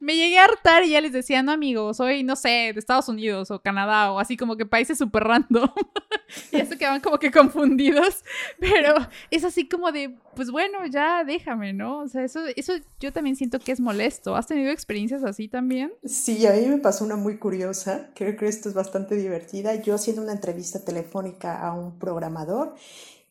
me 0.00 0.16
llegué 0.16 0.38
a 0.38 0.44
hartar 0.44 0.84
y 0.84 0.90
ya 0.90 1.00
les 1.00 1.12
decía, 1.12 1.42
no, 1.42 1.52
amigo, 1.52 1.94
soy, 1.94 2.22
no 2.24 2.36
sé, 2.36 2.72
de 2.72 2.78
Estados 2.78 3.08
Unidos 3.08 3.50
o 3.50 3.60
Canadá 3.60 4.12
o 4.12 4.17
así 4.18 4.36
como 4.36 4.56
que 4.56 4.66
países 4.66 4.98
súper 4.98 5.24
random. 5.24 5.68
y 6.52 6.56
eso 6.56 6.76
quedaban 6.76 7.00
como 7.00 7.18
que 7.18 7.30
confundidos. 7.30 8.24
Pero 8.58 8.94
es 9.30 9.44
así 9.44 9.68
como 9.68 9.92
de, 9.92 10.16
pues 10.34 10.50
bueno, 10.50 10.86
ya 10.86 11.24
déjame, 11.24 11.72
¿no? 11.72 12.00
O 12.00 12.08
sea, 12.08 12.24
eso, 12.24 12.40
eso 12.56 12.74
yo 13.00 13.12
también 13.12 13.36
siento 13.36 13.58
que 13.58 13.72
es 13.72 13.80
molesto. 13.80 14.36
¿Has 14.36 14.46
tenido 14.46 14.70
experiencias 14.70 15.24
así 15.24 15.48
también? 15.48 15.92
Sí, 16.04 16.46
a 16.46 16.52
mí 16.52 16.66
me 16.66 16.78
pasó 16.78 17.04
una 17.04 17.16
muy 17.16 17.38
curiosa. 17.38 18.10
Creo 18.14 18.36
que 18.36 18.46
esto 18.46 18.68
es 18.68 18.74
bastante 18.74 19.16
divertida. 19.16 19.74
Yo 19.76 19.94
haciendo 19.94 20.22
una 20.22 20.32
entrevista 20.32 20.84
telefónica 20.84 21.60
a 21.60 21.72
un 21.72 21.98
programador. 21.98 22.74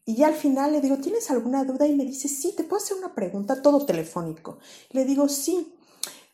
Y 0.06 0.16
ya 0.16 0.28
al 0.28 0.36
final 0.36 0.72
le 0.72 0.80
digo, 0.80 0.98
¿tienes 0.98 1.30
alguna 1.32 1.66
duda? 1.66 1.86
Y 1.86 1.94
me 1.94 2.06
dice, 2.06 2.30
sí, 2.30 2.54
te 2.56 2.64
puedo 2.64 2.82
hacer 2.82 2.98
una 2.98 3.14
pregunta, 3.14 3.62
todo 3.62 3.86
telefónico. 3.86 4.58
Le 4.92 5.04
digo, 5.04 5.28
sí 5.28 5.74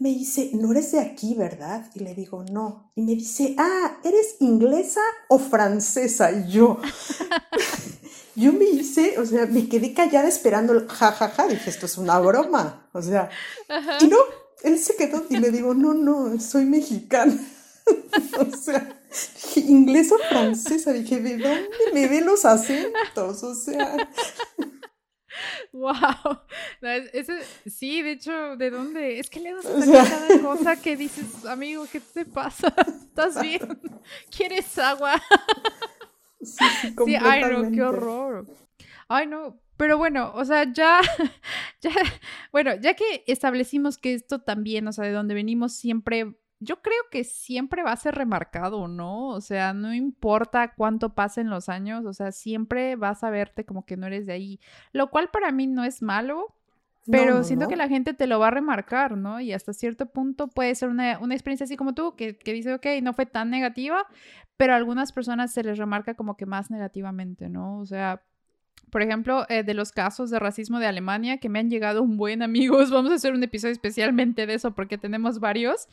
me 0.03 0.09
dice, 0.09 0.49
no 0.51 0.73
eres 0.73 0.91
de 0.91 0.99
aquí, 0.99 1.33
¿verdad? 1.33 1.89
Y 1.95 1.99
le 2.01 2.13
digo, 2.13 2.43
no. 2.51 2.91
Y 2.93 3.03
me 3.03 3.15
dice, 3.15 3.55
ah, 3.57 3.99
¿eres 4.03 4.35
inglesa 4.41 4.99
o 5.29 5.39
francesa? 5.39 6.29
Y 6.29 6.51
yo, 6.51 6.77
yo 8.35 8.51
me 8.51 8.65
hice, 8.65 9.17
o 9.17 9.25
sea, 9.25 9.45
me 9.45 9.69
quedé 9.69 9.93
callada 9.93 10.27
esperando, 10.27 10.73
jajaja, 10.89 11.29
ja, 11.29 11.43
ja. 11.43 11.47
dije, 11.47 11.69
esto 11.69 11.85
es 11.85 11.97
una 11.97 12.19
broma, 12.19 12.89
o 12.91 13.01
sea, 13.01 13.29
y 14.01 14.07
no, 14.07 14.17
él 14.63 14.77
se 14.77 14.97
quedó 14.97 15.23
y 15.29 15.37
le 15.37 15.51
digo, 15.51 15.73
no, 15.73 15.93
no, 15.93 16.37
soy 16.37 16.65
mexicana. 16.65 17.39
o 18.39 18.57
sea, 18.57 19.01
dije, 19.09 19.61
inglesa 19.71 20.15
o 20.15 20.17
francesa, 20.17 20.91
dije, 20.91 21.21
¿de 21.21 21.37
dónde 21.37 21.69
me 21.93 22.09
ven 22.09 22.25
los 22.25 22.43
acentos? 22.43 23.41
O 23.41 23.55
sea... 23.55 23.95
Wow. 25.73 26.39
sí, 27.65 28.03
de 28.03 28.11
hecho, 28.11 28.55
¿de 28.55 28.69
dónde? 28.69 29.19
Es 29.19 29.29
que 29.29 29.39
le 29.39 29.53
das 29.53 29.65
cada 29.65 30.41
cosa 30.41 30.79
que 30.79 30.95
dices, 30.95 31.45
amigo, 31.45 31.85
¿qué 31.91 31.99
te 31.99 32.25
pasa? 32.25 32.73
¿Estás 32.87 33.41
bien? 33.41 33.81
¿Quieres 34.35 34.77
agua? 34.77 35.21
Sí, 36.41 36.63
sí, 37.05 37.15
ay 37.19 37.41
no, 37.41 37.71
qué 37.71 37.81
horror. 37.81 38.45
Ay 39.07 39.25
no, 39.25 39.59
pero 39.75 39.97
bueno, 39.97 40.31
o 40.35 40.45
sea, 40.45 40.71
ya, 40.71 41.01
ya, 41.81 41.91
bueno, 42.51 42.75
ya 42.75 42.93
que 42.93 43.23
establecimos 43.25 43.97
que 43.97 44.13
esto 44.13 44.41
también, 44.41 44.87
o 44.87 44.93
sea, 44.93 45.05
de 45.05 45.11
donde 45.11 45.33
venimos 45.33 45.73
siempre 45.73 46.35
yo 46.63 46.81
creo 46.81 46.97
que 47.11 47.23
siempre 47.23 47.83
va 47.83 47.91
a 47.91 47.97
ser 47.97 48.15
remarcado, 48.15 48.87
¿no? 48.87 49.29
O 49.29 49.41
sea, 49.41 49.73
no 49.73 49.93
importa 49.93 50.73
cuánto 50.75 51.13
pasen 51.13 51.49
los 51.49 51.69
años, 51.69 52.05
o 52.05 52.13
sea, 52.13 52.31
siempre 52.31 52.95
vas 52.95 53.23
a 53.23 53.29
verte 53.29 53.65
como 53.65 53.85
que 53.85 53.97
no 53.97 54.07
eres 54.07 54.25
de 54.25 54.33
ahí, 54.33 54.59
lo 54.91 55.09
cual 55.09 55.29
para 55.29 55.51
mí 55.51 55.67
no 55.67 55.83
es 55.83 56.01
malo, 56.01 56.55
pero 57.05 57.43
siento 57.43 57.67
que 57.67 57.75
la 57.75 57.89
gente 57.89 58.13
te 58.13 58.27
lo 58.27 58.39
va 58.39 58.47
a 58.47 58.51
remarcar, 58.51 59.17
¿no? 59.17 59.41
Y 59.41 59.51
hasta 59.51 59.73
cierto 59.73 60.05
punto 60.05 60.47
puede 60.47 60.73
ser 60.73 60.87
una, 60.87 61.13
experiencia 61.13 61.65
así 61.65 61.75
como 61.75 61.93
tú, 61.93 62.15
que, 62.15 62.37
que 62.37 62.53
dice, 62.53 62.73
ok, 62.73 62.85
no 63.01 63.13
fue 63.13 63.25
tan 63.25 63.49
negativa, 63.49 64.07
pero 64.55 64.73
a 64.73 64.77
algunas 64.77 65.11
personas 65.11 65.51
se 65.51 65.63
les 65.63 65.77
remarca 65.77 66.13
como 66.13 66.37
que 66.37 66.45
más 66.45 66.71
negativamente, 66.71 67.49
¿no? 67.49 67.79
O 67.79 67.85
sea, 67.85 68.23
por 68.93 69.01
ejemplo, 69.01 69.47
eh, 69.49 69.63
de 69.63 69.73
los 69.73 69.91
casos 69.91 70.29
de 70.29 70.37
racismo 70.37 70.77
de 70.77 70.85
Alemania 70.85 71.39
que 71.39 71.49
me 71.49 71.57
han 71.57 71.67
llegado 71.71 72.03
un 72.03 72.15
buen 72.15 72.43
amigos, 72.43 72.91
vamos 72.91 73.11
a 73.11 73.15
hacer 73.15 73.33
un 73.33 73.41
episodio 73.41 73.71
especialmente 73.71 74.45
de 74.45 74.53
eso 74.53 74.75
porque 74.75 74.99
tenemos 74.99 75.39
varios, 75.39 75.87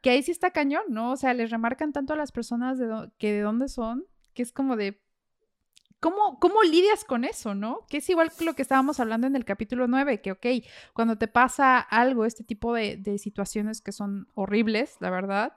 que 0.00 0.08
ahí 0.08 0.22
sí 0.22 0.30
está 0.30 0.52
cañón, 0.52 0.84
¿no? 0.88 1.12
O 1.12 1.16
sea, 1.16 1.34
les 1.34 1.50
remarcan 1.50 1.92
tanto 1.92 2.14
a 2.14 2.16
las 2.16 2.32
personas 2.32 2.78
de 2.78 2.88
que 3.18 3.32
de 3.32 3.40
dónde 3.42 3.68
son, 3.68 4.06
que 4.32 4.42
es 4.42 4.52
como 4.52 4.76
de, 4.76 5.02
¿cómo, 6.00 6.38
¿cómo 6.40 6.62
lidias 6.62 7.04
con 7.04 7.24
eso, 7.24 7.54
no? 7.54 7.80
Que 7.90 7.98
es 7.98 8.08
igual 8.08 8.32
que 8.32 8.46
lo 8.46 8.54
que 8.54 8.62
estábamos 8.62 9.00
hablando 9.00 9.26
en 9.26 9.36
el 9.36 9.44
capítulo 9.44 9.86
9, 9.86 10.22
que, 10.22 10.32
ok, 10.32 10.46
cuando 10.94 11.18
te 11.18 11.28
pasa 11.28 11.78
algo, 11.78 12.24
este 12.24 12.42
tipo 12.42 12.72
de, 12.72 12.96
de 12.96 13.18
situaciones 13.18 13.82
que 13.82 13.92
son 13.92 14.28
horribles, 14.34 14.96
la 15.00 15.10
verdad, 15.10 15.52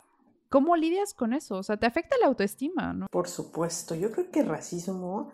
¿cómo 0.49 0.75
lidias 0.75 1.13
con 1.13 1.31
eso? 1.31 1.55
O 1.55 1.63
sea, 1.63 1.77
te 1.77 1.85
afecta 1.85 2.17
la 2.19 2.27
autoestima, 2.27 2.91
¿no? 2.91 3.07
Por 3.09 3.29
supuesto, 3.29 3.95
yo 3.95 4.11
creo 4.11 4.31
que 4.31 4.41
el 4.41 4.47
racismo 4.47 5.31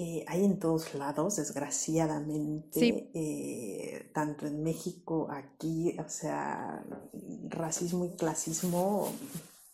eh, 0.00 0.24
hay 0.28 0.44
en 0.44 0.60
todos 0.60 0.94
lados, 0.94 1.34
desgraciadamente. 1.34 3.10
Eh, 3.14 4.08
tanto 4.14 4.46
en 4.46 4.62
México, 4.62 5.26
aquí, 5.28 5.96
o 5.98 6.08
sea, 6.08 6.84
racismo 7.48 8.04
y 8.04 8.10
clasismo 8.10 9.12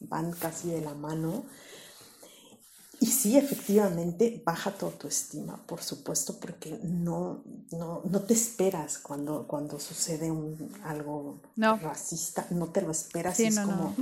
van 0.00 0.32
casi 0.32 0.70
de 0.70 0.80
la 0.80 0.94
mano. 0.94 1.44
Y 3.00 3.06
sí, 3.08 3.36
efectivamente, 3.36 4.42
baja 4.46 4.70
tu 4.70 4.86
autoestima, 4.86 5.62
por 5.66 5.82
supuesto, 5.82 6.40
porque 6.40 6.78
no, 6.82 7.44
no, 7.72 8.00
no 8.04 8.22
te 8.22 8.32
esperas 8.32 8.96
cuando, 8.96 9.46
cuando 9.46 9.78
sucede 9.78 10.30
un, 10.30 10.72
algo 10.84 11.42
racista, 11.54 12.46
no 12.48 12.68
te 12.68 12.80
lo 12.80 12.92
esperas, 12.92 13.38
es 13.40 13.58
como, 13.58 13.94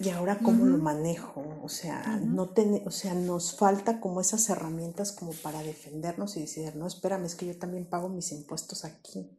¿y 0.00 0.08
ahora 0.08 0.38
cómo 0.38 0.64
lo 0.64 0.78
manejo? 0.78 1.44
O 1.62 1.68
sea, 1.68 2.18
no 2.24 2.54
o 2.84 2.90
sea, 2.90 3.14
nos 3.14 3.56
falta 3.56 4.00
como 4.00 4.22
esas 4.22 4.48
herramientas 4.48 5.12
como 5.12 5.32
para 5.32 5.62
defendernos 5.62 6.36
y 6.38 6.40
decir, 6.40 6.74
no, 6.74 6.86
espérame, 6.86 7.26
es 7.26 7.34
que 7.34 7.46
yo 7.46 7.58
también 7.58 7.84
pago 7.84 8.08
mis 8.08 8.32
impuestos 8.32 8.86
aquí. 8.86 9.30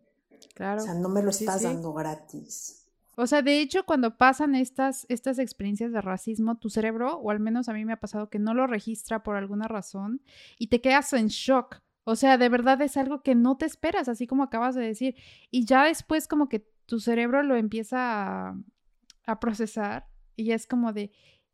Claro. 0.53 0.83
O 0.83 0.85
sea, 0.85 0.93
no 0.93 1.09
me 1.09 1.23
lo 1.23 1.31
estás 1.31 1.63
dando 1.63 1.93
gratis. 1.93 2.85
O 3.15 3.25
sea, 3.25 3.41
de 3.41 3.59
hecho, 3.59 3.85
cuando 3.85 4.17
pasan 4.17 4.53
estas, 4.53 5.05
estas 5.09 5.39
experiencias 5.39 5.91
de 5.91 6.01
racismo, 6.01 6.57
tu 6.57 6.69
cerebro, 6.69 7.17
o 7.17 7.31
al 7.31 7.39
menos 7.39 7.67
a 7.67 7.73
mí 7.73 7.83
me 7.83 7.93
ha 7.93 7.99
pasado 7.99 8.29
que 8.29 8.39
no 8.39 8.53
lo 8.53 8.67
registra 8.67 9.23
por 9.23 9.35
alguna 9.35 9.67
razón 9.67 10.21
y 10.59 10.67
te 10.67 10.79
quedas 10.79 11.11
en 11.13 11.27
shock. 11.27 11.81
O 12.03 12.15
sea, 12.15 12.37
de 12.37 12.49
verdad 12.49 12.81
es 12.81 12.97
algo 12.97 13.21
que 13.23 13.33
no 13.33 13.57
te 13.57 13.65
esperas, 13.65 14.07
así 14.07 14.27
como 14.27 14.43
acabas 14.43 14.75
de 14.75 14.81
decir. 14.81 15.15
Y 15.49 15.65
ya 15.65 15.85
después 15.85 16.27
como 16.27 16.49
que 16.49 16.67
tu 16.85 16.99
cerebro 16.99 17.41
lo 17.41 17.55
empieza 17.55 18.49
a, 18.49 18.55
a 19.25 19.39
procesar 19.39 20.10
y 20.41 20.51
es 20.51 20.67
como 20.67 20.93
de, 20.93 21.11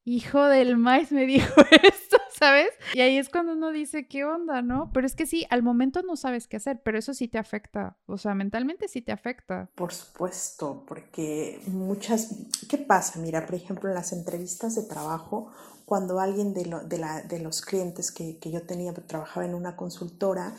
hijo 0.07 0.45
del 0.45 0.77
maíz 0.77 1.11
me 1.11 1.25
dijo 1.25 1.53
esto, 1.83 2.17
¿sabes? 2.37 2.69
Y 2.93 3.01
ahí 3.01 3.17
es 3.17 3.29
cuando 3.29 3.53
uno 3.53 3.71
dice, 3.71 4.07
¿qué 4.07 4.23
onda, 4.23 4.61
no? 4.61 4.89
Pero 4.93 5.05
es 5.05 5.15
que 5.15 5.25
sí, 5.25 5.45
al 5.49 5.63
momento 5.63 6.01
no 6.01 6.15
sabes 6.15 6.47
qué 6.47 6.57
hacer, 6.57 6.81
pero 6.83 6.97
eso 6.97 7.13
sí 7.13 7.27
te 7.27 7.37
afecta, 7.37 7.97
o 8.05 8.17
sea, 8.17 8.33
mentalmente 8.33 8.87
sí 8.87 9.01
te 9.01 9.11
afecta. 9.11 9.69
Por 9.75 9.93
supuesto, 9.93 10.85
porque 10.87 11.61
muchas, 11.67 12.29
¿qué 12.69 12.77
pasa? 12.77 13.19
Mira, 13.19 13.45
por 13.45 13.55
ejemplo, 13.55 13.89
en 13.89 13.95
las 13.95 14.13
entrevistas 14.13 14.75
de 14.75 14.83
trabajo, 14.83 15.51
cuando 15.85 16.19
alguien 16.19 16.53
de, 16.53 16.63
de, 16.85 16.97
la, 16.97 17.21
de 17.21 17.39
los 17.39 17.61
clientes 17.61 18.11
que, 18.11 18.39
que, 18.39 18.51
yo 18.51 18.63
tenía, 18.63 18.93
trabajaba 18.93 19.45
en 19.45 19.55
una 19.55 19.75
consultora, 19.75 20.53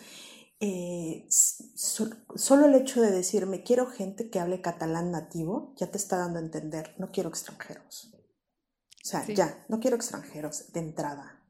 eh, 0.61 1.27
solo 1.29 2.67
el 2.67 2.75
hecho 2.75 3.01
de 3.01 3.13
decirme, 3.13 3.63
quiero 3.63 3.87
gente 3.87 4.29
que 4.29 4.41
hable 4.41 4.61
catalán 4.61 5.13
nativo, 5.13 5.73
ya 5.77 5.91
te 5.91 5.97
está 5.97 6.19
dando 6.19 6.39
a 6.39 6.43
entender, 6.43 6.95
no 6.99 7.11
quiero 7.13 7.29
extranjeros. 7.29 8.18
O 9.09 9.11
sea, 9.11 9.27
ya, 9.27 9.65
no 9.69 9.81
quiero 9.81 9.97
extranjeros 9.97 10.71
de 10.71 10.81
entrada. 10.81 11.41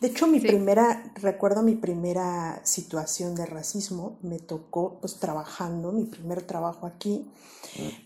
De 0.00 0.08
hecho, 0.08 0.26
mi 0.26 0.40
primera, 0.40 1.12
recuerdo 1.16 1.62
mi 1.62 1.74
primera 1.74 2.64
situación 2.64 3.34
de 3.34 3.44
racismo, 3.44 4.18
me 4.22 4.38
tocó 4.38 5.00
pues 5.00 5.16
trabajando, 5.16 5.92
mi 5.92 6.04
primer 6.04 6.40
trabajo 6.40 6.86
aquí, 6.86 7.30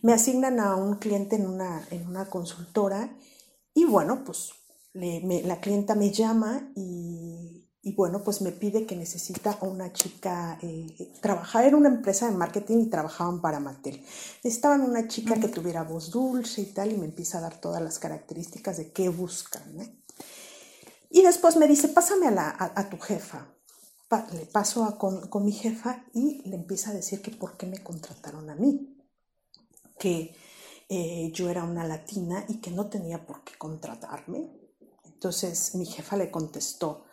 me 0.03 0.13
asignan 0.13 0.59
a 0.59 0.75
un 0.75 0.97
cliente 0.97 1.37
en 1.37 1.47
una, 1.47 1.87
en 1.93 2.09
una 2.09 2.27
consultora 2.27 3.17
y 3.73 3.85
bueno, 3.85 4.25
pues 4.25 4.51
la 4.95 5.61
clienta 5.61 5.95
me 5.95 6.11
llama 6.11 6.73
y 6.75 7.64
y 7.87 7.93
bueno, 7.93 8.25
pues 8.25 8.41
me 8.41 8.51
pide 8.51 8.87
que 8.87 8.97
necesita 8.97 9.59
a 9.61 9.67
una 9.67 9.93
chica, 9.93 10.59
eh, 10.63 11.13
trabajar 11.21 11.67
en 11.67 11.75
una 11.75 11.91
empresa 11.91 12.31
de 12.31 12.35
marketing 12.35 12.79
y 12.79 12.87
trabajaban 12.87 13.43
para 13.43 13.61
Mattel. 13.61 14.03
Necesitaban 14.43 14.81
una 14.81 15.07
chica 15.07 15.39
que 15.39 15.49
tuviera 15.49 15.83
voz 15.83 16.11
dulce 16.11 16.63
y 16.63 16.67
tal, 16.73 16.93
y 16.93 16.97
me 16.97 17.05
empieza 17.05 17.37
a 17.37 17.41
dar 17.43 17.61
todas 17.61 17.83
las 17.83 17.99
características 17.99 18.79
de 18.79 18.91
qué 18.91 19.11
buscan. 19.11 19.63
Y 21.11 21.23
después 21.23 21.57
me 21.57 21.69
dice, 21.69 21.89
pásame 21.89 22.27
a, 22.29 22.31
la, 22.31 22.57
a, 22.59 22.89
tu 22.89 22.99
jefa. 22.99 23.55
le 24.33 24.47
paso 24.47 24.85
a, 24.85 24.97
con, 24.97 25.29
con, 25.29 25.45
mi 25.45 25.53
jefa 25.53 26.07
y 26.15 26.41
le 26.49 26.57
empieza 26.57 26.91
a 26.91 26.95
decir 26.95 27.21
que 27.21 27.33
por 27.33 27.59
qué 27.59 27.67
me 27.67 27.83
contrataron 27.83 28.49
a 28.49 28.55
mí. 28.55 28.97
Que 29.99 30.35
eh, 30.89 31.31
yo 31.35 31.51
era 31.51 31.65
una 31.65 31.87
latina 31.87 32.47
y 32.49 32.63
que 32.63 32.71
no 32.71 32.89
tenía 32.89 33.27
por 33.27 33.45
qué 33.45 33.59
contratarme. 33.59 34.51
Entonces 35.05 35.75
mi 35.75 35.85
jefa 35.85 36.17
le 36.17 36.31
contestó, 36.31 37.05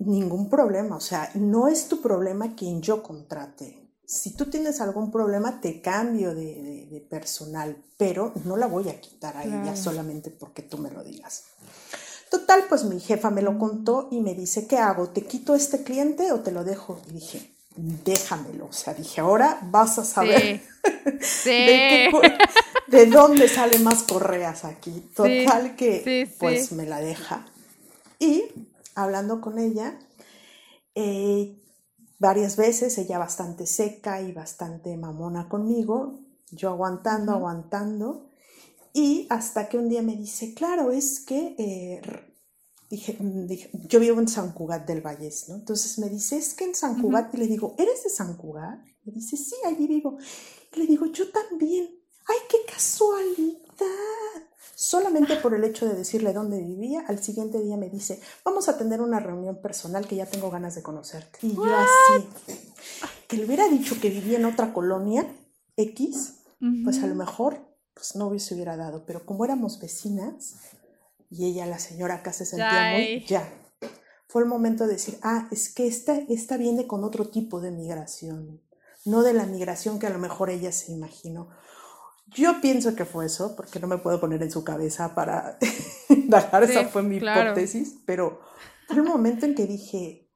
ningún 0.00 0.48
problema, 0.48 0.96
o 0.96 1.00
sea, 1.00 1.30
no 1.34 1.68
es 1.68 1.88
tu 1.88 2.00
problema 2.00 2.54
quien 2.54 2.82
yo 2.82 3.02
contrate. 3.02 3.88
Si 4.04 4.34
tú 4.34 4.46
tienes 4.46 4.80
algún 4.80 5.12
problema, 5.12 5.60
te 5.60 5.80
cambio 5.80 6.34
de, 6.34 7.06
personal, 7.08 7.76
pero 7.96 8.32
no 8.44 8.56
la 8.56 8.66
voy 8.66 8.88
a 8.88 9.00
quitar 9.00 9.36
a 9.36 9.44
ella 9.44 9.76
solamente 9.76 10.30
porque 10.30 10.62
tú 10.62 10.78
me 10.78 10.90
lo 10.90 11.04
digas. 11.04 11.44
Total, 12.30 12.64
pues 12.68 12.84
mi 12.84 12.98
jefa 12.98 13.30
me 13.30 13.42
lo 13.42 13.58
contó 13.58 14.08
y 14.10 14.20
me 14.20 14.34
dice, 14.34 14.66
¿qué 14.66 14.78
hago? 14.78 15.08
¿Te 15.10 15.22
quito 15.22 15.54
este 15.54 15.82
cliente 15.82 16.32
o 16.32 16.40
te 16.40 16.50
lo 16.50 16.64
dejo? 16.64 17.00
Y 17.08 17.12
dije, 17.12 17.50
déjamelo. 17.76 18.66
O 18.66 18.72
sea, 18.72 18.94
dije, 18.94 19.20
ahora 19.20 19.60
vas 19.70 19.98
a 19.98 20.04
saber 20.04 20.62
De, 22.88 23.06
dónde 23.06 23.48
salen 23.48 23.84
más 23.84 24.02
correas 24.02 24.64
aquí. 24.64 25.10
Total 25.14 25.76
que 25.76 26.28
pues 26.38 26.72
me 26.72 26.86
la 26.86 27.00
deja. 27.00 27.46
Y 28.18 28.44
hablando 29.02 29.40
con 29.40 29.58
ella 29.58 29.98
eh, 30.94 31.56
varias 32.18 32.56
veces, 32.56 32.98
ella 32.98 33.18
bastante 33.18 33.66
seca 33.66 34.20
y 34.20 34.32
bastante 34.32 34.96
mamona 34.96 35.48
conmigo, 35.48 36.20
yo 36.50 36.70
aguantando, 36.70 37.32
aguantando, 37.32 38.28
y 38.92 39.26
hasta 39.30 39.68
que 39.68 39.78
un 39.78 39.88
día 39.88 40.02
me 40.02 40.16
dice, 40.16 40.52
claro, 40.52 40.90
es 40.90 41.20
que 41.20 41.54
eh, 41.58 42.02
dije, 42.90 43.70
yo 43.88 44.00
vivo 44.00 44.20
en 44.20 44.28
San 44.28 44.52
Cugat 44.52 44.86
del 44.86 45.00
Valles, 45.00 45.48
¿no? 45.48 45.54
Entonces 45.54 45.98
me 45.98 46.08
dice, 46.08 46.36
es 46.36 46.54
que 46.54 46.64
en 46.64 46.74
San 46.74 47.00
Cugat, 47.00 47.32
y 47.34 47.38
le 47.38 47.46
digo, 47.46 47.74
¿eres 47.78 48.02
de 48.02 48.10
San 48.10 48.36
Cugat? 48.36 48.80
Me 49.04 49.12
dice, 49.12 49.36
sí, 49.36 49.54
allí 49.64 49.86
vivo. 49.86 50.18
Y 50.74 50.80
le 50.80 50.86
digo, 50.86 51.06
yo 51.06 51.30
también. 51.30 51.88
¡Ay, 52.26 52.36
qué 52.48 52.58
casualidad! 52.70 54.49
Solamente 54.80 55.36
por 55.36 55.52
el 55.52 55.62
hecho 55.62 55.86
de 55.86 55.92
decirle 55.92 56.32
dónde 56.32 56.58
vivía, 56.58 57.04
al 57.06 57.22
siguiente 57.22 57.60
día 57.60 57.76
me 57.76 57.90
dice, 57.90 58.18
vamos 58.42 58.70
a 58.70 58.78
tener 58.78 59.02
una 59.02 59.20
reunión 59.20 59.60
personal 59.60 60.08
que 60.08 60.16
ya 60.16 60.24
tengo 60.24 60.50
ganas 60.50 60.74
de 60.74 60.82
conocerte. 60.82 61.38
Y 61.42 61.54
yo 61.54 61.76
así, 61.76 62.26
que 63.28 63.36
le 63.36 63.44
hubiera 63.44 63.68
dicho 63.68 64.00
que 64.00 64.08
vivía 64.08 64.38
en 64.38 64.46
otra 64.46 64.72
colonia 64.72 65.26
X, 65.76 66.36
pues 66.82 67.02
a 67.02 67.06
lo 67.06 67.14
mejor 67.14 67.58
pues 67.92 68.16
no 68.16 68.28
hubiese 68.28 68.54
hubiera 68.54 68.78
dado, 68.78 69.04
pero 69.04 69.26
como 69.26 69.44
éramos 69.44 69.78
vecinas 69.80 70.54
y 71.28 71.44
ella, 71.44 71.66
la 71.66 71.78
señora 71.78 72.14
acá 72.14 72.32
se 72.32 72.46
sentía 72.46 72.92
muy, 72.94 73.26
ya. 73.26 73.52
Fue 74.28 74.40
el 74.40 74.48
momento 74.48 74.86
de 74.86 74.94
decir, 74.94 75.18
ah, 75.22 75.46
es 75.50 75.74
que 75.74 75.86
esta, 75.88 76.16
esta 76.30 76.56
viene 76.56 76.86
con 76.86 77.04
otro 77.04 77.28
tipo 77.28 77.60
de 77.60 77.70
migración, 77.70 78.62
no 79.04 79.22
de 79.22 79.34
la 79.34 79.44
migración 79.44 79.98
que 79.98 80.06
a 80.06 80.10
lo 80.10 80.18
mejor 80.18 80.48
ella 80.48 80.72
se 80.72 80.90
imaginó. 80.90 81.50
Yo 82.34 82.60
pienso 82.60 82.94
que 82.94 83.04
fue 83.04 83.26
eso, 83.26 83.56
porque 83.56 83.80
no 83.80 83.86
me 83.86 83.98
puedo 83.98 84.20
poner 84.20 84.42
en 84.42 84.50
su 84.50 84.64
cabeza 84.64 85.14
para 85.14 85.58
dar 86.28 86.62
esa 86.64 86.88
fue 86.88 87.02
mi 87.02 87.16
hipótesis, 87.16 87.96
pero 88.04 88.40
fue 88.86 89.00
un 89.00 89.08
momento 89.08 89.46
en 89.46 89.54
que 89.54 89.66
dije, 89.66 90.30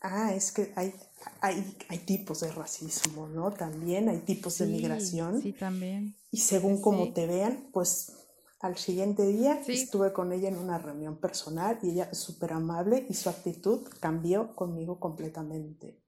ah, 0.00 0.32
es 0.34 0.52
que 0.52 0.72
hay, 0.76 0.94
hay, 1.40 1.76
hay 1.88 1.98
tipos 1.98 2.40
de 2.40 2.52
racismo, 2.52 3.26
¿no? 3.28 3.50
También 3.52 4.08
hay 4.08 4.18
tipos 4.18 4.58
de 4.58 4.66
migración. 4.66 5.40
Sí, 5.40 5.52
también. 5.52 6.16
Y 6.30 6.38
según 6.38 6.80
como 6.80 7.12
te 7.12 7.26
vean, 7.26 7.68
pues 7.72 8.12
al 8.60 8.78
siguiente 8.78 9.26
día 9.26 9.60
estuve 9.66 10.12
con 10.12 10.32
ella 10.32 10.48
en 10.48 10.56
una 10.56 10.78
reunión 10.78 11.18
personal 11.18 11.78
y 11.82 11.90
ella 11.90 12.14
súper 12.14 12.54
amable 12.54 13.06
y 13.08 13.14
su 13.14 13.28
actitud 13.28 13.86
cambió 14.00 14.54
conmigo 14.54 14.98
completamente. 14.98 16.00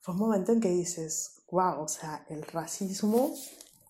Fue 0.00 0.14
un 0.14 0.20
momento 0.20 0.52
en 0.52 0.60
que 0.60 0.68
dices, 0.68 1.42
wow, 1.50 1.80
o 1.80 1.88
sea, 1.88 2.26
el 2.28 2.42
racismo 2.42 3.34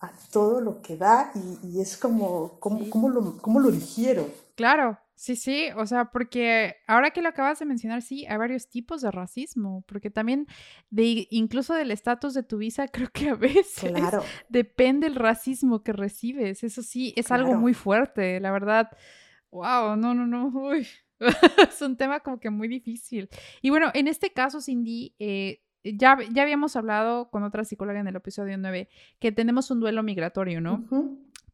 a 0.01 0.11
todo 0.30 0.61
lo 0.61 0.82
que 0.82 0.97
da 0.97 1.32
y, 1.62 1.80
es 1.80 1.97
como, 1.97 2.59
¿cómo, 2.61 3.09
lo, 3.09 3.38
cómo 3.38 3.61
lo 3.61 3.70
digiero? 3.70 4.28
Claro, 4.55 4.99
sí, 5.14 5.36
sí, 5.36 5.68
o 5.76 5.86
sea, 5.86 6.07
porque 6.07 6.76
ahora 6.86 7.11
que 7.11 7.22
lo 7.22 7.28
acabas 7.28 7.59
de 7.59 7.66
mencionar, 7.66 8.03
sí, 8.03 8.26
hay 8.26 8.36
varios 8.36 8.68
tipos 8.68 9.01
de 9.01 9.11
racismo, 9.11 9.84
porque 9.86 10.11
también 10.11 10.47
de 10.90 11.26
incluso 11.30 11.74
del 11.74 11.90
estatus 11.90 12.34
de 12.34 12.42
tu 12.42 12.59
visa, 12.59 12.88
creo 12.92 13.11
que 13.12 13.30
a 13.30 13.34
veces 13.34 13.92
depende 14.49 15.07
el 15.07 15.14
racismo 15.14 15.82
que 15.82 15.92
recibes, 15.92 16.62
eso 16.62 16.82
sí, 16.82 17.14
es 17.16 17.30
algo 17.30 17.55
muy 17.55 17.74
fuerte, 17.74 18.38
la 18.40 18.51
verdad, 18.51 18.90
wow, 19.51 19.97
no, 19.97 20.14
no, 20.14 20.26
no, 20.26 20.49
uy. 20.49 20.86
es 21.70 21.80
un 21.80 21.97
tema 21.97 22.20
como 22.20 22.38
que 22.38 22.51
muy 22.51 22.68
difícil. 22.68 23.30
Y 23.62 23.70
bueno, 23.70 23.90
en 23.94 24.07
este 24.07 24.32
caso, 24.32 24.61
Cindy, 24.61 25.14
eh, 25.18 25.62
ya, 25.95 26.18
ya 26.32 26.43
habíamos 26.43 26.76
hablado 26.76 27.30
con 27.30 27.43
otra 27.43 27.64
psicóloga 27.64 28.01
en 28.01 28.09
el 28.09 28.16
episodio 28.16 28.57
9 28.59 28.89
que 29.18 29.32
tenemos 29.32 29.70
un 29.70 29.80
duelo 29.80 30.03
migratorio, 30.03 30.61
¿no? 30.61 30.84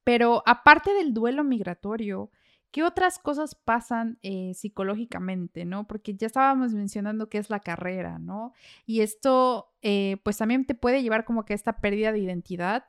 Pero 0.05 0.43
aparte 0.47 0.93
del 0.95 1.15
duelo 1.15 1.45
migratorio, 1.45 2.31
¿qué 2.71 2.83
otras 2.83 3.19
cosas 3.19 3.55
pasan 3.55 4.19
eh, 4.23 4.53
psicológicamente, 4.55 5.65
¿no? 5.65 5.87
Porque 5.87 6.15
ya 6.17 6.27
estábamos 6.27 6.73
mencionando 6.73 7.29
que 7.29 7.39
es 7.39 7.51
la 7.51 7.61
carrera, 7.61 8.19
¿no? 8.19 8.53
Y 8.87 9.01
esto, 9.01 9.73
eh, 9.83 10.17
pues 10.25 10.39
también 10.39 10.65
te 10.67 10.75
puede 10.75 11.03
llevar 11.03 11.25
como 11.25 11.45
que 11.45 11.53
a 11.53 11.57
esta 11.57 11.79
pérdida 11.81 12.13
de 12.13 12.21
identidad, 12.21 12.85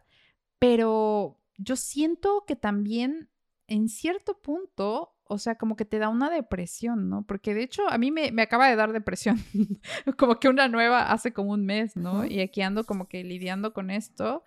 pero 0.57 1.39
yo 1.57 1.75
siento 1.75 2.45
que 2.47 2.55
también 2.55 3.29
en 3.67 3.89
cierto 3.89 4.41
punto 4.41 5.12
o 5.25 5.37
sea, 5.37 5.55
como 5.55 5.75
que 5.75 5.85
te 5.85 5.99
da 5.99 6.09
una 6.09 6.29
depresión, 6.29 7.09
¿no? 7.09 7.23
Porque 7.23 7.53
de 7.53 7.63
hecho 7.63 7.83
a 7.89 7.97
mí 7.97 8.11
me, 8.11 8.29
acaba 8.41 8.67
de 8.67 8.75
dar 8.75 8.93
depresión, 8.93 9.37
como 10.17 10.39
que 10.39 10.49
una 10.49 10.67
nueva 10.67 11.11
hace 11.11 11.33
como 11.33 11.51
un 11.51 11.65
mes, 11.65 11.95
¿no? 11.95 12.25
Y 12.25 12.39
aquí 12.41 12.61
ando 12.61 12.85
como 12.85 13.07
que 13.07 13.23
lidiando 13.23 13.73
con 13.73 13.89
esto, 13.89 14.43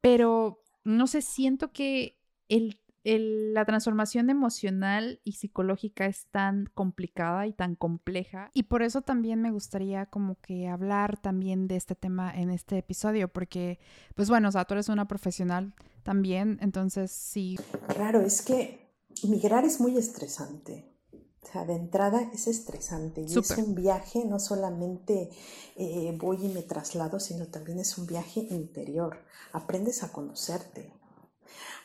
pero 0.00 0.62
no 0.84 1.06
sé, 1.06 1.22
siento 1.22 1.72
que 1.72 2.18
el 2.48 2.80
la 3.04 3.64
transformación 3.64 4.28
emocional 4.28 5.20
y 5.24 5.32
psicológica 5.32 6.06
es 6.06 6.26
tan 6.26 6.66
complicada 6.74 7.46
y 7.46 7.52
tan 7.52 7.74
compleja 7.74 8.50
y 8.52 8.64
por 8.64 8.82
eso 8.82 9.00
también 9.00 9.40
me 9.40 9.50
gustaría 9.50 10.06
como 10.06 10.34
que 10.40 10.68
hablar 10.68 11.16
también 11.16 11.68
de 11.68 11.76
este 11.76 11.94
tema 11.94 12.30
en 12.34 12.50
este 12.50 12.76
episodio 12.78 13.28
porque 13.28 13.78
pues 14.14 14.28
bueno, 14.28 14.48
o 14.48 14.52
sea, 14.52 14.64
tú 14.64 14.74
eres 14.74 14.88
una 14.88 15.08
profesional 15.08 15.74
también, 16.02 16.58
entonces 16.60 17.10
sí. 17.10 17.56
Claro, 17.88 18.20
es 18.20 18.42
que 18.42 18.87
migrar 19.24 19.64
es 19.64 19.80
muy 19.80 19.96
estresante. 19.96 20.94
O 21.42 21.52
sea, 21.52 21.64
de 21.64 21.74
entrada 21.74 22.30
es 22.34 22.46
estresante 22.46 23.22
y 23.22 23.38
es 23.38 23.50
un 23.52 23.74
viaje, 23.74 24.24
no 24.24 24.38
solamente 24.38 25.30
eh, 25.76 26.14
voy 26.20 26.44
y 26.44 26.48
me 26.48 26.62
traslado, 26.62 27.20
sino 27.20 27.46
también 27.46 27.78
es 27.78 27.96
un 27.96 28.06
viaje 28.06 28.40
interior. 28.50 29.24
Aprendes 29.52 30.02
a 30.02 30.12
conocerte, 30.12 30.92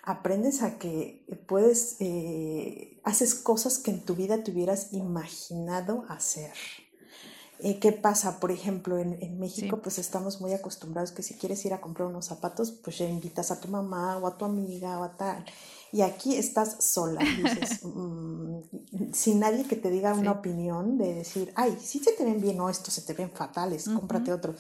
aprendes 0.03 0.63
a 0.63 0.77
que 0.79 1.25
puedes, 1.47 1.95
eh, 1.99 2.99
haces 3.03 3.36
cosas 3.36 3.77
que 3.77 3.91
en 3.91 4.03
tu 4.03 4.15
vida 4.15 4.43
te 4.43 4.51
hubieras 4.51 4.91
imaginado 4.91 6.03
hacer. 6.09 6.51
Eh, 7.59 7.79
¿Qué 7.79 7.93
pasa? 7.93 8.41
Por 8.41 8.51
ejemplo, 8.51 8.97
en, 8.97 9.39
México 9.39 9.79
pues 9.81 9.97
estamos 9.97 10.41
muy 10.41 10.51
acostumbrados 10.51 11.13
que 11.13 11.23
si 11.23 11.36
quieres 11.36 11.63
ir 11.65 11.73
a 11.73 11.79
comprar 11.79 12.09
unos 12.09 12.25
zapatos, 12.25 12.71
pues 12.71 12.97
ya 12.97 13.07
invitas 13.07 13.51
a 13.51 13.61
tu 13.61 13.69
mamá 13.69 14.17
o 14.17 14.27
a 14.27 14.38
tu 14.38 14.43
amiga 14.43 14.99
o 14.99 15.03
a 15.03 15.15
tal. 15.15 15.45
Y 15.93 16.01
aquí 16.01 16.35
estás 16.35 16.83
sola, 16.83 17.21
dices, 17.21 17.81
mm, 17.83 19.13
sin 19.13 19.39
nadie 19.39 19.63
que 19.63 19.77
te 19.77 19.89
diga 19.89 20.13
una 20.13 20.31
opinión 20.31 20.97
de 20.97 21.13
decir, 21.13 21.53
ay, 21.55 21.77
si 21.81 21.99
se 21.99 22.11
te 22.11 22.25
ven 22.25 22.41
bien 22.41 22.59
o 22.59 22.69
esto 22.69 22.91
se 22.91 23.03
te 23.03 23.13
ven 23.13 23.31
fatales, 23.31 23.85
cómprate 23.85 24.33
otro 24.33 24.55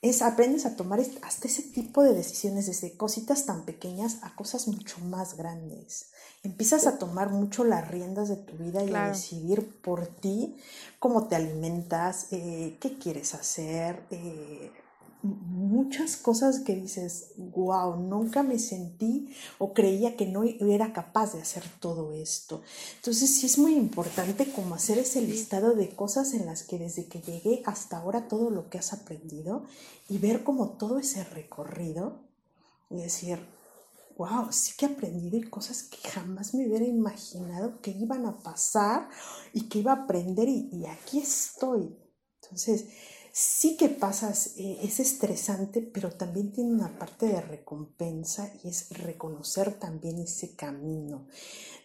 es 0.00 0.22
aprendes 0.22 0.64
a 0.64 0.76
tomar 0.76 1.00
hasta 1.22 1.48
ese 1.48 1.62
tipo 1.62 2.04
de 2.04 2.14
decisiones, 2.14 2.66
desde 2.66 2.96
cositas 2.96 3.46
tan 3.46 3.64
pequeñas 3.64 4.18
a 4.22 4.34
cosas 4.36 4.68
mucho 4.68 5.00
más 5.00 5.36
grandes. 5.36 6.10
Empiezas 6.44 6.86
a 6.86 6.98
tomar 6.98 7.30
mucho 7.30 7.64
las 7.64 7.88
riendas 7.88 8.28
de 8.28 8.36
tu 8.36 8.56
vida 8.56 8.84
y 8.84 8.94
a 8.94 9.08
decidir 9.08 9.80
por 9.80 10.06
ti 10.06 10.56
cómo 11.00 11.26
te 11.26 11.34
alimentas, 11.34 12.28
eh, 12.30 12.78
qué 12.80 12.96
quieres 12.96 13.34
hacer, 13.34 14.04
eh, 14.10 14.70
muchas 15.22 16.16
cosas 16.16 16.60
que 16.60 16.76
dices, 16.76 17.32
wow, 17.36 17.96
nunca 17.96 18.42
me 18.42 18.58
sentí 18.58 19.34
o 19.58 19.72
creía 19.72 20.16
que 20.16 20.26
no 20.26 20.44
era 20.44 20.92
capaz 20.92 21.32
de 21.32 21.42
hacer 21.42 21.64
todo 21.80 22.12
esto. 22.12 22.62
Entonces 22.96 23.34
sí 23.34 23.46
es 23.46 23.58
muy 23.58 23.74
importante 23.74 24.50
como 24.52 24.74
hacer 24.74 24.98
ese 24.98 25.20
listado 25.20 25.74
de 25.74 25.90
cosas 25.90 26.34
en 26.34 26.46
las 26.46 26.62
que 26.62 26.78
desde 26.78 27.06
que 27.06 27.20
llegué 27.20 27.62
hasta 27.66 27.98
ahora 27.98 28.28
todo 28.28 28.50
lo 28.50 28.70
que 28.70 28.78
has 28.78 28.92
aprendido 28.92 29.64
y 30.08 30.18
ver 30.18 30.44
como 30.44 30.70
todo 30.70 30.98
ese 30.98 31.24
recorrido 31.24 32.20
y 32.90 33.02
decir, 33.02 33.40
wow, 34.16 34.52
sí 34.52 34.74
que 34.76 34.86
he 34.86 34.88
aprendido 34.88 35.36
y 35.36 35.50
cosas 35.50 35.82
que 35.82 36.08
jamás 36.08 36.54
me 36.54 36.66
hubiera 36.66 36.84
imaginado 36.84 37.80
que 37.80 37.90
iban 37.90 38.24
a 38.24 38.38
pasar 38.38 39.08
y 39.52 39.68
que 39.68 39.80
iba 39.80 39.92
a 39.92 40.04
aprender 40.04 40.48
y, 40.48 40.68
y 40.72 40.86
aquí 40.86 41.18
estoy. 41.18 41.96
Entonces, 42.42 42.86
sí 43.40 43.76
que 43.76 43.88
pasas, 43.88 44.54
eh, 44.56 44.80
es 44.82 44.98
estresante, 44.98 45.80
pero 45.80 46.10
también 46.10 46.50
tiene 46.50 46.72
una 46.72 46.98
parte 46.98 47.26
de 47.26 47.40
recompensa 47.40 48.52
y 48.64 48.68
es 48.68 48.90
reconocer 48.90 49.78
también 49.78 50.18
ese 50.18 50.56
camino. 50.56 51.28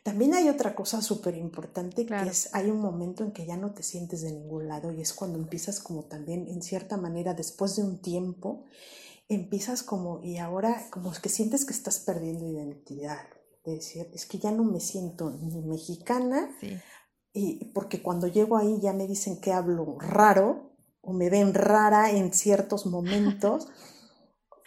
También 0.01 0.33
hay 0.33 0.49
otra 0.49 0.73
cosa 0.73 1.03
súper 1.03 1.37
importante 1.37 2.07
que 2.07 2.23
es, 2.23 2.49
hay 2.55 2.71
un 2.71 2.79
momento 2.79 3.23
en 3.23 3.33
que 3.33 3.45
ya 3.45 3.55
no 3.55 3.75
te 3.75 3.83
sientes 3.83 4.21
de 4.21 4.31
ningún 4.31 4.67
lado 4.67 4.91
y 4.91 5.01
es 5.01 5.13
cuando 5.13 5.37
empiezas 5.37 5.79
como 5.79 6.05
también, 6.05 6.47
en 6.47 6.63
cierta 6.63 6.97
manera, 6.97 7.35
después 7.35 7.75
de 7.75 7.83
un 7.83 8.01
tiempo, 8.01 8.65
empiezas 9.29 9.83
como, 9.83 10.23
y 10.23 10.37
ahora 10.37 10.87
como 10.89 11.11
que 11.11 11.29
sientes 11.29 11.65
que 11.65 11.73
estás 11.73 11.99
perdiendo 11.99 12.47
identidad. 12.47 13.27
Es 13.63 13.75
decir, 13.75 14.09
es 14.11 14.25
que 14.25 14.39
ya 14.39 14.49
no 14.49 14.63
me 14.63 14.79
siento 14.79 15.29
ni 15.29 15.61
mexicana, 15.61 16.49
y 17.31 17.65
porque 17.73 18.01
cuando 18.01 18.25
llego 18.25 18.57
ahí 18.57 18.79
ya 18.81 18.91
me 18.91 19.05
dicen 19.05 19.39
que 19.39 19.53
hablo 19.53 19.97
raro, 19.99 20.72
o 21.03 21.13
me 21.13 21.29
ven 21.29 21.53
rara 21.53 22.11
en 22.11 22.33
ciertos 22.33 22.85
momentos, 22.85 23.67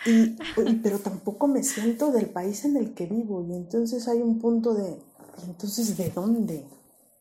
y, 0.05 0.37
pero 0.83 0.99
tampoco 0.99 1.49
me 1.49 1.65
siento 1.65 2.13
del 2.13 2.29
país 2.29 2.65
en 2.65 2.77
el 2.77 2.95
que 2.95 3.07
vivo 3.07 3.45
y 3.49 3.55
entonces 3.55 4.07
hay 4.07 4.21
un 4.21 4.39
punto 4.39 4.75
de, 4.75 5.03
entonces, 5.45 5.97
¿de 5.97 6.11
dónde? 6.11 6.69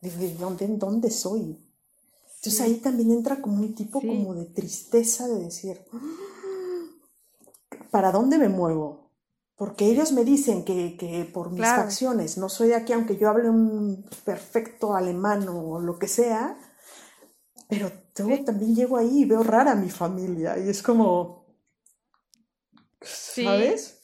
¿De, 0.00 0.34
dónde, 0.34 0.66
dónde 0.68 1.10
soy? 1.10 1.58
Entonces 2.36 2.60
ahí 2.60 2.74
también 2.76 3.10
entra 3.10 3.40
como 3.40 3.56
un 3.56 3.74
tipo 3.74 4.00
como 4.00 4.34
de 4.34 4.44
tristeza 4.44 5.26
de 5.26 5.44
decir, 5.44 5.80
¿para 7.90 8.12
dónde 8.12 8.38
me 8.38 8.48
muevo? 8.48 9.10
Porque 9.56 9.86
ellos 9.86 10.12
me 10.12 10.24
dicen 10.24 10.64
que, 10.64 10.96
que 10.98 11.24
por 11.24 11.50
mis 11.50 11.66
facciones 11.66 12.36
no 12.36 12.50
soy 12.50 12.68
de 12.68 12.74
aquí, 12.74 12.92
aunque 12.92 13.16
yo 13.16 13.30
hable 13.30 13.48
un 13.48 14.04
perfecto 14.24 14.94
alemán 14.94 15.48
o 15.48 15.80
lo 15.80 15.98
que 15.98 16.06
sea, 16.06 16.58
pero 17.68 17.90
también 18.44 18.74
llego 18.74 18.96
ahí 18.96 19.22
y 19.22 19.24
veo 19.24 19.42
rara 19.42 19.72
a 19.72 19.76
mi 19.76 19.90
familia 19.90 20.58
y 20.58 20.68
es 20.68 20.82
como, 20.82 21.46
¿sabes? 23.00 24.02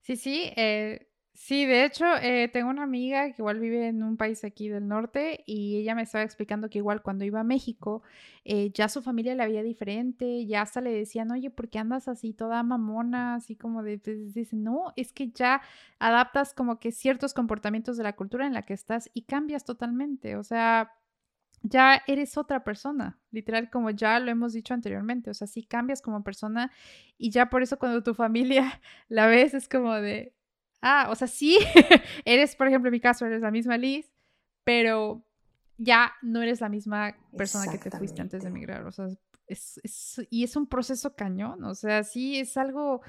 Sí, 0.00 0.16
sí, 0.16 0.52
eh, 0.56 1.08
sí, 1.34 1.66
de 1.66 1.84
hecho, 1.84 2.04
eh, 2.16 2.48
tengo 2.48 2.70
una 2.70 2.82
amiga 2.82 3.26
que 3.26 3.42
igual 3.42 3.60
vive 3.60 3.88
en 3.88 4.02
un 4.02 4.16
país 4.16 4.42
aquí 4.44 4.68
del 4.68 4.88
norte 4.88 5.44
y 5.46 5.76
ella 5.76 5.94
me 5.94 6.02
estaba 6.02 6.24
explicando 6.24 6.70
que 6.70 6.78
igual 6.78 7.02
cuando 7.02 7.24
iba 7.24 7.40
a 7.40 7.44
México, 7.44 8.02
eh, 8.44 8.70
ya 8.72 8.88
su 8.88 9.02
familia 9.02 9.34
la 9.34 9.46
veía 9.46 9.62
diferente, 9.62 10.46
ya 10.46 10.62
hasta 10.62 10.80
le 10.80 10.90
decían, 10.90 11.30
oye, 11.30 11.50
¿por 11.50 11.68
qué 11.68 11.78
andas 11.78 12.08
así 12.08 12.32
toda 12.32 12.62
mamona? 12.62 13.36
Así 13.36 13.56
como 13.56 13.82
de, 13.82 13.98
pues, 13.98 14.34
dice, 14.34 14.56
no, 14.56 14.92
es 14.96 15.12
que 15.12 15.30
ya 15.30 15.60
adaptas 15.98 16.54
como 16.54 16.80
que 16.80 16.92
ciertos 16.92 17.34
comportamientos 17.34 17.96
de 17.98 18.04
la 18.04 18.16
cultura 18.16 18.46
en 18.46 18.54
la 18.54 18.62
que 18.62 18.74
estás 18.74 19.10
y 19.14 19.22
cambias 19.22 19.64
totalmente, 19.64 20.36
o 20.36 20.42
sea 20.42 20.92
ya 21.62 22.02
eres 22.06 22.38
otra 22.38 22.64
persona, 22.64 23.18
literal 23.30 23.70
como 23.70 23.90
ya 23.90 24.18
lo 24.18 24.30
hemos 24.30 24.52
dicho 24.52 24.72
anteriormente, 24.72 25.30
o 25.30 25.34
sea, 25.34 25.46
si 25.46 25.62
cambias 25.62 26.00
como 26.00 26.24
persona 26.24 26.72
y 27.18 27.30
ya 27.30 27.50
por 27.50 27.62
eso 27.62 27.78
cuando 27.78 28.02
tu 28.02 28.14
familia 28.14 28.80
la 29.08 29.26
ves 29.26 29.54
es 29.54 29.68
como 29.68 29.94
de, 29.94 30.34
ah, 30.80 31.08
o 31.10 31.14
sea, 31.14 31.28
sí, 31.28 31.58
eres, 32.24 32.56
por 32.56 32.66
ejemplo, 32.68 32.88
en 32.88 32.92
mi 32.92 33.00
caso, 33.00 33.26
eres 33.26 33.42
la 33.42 33.50
misma 33.50 33.76
Liz, 33.76 34.10
pero 34.64 35.24
ya 35.76 36.12
no 36.22 36.42
eres 36.42 36.60
la 36.60 36.68
misma 36.68 37.16
persona 37.36 37.70
que 37.70 37.78
te 37.78 37.90
fuiste 37.90 38.22
antes 38.22 38.42
de 38.42 38.48
emigrar, 38.48 38.86
o 38.86 38.92
sea, 38.92 39.08
es, 39.46 39.80
y 40.30 40.44
es 40.44 40.56
un 40.56 40.66
proceso 40.66 41.14
cañón, 41.14 41.64
o 41.64 41.74
sea, 41.74 42.04
sí, 42.04 42.38
es 42.38 42.56
algo 42.56 43.02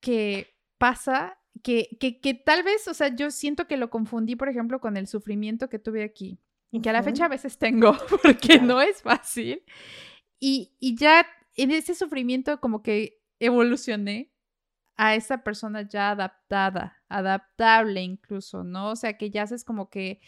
que 0.00 0.56
pasa 0.76 1.38
que, 1.62 1.96
que, 2.00 2.20
que 2.20 2.34
tal 2.34 2.64
vez, 2.64 2.88
o 2.88 2.94
sea, 2.94 3.14
yo 3.14 3.30
siento 3.30 3.66
que 3.66 3.76
lo 3.76 3.88
confundí, 3.88 4.36
por 4.36 4.48
ejemplo, 4.48 4.80
con 4.80 4.96
el 4.96 5.06
sufrimiento 5.06 5.68
que 5.68 5.78
tuve 5.78 6.02
aquí 6.02 6.40
y 6.72 6.80
que 6.80 6.90
a 6.90 6.94
la 6.94 7.02
fecha 7.02 7.26
a 7.26 7.28
veces 7.28 7.58
tengo, 7.58 7.94
porque 8.22 8.58
no 8.58 8.80
es 8.80 9.02
fácil. 9.02 9.62
Y, 10.40 10.74
y 10.80 10.96
ya 10.96 11.26
en 11.54 11.70
ese 11.70 11.94
sufrimiento 11.94 12.60
como 12.60 12.82
que 12.82 13.20
evolucioné 13.38 14.32
a 14.96 15.14
esa 15.14 15.44
persona 15.44 15.82
ya 15.88 16.10
adaptada, 16.10 17.02
adaptable 17.08 18.00
incluso, 18.00 18.64
¿no? 18.64 18.90
O 18.90 18.96
sea, 18.96 19.16
que 19.16 19.30
ya 19.30 19.42
haces 19.42 19.64
como 19.64 19.90
que 19.90 20.20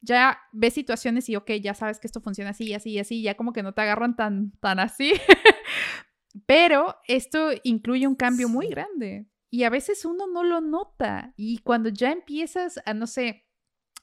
ya 0.00 0.40
ves 0.52 0.74
situaciones 0.74 1.28
y, 1.28 1.36
ok, 1.36 1.52
ya 1.62 1.74
sabes 1.74 2.00
que 2.00 2.08
esto 2.08 2.20
funciona 2.20 2.50
así, 2.50 2.74
así, 2.74 2.98
así, 2.98 3.22
ya 3.22 3.36
como 3.36 3.52
que 3.52 3.62
no 3.62 3.72
te 3.72 3.82
agarran 3.82 4.16
tan, 4.16 4.50
tan 4.60 4.80
así. 4.80 5.12
Pero 6.46 6.96
esto 7.06 7.50
incluye 7.62 8.08
un 8.08 8.16
cambio 8.16 8.48
muy 8.48 8.66
grande 8.68 9.26
y 9.50 9.62
a 9.64 9.70
veces 9.70 10.04
uno 10.04 10.26
no 10.26 10.42
lo 10.42 10.60
nota 10.60 11.32
y 11.36 11.58
cuando 11.58 11.90
ya 11.90 12.10
empiezas 12.10 12.80
a, 12.86 12.94
no 12.94 13.06
sé, 13.06 13.46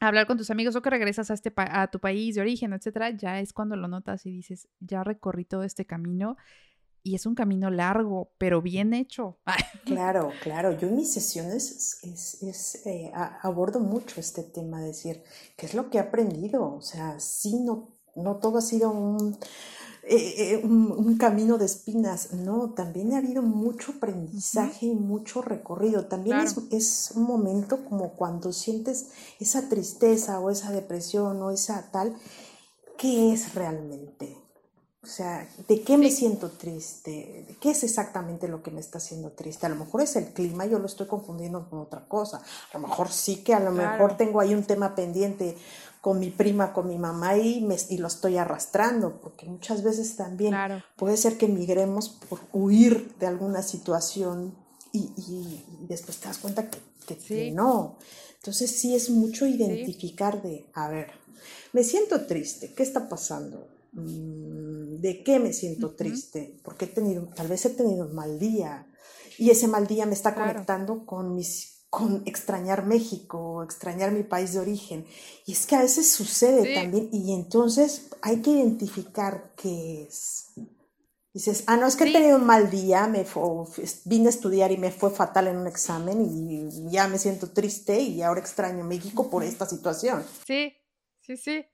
hablar 0.08 0.28
con 0.28 0.38
tus 0.38 0.50
amigos 0.50 0.76
o 0.76 0.82
que 0.82 0.89
regresas 0.89 1.30
a, 1.32 1.34
este 1.34 1.52
a 1.56 1.88
tu 1.88 2.00
país 2.00 2.36
de 2.36 2.41
origen, 2.41 2.74
etcétera, 2.74 3.12
ya 3.12 3.39
es 3.39 3.54
cuando 3.54 3.76
lo 3.76 3.88
notas 3.88 4.26
y 4.26 4.32
dices, 4.32 4.68
ya 4.80 5.04
recorrí 5.04 5.45
todo 5.45 5.64
este 5.64 5.86
camino 5.86 6.38
y 7.04 7.16
es 7.16 7.26
un 7.26 7.36
camino 7.36 7.70
largo, 7.70 8.32
pero 8.38 8.62
bien 8.62 8.93
hecho. 8.93 9.39
Claro, 9.86 10.32
claro. 10.43 10.78
Yo 10.78 10.88
en 10.88 10.97
mis 10.97 11.12
sesiones 11.12 12.04
es, 12.04 12.86
eh, 12.86 13.12
abordo 13.41 13.80
mucho 13.80 14.20
este 14.20 14.43
tema, 14.43 14.82
de 14.82 14.88
decir, 14.88 15.24
¿qué 15.58 15.66
es 15.66 15.74
lo 15.74 15.89
que 15.89 15.97
he 15.97 16.02
aprendido? 16.02 16.76
O 16.76 16.82
sea, 16.82 17.20
sí, 17.20 17.60
no, 17.62 17.99
no 18.24 18.38
todo 18.38 18.59
ha 18.59 18.61
sido 18.61 18.91
un 18.91 19.38
eh, 20.11 20.53
eh, 20.53 20.61
un, 20.63 21.17
camino 21.17 21.59
de 21.59 21.65
espinas, 21.65 22.34
no, 22.34 22.72
también 22.72 23.13
ha 23.13 23.20
habido 23.20 23.43
mucho 23.43 23.91
aprendizaje 23.91 24.88
y 24.88 24.95
mucho 24.95 25.43
recorrido. 25.43 26.07
También 26.07 26.39
es, 26.39 26.55
es, 26.72 27.11
un 27.13 27.26
momento 27.26 27.86
como 27.86 28.13
cuando 28.13 28.51
sientes 28.51 29.09
esa 29.39 29.70
tristeza 29.70 30.39
o 30.39 30.49
esa 30.49 30.72
depresión 30.72 31.39
o 31.43 31.51
esa 31.51 31.91
tal, 31.91 32.15
¿qué 32.97 33.34
es 33.34 33.53
realmente? 33.53 34.36
O 35.01 35.07
sea, 35.07 35.47
¿de 35.67 35.82
qué 35.82 35.97
me 35.97 36.11
siento 36.11 36.49
triste? 36.49 37.45
¿De 37.47 37.55
qué 37.55 37.72
es 37.72 37.84
exactamente 37.84 38.49
lo 38.49 38.61
que 38.61 38.70
me 38.70 38.82
está 38.82 38.97
haciendo 38.97 39.32
triste? 39.32 39.65
A 39.65 39.70
lo 39.70 39.76
mejor 39.76 40.01
es 40.01 40.15
el 40.17 40.34
clima, 40.34 40.65
yo 40.65 40.78
lo 40.78 40.88
estoy 40.88 41.07
confundiendo 41.07 41.70
con 41.70 41.80
otra 41.80 42.05
cosa. 42.07 42.41
A 42.74 42.78
lo 42.78 42.86
mejor 42.88 43.09
sí 43.09 43.43
que 43.43 43.53
a 43.53 43.61
lo 43.61 43.72
mejor 43.72 44.17
tengo 44.17 44.41
ahí 44.41 44.53
un 44.53 44.65
tema 44.65 44.95
pendiente 44.95 45.55
con 46.02 46.20
mi 46.20 46.30
prima, 46.30 46.72
con 46.74 46.88
mi 46.88 46.97
mamá 46.97 47.38
y, 47.38 47.62
me, 47.62 47.78
y 47.89 47.97
lo 47.97 48.08
estoy 48.08 48.38
arrastrando, 48.38 49.20
porque 49.20 49.45
muchas 49.45 49.84
veces 49.84 50.16
también 50.16 50.56
puede 50.95 51.18
ser 51.18 51.38
que 51.38 51.47
migremos 51.47 52.10
por 52.10 52.39
huir 52.54 53.16
de 53.20 53.28
alguna 53.28 53.62
situación 53.64 54.56
y, 54.93 55.12
y, 55.18 55.66
después 55.88 56.18
te 56.18 56.28
das 56.28 56.38
cuenta 56.38 56.70
que, 56.70 56.80
que, 57.18 57.52
no. 57.52 57.97
Entonces 58.38 58.72
sí 58.72 58.95
es 58.95 59.10
mucho 59.10 59.45
identificar 59.45 60.41
de, 60.41 60.70
a 60.74 60.88
ver, 60.88 61.12
me 61.74 61.84
siento 61.84 62.26
triste, 62.26 62.74
¿qué 62.74 62.84
está 62.84 63.10
pasando? 63.10 63.68
Mm, 63.91 65.02
¿De 65.02 65.24
qué 65.24 65.39
me 65.39 65.52
siento 65.52 65.95
triste? 65.95 66.58
Porque 66.64 66.86
he 66.86 66.88
tenido, 66.88 67.28
tal 67.36 67.47
vez 67.47 67.66
he 67.66 67.72
tenido 67.72 68.06
un 68.06 68.16
mal 68.16 68.39
día 68.39 68.88
y 69.38 69.50
ese 69.50 69.68
mal 69.68 69.88
día 69.88 70.06
me 70.06 70.14
está 70.14 70.34
conectando 70.34 71.06
con 71.06 71.36
mis 71.36 71.78
con 71.90 72.24
extrañar 72.26 72.86
México, 72.86 73.64
extrañar 73.64 74.12
mi 74.12 74.24
país 74.24 74.54
de 74.54 74.60
origen. 74.60 75.06
Y 75.46 75.54
es 75.54 75.66
que 75.66 75.76
a 75.76 75.82
veces 75.82 76.12
sucede 76.12 76.74
también 76.74 77.10
y 77.12 77.34
entonces 77.34 78.10
hay 78.22 78.42
que 78.42 78.52
identificar 78.52 79.54
qué 79.56 80.04
es. 80.04 80.52
Dices, 81.34 81.64
ah, 81.68 81.78
no, 81.78 81.86
es 81.86 81.96
que 81.96 82.06
he 82.06 82.12
tenido 82.12 82.38
un 82.38 82.46
mal 82.46 82.72
día, 82.72 83.08
me 83.08 83.26
vine 84.06 84.28
a 84.28 84.30
estudiar 84.30 84.72
y 84.72 84.78
me 84.78 84.92
fue 84.92 85.12
fatal 85.12 85.48
en 85.48 85.58
un 85.58 85.68
examen 85.68 86.26
y 86.26 86.90
ya 86.92 87.08
me 87.08 87.20
siento 87.20 87.52
triste 87.52 88.00
y 88.00 88.22
ahora 88.24 88.40
extraño 88.40 88.84
México 88.84 89.30
por 89.30 89.44
esta 89.44 89.68
situación. 89.68 90.24
Sí, 90.46 90.74
sí, 91.22 91.38
sí. 91.38 91.66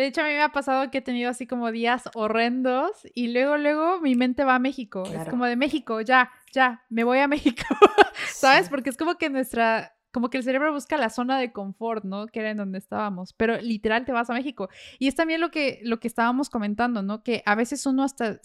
De 0.00 0.06
hecho, 0.06 0.22
a 0.22 0.24
mí 0.24 0.30
me 0.30 0.40
ha 0.40 0.48
pasado 0.48 0.90
que 0.90 0.96
he 0.96 1.02
tenido 1.02 1.28
así 1.28 1.46
como 1.46 1.70
días 1.70 2.08
horrendos 2.14 3.06
y 3.14 3.28
luego, 3.28 3.58
luego 3.58 4.00
mi 4.00 4.14
mente 4.14 4.44
va 4.44 4.54
a 4.54 4.58
México. 4.58 5.02
Es 5.02 5.28
como 5.28 5.44
de 5.44 5.56
México, 5.56 6.00
ya, 6.00 6.30
ya, 6.54 6.86
me 6.88 7.04
voy 7.04 7.18
a 7.18 7.28
México. 7.28 7.62
¿Sabes? 8.32 8.70
Porque 8.70 8.88
es 8.88 8.96
como 8.96 9.16
que 9.16 9.28
nuestra, 9.28 9.94
como 10.10 10.30
que 10.30 10.38
el 10.38 10.42
cerebro 10.42 10.72
busca 10.72 10.96
la 10.96 11.10
zona 11.10 11.38
de 11.38 11.52
confort, 11.52 12.02
¿no? 12.04 12.28
Que 12.28 12.40
era 12.40 12.48
en 12.48 12.56
donde 12.56 12.78
estábamos, 12.78 13.34
pero 13.34 13.60
literal 13.60 14.06
te 14.06 14.12
vas 14.12 14.30
a 14.30 14.32
México. 14.32 14.70
Y 14.98 15.06
es 15.06 15.14
también 15.14 15.38
lo 15.38 15.50
que, 15.50 15.80
lo 15.82 16.00
que 16.00 16.08
estábamos 16.08 16.48
comentando, 16.48 17.02
¿no? 17.02 17.22
Que 17.22 17.42
a 17.44 17.54
veces 17.54 17.84
uno 17.84 18.02
hasta 18.02 18.40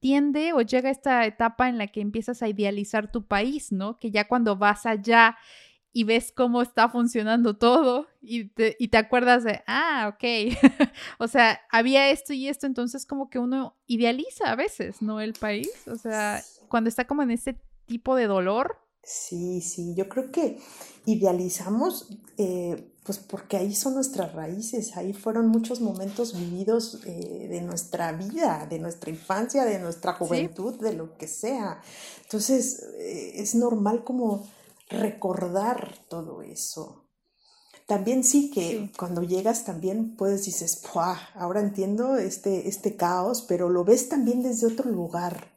tiende 0.00 0.54
o 0.54 0.60
llega 0.60 0.88
a 0.88 0.92
esta 0.92 1.24
etapa 1.24 1.68
en 1.68 1.78
la 1.78 1.86
que 1.86 2.00
empiezas 2.00 2.42
a 2.42 2.48
idealizar 2.48 3.12
tu 3.12 3.28
país, 3.28 3.70
¿no? 3.70 3.96
Que 4.00 4.10
ya 4.10 4.26
cuando 4.26 4.56
vas 4.56 4.86
allá 4.86 5.36
y 5.96 6.04
ves 6.04 6.30
cómo 6.30 6.60
está 6.60 6.90
funcionando 6.90 7.56
todo 7.56 8.06
y 8.20 8.50
te, 8.50 8.76
y 8.78 8.88
te 8.88 8.98
acuerdas 8.98 9.44
de, 9.44 9.62
ah, 9.66 10.12
ok, 10.12 10.54
o 11.18 11.26
sea, 11.26 11.58
había 11.70 12.10
esto 12.10 12.34
y 12.34 12.48
esto, 12.48 12.66
entonces 12.66 13.06
como 13.06 13.30
que 13.30 13.38
uno 13.38 13.74
idealiza 13.86 14.52
a 14.52 14.56
veces, 14.56 15.00
¿no? 15.00 15.22
El 15.22 15.32
país, 15.32 15.70
o 15.86 15.96
sea, 15.96 16.44
cuando 16.68 16.88
está 16.88 17.06
como 17.06 17.22
en 17.22 17.30
ese 17.30 17.58
tipo 17.86 18.14
de 18.14 18.26
dolor. 18.26 18.76
Sí, 19.02 19.62
sí, 19.62 19.94
yo 19.94 20.06
creo 20.10 20.30
que 20.30 20.58
idealizamos, 21.06 22.10
eh, 22.36 22.92
pues 23.02 23.16
porque 23.16 23.56
ahí 23.56 23.74
son 23.74 23.94
nuestras 23.94 24.34
raíces, 24.34 24.98
ahí 24.98 25.14
fueron 25.14 25.48
muchos 25.48 25.80
momentos 25.80 26.38
vividos 26.38 27.00
eh, 27.06 27.46
de 27.48 27.62
nuestra 27.62 28.12
vida, 28.12 28.66
de 28.68 28.80
nuestra 28.80 29.08
infancia, 29.08 29.64
de 29.64 29.78
nuestra 29.78 30.12
juventud, 30.12 30.78
de 30.78 30.92
lo 30.92 31.16
que 31.16 31.26
sea. 31.26 31.80
Entonces, 32.24 32.82
eh, 32.98 33.32
es 33.36 33.54
normal 33.54 34.04
como 34.04 34.46
recordar 34.88 35.94
todo 36.08 36.42
eso. 36.42 37.04
También 37.86 38.24
sí 38.24 38.50
que 38.50 38.90
cuando 38.98 39.22
llegas 39.22 39.64
también 39.64 40.16
puedes 40.16 40.44
dices, 40.44 40.76
ahora 41.34 41.60
entiendo 41.60 42.16
este, 42.16 42.68
este 42.68 42.96
caos, 42.96 43.42
pero 43.42 43.68
lo 43.68 43.84
ves 43.84 44.08
también 44.08 44.42
desde 44.42 44.66
otro 44.66 44.90
lugar. 44.90 45.55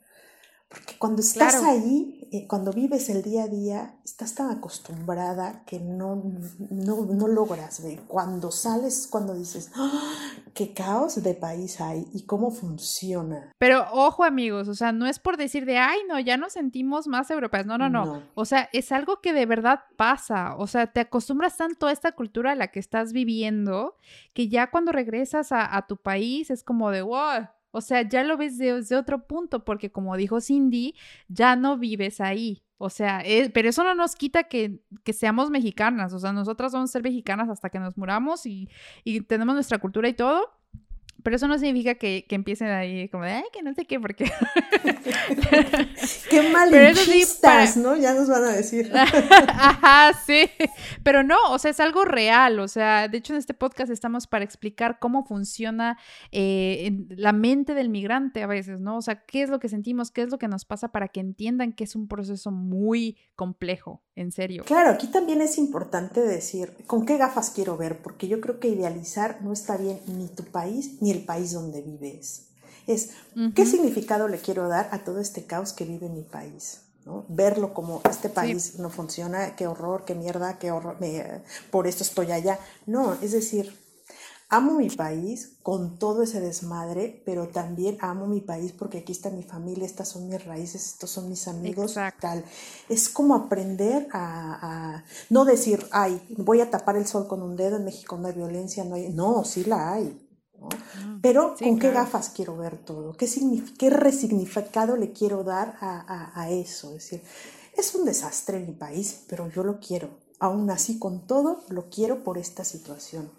Porque 0.70 0.94
cuando 1.00 1.22
estás 1.22 1.64
ahí, 1.64 2.30
eh, 2.32 2.46
cuando 2.46 2.72
vives 2.72 3.10
el 3.10 3.24
día 3.24 3.46
a 3.46 3.48
día, 3.48 3.96
estás 4.06 4.36
tan 4.36 4.52
acostumbrada 4.52 5.64
que 5.66 5.80
no, 5.80 6.22
no, 6.70 7.06
no 7.06 7.28
logras 7.28 7.82
ver. 7.82 8.02
Cuando 8.02 8.52
sales, 8.52 9.08
cuando 9.10 9.34
dices, 9.34 9.72
¡Ah! 9.76 10.14
qué 10.54 10.76
caos 10.76 11.24
de 11.24 11.34
país 11.34 11.82
hay 11.82 12.08
y 12.14 12.28
cómo 12.28 12.52
funciona. 12.52 13.52
Pero 13.58 13.84
ojo 13.92 14.24
amigos, 14.24 14.68
o 14.68 14.76
sea, 14.76 14.92
no 14.92 15.08
es 15.08 15.18
por 15.18 15.38
decir 15.38 15.66
de, 15.66 15.80
ay, 15.80 16.02
no, 16.08 16.20
ya 16.20 16.38
nos 16.38 16.54
sentimos 16.54 17.08
más 17.08 17.32
europeos. 17.32 17.66
No, 17.66 17.80
no, 17.80 17.90
no, 17.90 18.22
O 18.36 18.46
sea, 18.46 18.70
es 18.72 18.92
algo 18.92 19.22
que 19.22 19.34
de 19.34 19.48
verdad 19.48 19.80
pasa. 19.98 20.56
O 20.58 20.68
sea, 20.68 20.86
te 20.86 21.00
acostumbras 21.00 21.58
tanto 21.58 21.88
a 21.88 21.92
esta 21.92 22.12
cultura 22.12 22.52
a 22.52 22.56
la 22.56 22.68
que 22.68 22.80
estás 22.80 23.12
viviendo 23.12 23.96
que 24.34 24.50
ya 24.50 24.70
cuando 24.70 24.92
regresas 24.92 25.52
a, 25.52 25.76
a 25.76 25.88
tu 25.88 25.98
país 25.98 26.52
es 26.52 26.64
como 26.64 26.92
de, 26.92 27.02
wow 27.02 27.48
o 27.72 27.82
sea, 27.82 28.08
ya 28.08 28.24
lo 28.24 28.38
ves 28.38 28.58
desde 28.58 28.96
otro 28.96 29.28
punto, 29.28 29.64
porque 29.64 29.92
como 29.92 30.16
dijo 30.18 30.42
Cindy, 30.42 30.96
ya 31.28 31.56
no 31.56 31.78
vives 31.78 32.22
ahí. 32.22 32.64
O 32.78 32.90
sea, 32.90 33.22
eh, 33.26 33.50
pero 33.54 33.70
eso 33.70 33.84
no 33.84 33.94
nos 33.94 34.16
quita 34.16 34.46
que, 34.46 34.80
que, 35.04 35.14
seamos 35.14 35.50
mexicanas. 35.50 36.14
O 36.14 36.20
sea, 36.20 36.32
nosotras 36.32 36.72
vamos 36.72 36.90
a 36.90 36.94
ser 36.94 37.04
mexicanas 37.04 37.50
hasta 37.50 37.70
que 37.70 37.80
nos 37.80 37.98
muramos 37.98 38.46
y, 38.46 38.70
y 39.04 39.22
tenemos 39.22 39.54
nuestra 39.56 39.80
cultura 39.80 40.08
y 40.08 40.14
todo. 40.14 40.59
Pero 41.24 41.36
eso 41.36 41.48
no 41.48 41.58
significa 41.58 41.96
que, 41.96 42.26
que 42.28 42.36
empiecen 42.36 42.70
ahí 42.70 43.10
como 43.10 43.24
de, 43.26 43.32
ay, 43.32 43.44
que 43.52 43.62
no 43.62 43.74
sé 43.74 43.86
qué, 43.86 44.00
porque... 44.00 44.32
qué 46.30 46.50
malinchistas, 46.54 47.78
¿no? 47.78 47.96
Ya 47.96 48.14
nos 48.14 48.30
van 48.30 48.44
a 48.46 48.54
decir. 48.54 48.92
Ajá, 48.94 50.14
sí. 50.26 50.50
Pero 51.04 51.24
no, 51.24 51.38
o 51.50 51.60
sea, 51.60 51.72
es 51.72 51.80
algo 51.80 52.06
real. 52.06 52.60
O 52.60 52.68
sea, 52.68 53.08
de 53.08 53.18
hecho 53.18 53.34
en 53.34 53.40
este 53.40 53.54
podcast 53.54 53.92
estamos 53.92 54.28
para 54.28 54.46
explicar 54.46 55.00
cómo 55.00 55.26
funciona 55.26 55.98
eh, 56.32 57.06
la 57.10 57.34
mente 57.34 57.74
del 57.74 57.90
migrante 57.90 58.44
a 58.44 58.48
veces, 58.48 58.80
¿no? 58.80 58.98
O 58.98 59.02
sea, 59.02 59.26
qué 59.26 59.44
es 59.44 59.50
lo 59.50 59.60
que 59.60 59.70
sentimos, 59.70 60.12
qué 60.12 60.22
es 60.22 60.30
lo 60.30 60.38
que 60.38 60.48
nos 60.48 60.66
pasa 60.66 60.90
para 60.90 61.08
que 61.08 61.20
entiendan 61.20 61.74
que 61.74 61.84
es 61.84 61.96
un 61.96 62.08
proceso 62.08 62.52
muy 62.52 63.18
complejo, 63.36 64.02
en 64.16 64.32
serio. 64.32 64.64
Claro, 64.66 64.92
aquí 64.92 65.08
también 65.08 65.42
es 65.42 65.58
importante 65.58 66.22
decir, 66.22 66.74
¿con 66.88 67.06
qué 67.06 67.18
gafas 67.18 67.52
quiero 67.52 67.78
ver? 67.78 68.02
Porque 68.02 68.28
yo 68.28 68.42
creo 68.42 68.60
que 68.60 68.70
idealizar 68.70 69.42
no 69.42 69.54
está 69.54 69.78
bien 69.78 70.00
ni 70.08 70.28
tu 70.28 70.44
país 70.44 70.98
ni 71.02 71.09
el 71.12 71.24
país 71.24 71.52
donde 71.52 71.82
vives. 71.82 72.48
Es, 72.88 73.12
¿qué 73.56 73.66
significado 73.66 74.28
le 74.28 74.40
quiero 74.40 74.68
dar 74.68 74.90
a 74.92 75.04
todo 75.04 75.20
este 75.20 75.46
caos 75.46 75.74
que 75.74 75.86
vive 75.86 76.10
mi 76.10 76.24
país? 76.24 76.82
¿no? 77.06 77.26
Verlo 77.30 77.74
como 77.74 78.02
este 78.10 78.30
país 78.30 78.80
no 78.80 78.90
funciona, 78.90 79.56
qué 79.56 79.68
horror, 79.68 80.06
qué 80.06 80.16
mierda, 80.16 80.58
qué 80.58 80.72
horror, 80.72 80.98
por 81.72 81.88
esto 81.88 82.04
estoy 82.04 82.32
allá. 82.32 82.60
No, 82.88 83.14
es 83.22 83.32
decir, 83.32 83.78
amo 84.50 84.74
mi 84.74 84.90
país 84.90 85.58
con 85.62 86.00
todo 86.00 86.24
ese 86.24 86.42
desmadre, 86.42 87.22
pero 87.26 87.48
también 87.48 87.98
amo 88.02 88.26
mi 88.26 88.42
país 88.42 88.72
porque 88.72 89.00
aquí 89.00 89.12
está 89.12 89.30
mi 89.30 89.44
familia, 89.44 89.86
estas 89.86 90.10
son 90.10 90.28
mis 90.28 90.44
raíces, 90.44 90.88
estos 90.88 91.12
son 91.12 91.30
mis 91.30 91.48
amigos, 91.48 91.96
tal. 92.20 92.44
Es 92.90 93.08
como 93.08 93.36
aprender 93.36 94.08
a, 94.12 94.96
a, 94.98 95.04
no 95.30 95.46
decir, 95.46 95.86
ay, 95.92 96.22
voy 96.38 96.62
a 96.62 96.72
tapar 96.72 96.98
el 96.98 97.06
sol 97.06 97.28
con 97.28 97.44
un 97.44 97.56
dedo, 97.56 97.78
en 97.78 97.86
México 97.86 98.18
no 98.18 98.28
hay 98.28 98.34
violencia, 98.34 98.84
no 98.84 98.96
hay, 98.96 99.10
no, 99.10 99.44
sí 99.46 99.64
la 99.64 99.94
hay. 99.94 100.29
Mm, 100.60 101.22
Pero 101.22 101.56
¿con 101.58 101.80
qué 101.80 101.92
gafas 101.92 102.30
quiero 102.30 102.58
ver 102.58 102.78
todo? 102.78 103.14
¿Qué, 103.14 103.28
¿Qué 103.78 103.90
resignificado 103.90 104.96
le 104.96 105.12
quiero 105.12 105.44
dar 105.44 105.78
a, 105.82 106.50
eso? 106.50 106.90
Es 106.90 107.04
decir, 107.04 107.22
es 107.76 107.96
un 107.96 108.06
desastre 108.06 108.60
mi 108.60 108.74
país, 108.74 109.24
pero 109.28 109.50
yo 109.50 109.64
lo 109.64 109.80
quiero. 109.80 110.10
Aún 110.40 110.70
así, 110.70 111.00
con 111.00 111.28
todo, 111.28 111.64
lo 111.68 111.90
quiero 111.90 112.24
por 112.24 112.38
esta 112.38 112.64
situación. 112.64 113.30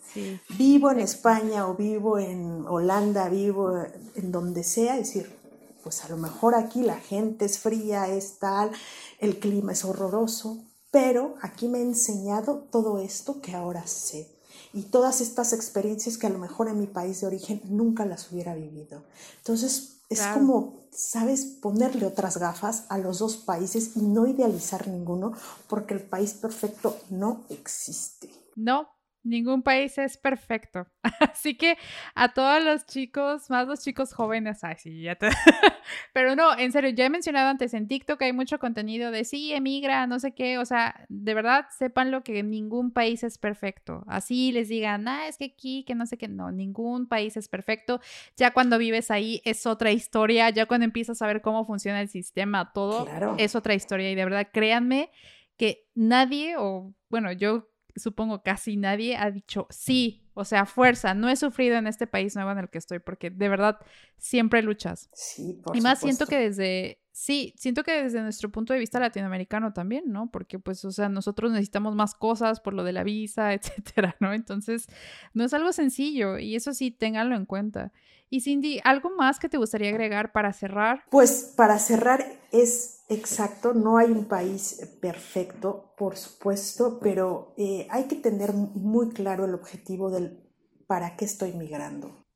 Vivo 0.59 0.91
en 0.91 1.01
España 1.01 1.67
o 1.67 1.75
vivo 1.75 2.19
en 2.19 2.67
Holanda, 2.67 3.29
vivo 3.31 3.73
en 4.15 4.33
donde 4.33 4.63
sea, 4.65 4.99
es 4.99 5.07
decir, 5.07 5.35
pues 5.83 6.05
a 6.05 6.11
lo 6.11 6.19
mejor 6.19 6.55
aquí 6.55 6.83
la 6.83 6.99
gente 6.99 7.47
es 7.47 7.59
fría, 7.59 8.09
es 8.09 8.39
tal, 8.39 8.71
el 9.19 9.39
clima 9.39 9.73
es 9.73 9.87
horroroso, 9.87 10.59
pero 10.91 11.37
aquí 11.41 11.69
me 11.69 11.79
ha 11.79 11.83
enseñado 11.83 12.67
todo 12.71 12.99
esto 12.99 13.41
que 13.41 13.55
ahora 13.55 13.87
sé 13.87 14.40
y 14.73 14.83
todas 14.83 15.21
estas 15.21 15.53
experiencias 15.53 16.19
que 16.19 16.27
a 16.27 16.31
lo 16.31 16.39
mejor 16.39 16.69
en 16.69 16.79
mi 16.79 16.87
país 16.87 17.21
de 17.21 17.27
origen 17.27 17.61
nunca 17.65 18.07
las 18.07 18.31
hubiera 18.31 18.55
vivido. 18.55 19.03
Entonces, 19.39 20.01
es 20.09 20.27
como, 20.27 20.81
¿sabes? 20.91 21.45
Ponerle 21.45 22.05
otras 22.05 22.37
gafas 22.37 22.85
a 22.89 22.99
los 22.99 23.21
dos 23.21 23.37
países 23.37 23.97
y 23.97 24.01
no 24.01 24.27
idealizar 24.27 24.89
ninguno, 24.89 25.33
porque 25.69 25.95
el 25.95 26.03
país 26.03 26.35
perfecto 26.35 26.99
no 27.11 27.45
existe. 27.49 28.29
No, 28.57 28.89
Ningún 29.23 29.63
país 29.63 29.99
es 29.99 30.17
perfecto. 30.17 30.87
Así 31.21 31.55
que 31.55 31.77
a 32.15 32.33
todos 32.33 32.65
los 32.65 32.87
chicos, 32.87 33.51
más 33.51 33.67
los 33.67 33.81
chicos 33.81 34.15
jóvenes, 34.15 34.65
ay, 34.65 34.77
sí, 34.79 35.03
ya 35.03 35.15
te... 35.15 35.29
Pero 36.15 36.35
no, 36.37 36.57
en 36.57 36.73
serio, 36.73 36.91
ya 36.91 37.05
he 37.05 37.11
mencionado 37.11 37.49
antes 37.49 37.75
en 37.75 37.87
TikTok 37.87 38.23
hay 38.23 38.33
mucho 38.33 38.59
contenido 38.59 39.11
de 39.11 39.25
sí, 39.25 39.53
emigra, 39.53 40.07
no 40.07 40.21
sé 40.21 40.33
qué. 40.33 40.59
O 40.59 40.65
sea, 40.65 41.05
de 41.09 41.35
verdad, 41.35 41.67
sepan 41.77 42.11
lo 42.11 42.23
que 42.23 42.43
ningún 42.43 42.93
país 42.93 43.23
es 43.23 43.37
perfecto. 43.37 44.05
Así 44.07 44.53
les 44.53 44.69
digan, 44.69 45.07
ah, 45.07 45.29
es 45.29 45.37
que 45.37 45.47
aquí, 45.47 45.85
que 45.85 45.95
no 45.95 46.07
sé 46.07 46.17
qué. 46.17 46.29
No, 46.29 46.51
ningún 46.51 47.07
país 47.07 47.37
es 47.37 47.49
perfecto. 47.49 48.01
Ya 48.37 48.53
cuando 48.53 48.79
vives 48.79 49.11
ahí 49.11 49.43
es 49.45 49.67
otra 49.67 49.93
historia. 49.93 50.51
Ya 50.51 50.67
cuando 50.67 50.85
empiezas 50.85 51.21
a 51.21 51.27
ver 51.27 51.43
cómo 51.43 51.67
funciona 51.67 52.01
el 52.01 52.09
sistema, 52.09 52.73
todo 52.73 53.07
es 53.39 53.55
otra 53.55 53.75
historia. 53.75 54.11
Y 54.11 54.15
de 54.15 54.25
verdad, 54.25 54.49
créanme 54.53 55.11
que 55.57 55.87
nadie, 55.95 56.57
o 56.57 56.95
bueno, 57.11 57.33
yo 57.33 57.70
supongo 57.97 58.43
casi 58.43 58.77
nadie 58.77 59.17
ha 59.17 59.31
dicho 59.31 59.67
sí, 59.71 60.23
o 60.35 60.45
sea, 60.45 60.65
fuerza, 60.65 61.15
no 61.15 61.29
he 61.29 61.37
sufrido 61.37 61.77
en 61.77 61.87
este 61.87 62.07
país 62.07 62.35
nuevo 62.35 62.51
en 62.53 62.59
el 62.59 62.71
que 62.71 62.79
estoy, 62.79 62.99
porque 62.99 63.31
de 63.31 63.49
verdad 63.49 63.79
siempre 64.17 64.63
luchas. 64.63 65.11
Sí, 65.13 65.61
por 65.63 65.77
Y 65.77 65.81
más 65.81 66.01
siento 66.01 66.27
que 66.27 66.39
desde, 66.39 67.01
sí, 67.13 67.55
siento 67.59 67.83
que 67.83 68.03
desde 68.03 68.23
nuestro 68.23 68.51
punto 68.51 68.73
de 68.73 68.79
vista 68.79 69.01
latinoamericano 69.01 69.73
también, 69.73 70.05
¿no? 70.07 70.31
Porque 70.31 70.59
pues, 70.59 70.85
o 70.85 70.93
sea, 70.93 71.09
nosotros 71.09 71.53
necesitamos 71.53 71.95
más 71.95 72.15
cosas 72.15 72.61
por 72.61 72.75
lo 72.75 72.85
de 72.85 72.93
la 72.93 73.05
visa, 73.05 73.53
etcétera, 73.55 74.17
¿no? 74.21 74.33
Entonces, 74.33 74.87
no 75.35 75.45
es 75.45 75.53
algo 75.53 75.73
sencillo 75.73 76.39
y 76.39 76.57
eso 76.57 76.73
sí, 76.73 76.91
ténganlo 76.91 77.37
en 77.37 77.45
cuenta. 77.45 77.93
Y 78.31 78.43
Cindy, 78.43 78.81
¿algo 78.85 79.11
más 79.11 79.41
que 79.41 79.49
te 79.49 79.59
gustaría 79.59 79.91
agregar 79.91 80.31
para 80.31 80.53
cerrar? 80.53 81.05
Pues 81.11 81.53
para 81.57 81.79
cerrar 81.81 82.25
es 82.53 83.00
exacto, 83.11 83.75
no 83.75 83.99
hay 83.99 84.11
un 84.11 84.25
país 84.25 84.81
perfecto, 85.01 85.95
por 85.99 86.17
supuesto, 86.17 86.99
pero 87.01 87.55
eh, 87.59 87.87
hay 87.91 88.05
que 88.05 88.17
tener 88.17 88.55
muy 88.55 89.11
claro 89.11 89.45
el 89.45 89.55
objetivo 89.55 90.11
del 90.11 90.49
para 90.87 91.17
qué 91.17 91.25
estoy 91.25 91.53
migrando. 91.53 92.27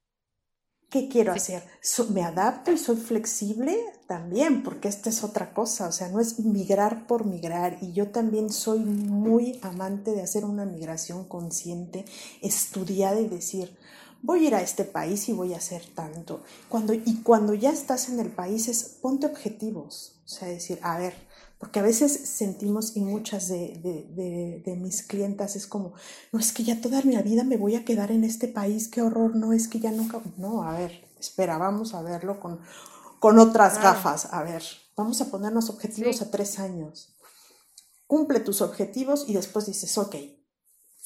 ¿Qué 0.90 1.08
quiero 1.08 1.32
hacer? 1.32 1.64
¿Me 2.12 2.22
adapto 2.22 2.70
y 2.70 2.78
soy 2.78 2.94
flexible? 2.94 3.76
También, 4.06 4.62
porque 4.62 4.86
esta 4.86 5.10
es 5.10 5.24
otra 5.24 5.52
cosa, 5.52 5.88
o 5.88 5.92
sea, 5.92 6.08
no 6.08 6.20
es 6.20 6.38
migrar 6.38 7.08
por 7.08 7.24
migrar 7.24 7.78
y 7.80 7.92
yo 7.92 8.10
también 8.12 8.48
soy 8.50 8.78
muy 8.78 9.58
amante 9.62 10.12
de 10.12 10.22
hacer 10.22 10.44
una 10.44 10.64
migración 10.66 11.26
consciente, 11.26 12.04
estudiada 12.42 13.20
y 13.20 13.26
decir, 13.26 13.76
voy 14.24 14.44
a 14.44 14.48
ir 14.48 14.54
a 14.54 14.62
este 14.62 14.84
país 14.84 15.28
y 15.28 15.32
voy 15.32 15.52
a 15.52 15.58
hacer 15.58 15.84
tanto. 15.94 16.42
Cuando, 16.68 16.94
y 16.94 17.22
cuando 17.22 17.52
ya 17.52 17.70
estás 17.70 18.08
en 18.08 18.18
el 18.18 18.30
país 18.30 18.68
es 18.68 18.82
ponte 18.82 19.26
objetivos, 19.26 20.16
o 20.24 20.28
sea, 20.28 20.48
decir, 20.48 20.78
a 20.82 20.98
ver, 20.98 21.14
porque 21.58 21.80
a 21.80 21.82
veces 21.82 22.12
sentimos 22.12 22.96
y 22.96 23.00
muchas 23.00 23.48
de, 23.48 23.78
de, 23.82 24.62
de, 24.64 24.76
mis 24.76 25.02
clientas 25.02 25.56
es 25.56 25.66
como, 25.66 25.92
no 26.32 26.40
es 26.40 26.52
que 26.52 26.64
ya 26.64 26.80
toda 26.80 27.02
mi 27.02 27.16
vida 27.18 27.44
me 27.44 27.58
voy 27.58 27.76
a 27.76 27.84
quedar 27.84 28.10
en 28.10 28.24
este 28.24 28.48
país, 28.48 28.88
qué 28.88 29.02
horror, 29.02 29.36
no 29.36 29.52
es 29.52 29.68
que 29.68 29.78
ya 29.78 29.90
nunca, 29.90 30.20
no, 30.38 30.62
a 30.62 30.72
ver, 30.72 31.04
espera, 31.20 31.58
vamos 31.58 31.94
a 31.94 32.02
verlo 32.02 32.40
con, 32.40 32.60
con 33.20 33.38
otras 33.38 33.80
gafas, 33.80 34.32
a 34.32 34.42
ver, 34.42 34.62
vamos 34.96 35.20
a 35.20 35.30
ponernos 35.30 35.68
objetivos 35.68 36.22
a 36.22 36.30
tres 36.30 36.58
años. 36.58 37.14
Cumple 38.06 38.40
tus 38.40 38.62
objetivos 38.62 39.26
y 39.28 39.34
después 39.34 39.66
dices, 39.66 39.96
ok, 39.98 40.16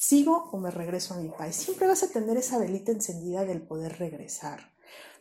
¿Sigo 0.01 0.49
o 0.53 0.57
me 0.57 0.71
regreso 0.71 1.13
a 1.13 1.17
mi 1.17 1.27
país? 1.27 1.57
Siempre 1.57 1.85
vas 1.85 2.03
a 2.03 2.07
tener 2.07 2.37
esa 2.37 2.57
velita 2.57 2.93
encendida 2.93 3.43
del 3.43 3.61
poder 3.61 3.99
regresar, 3.99 4.71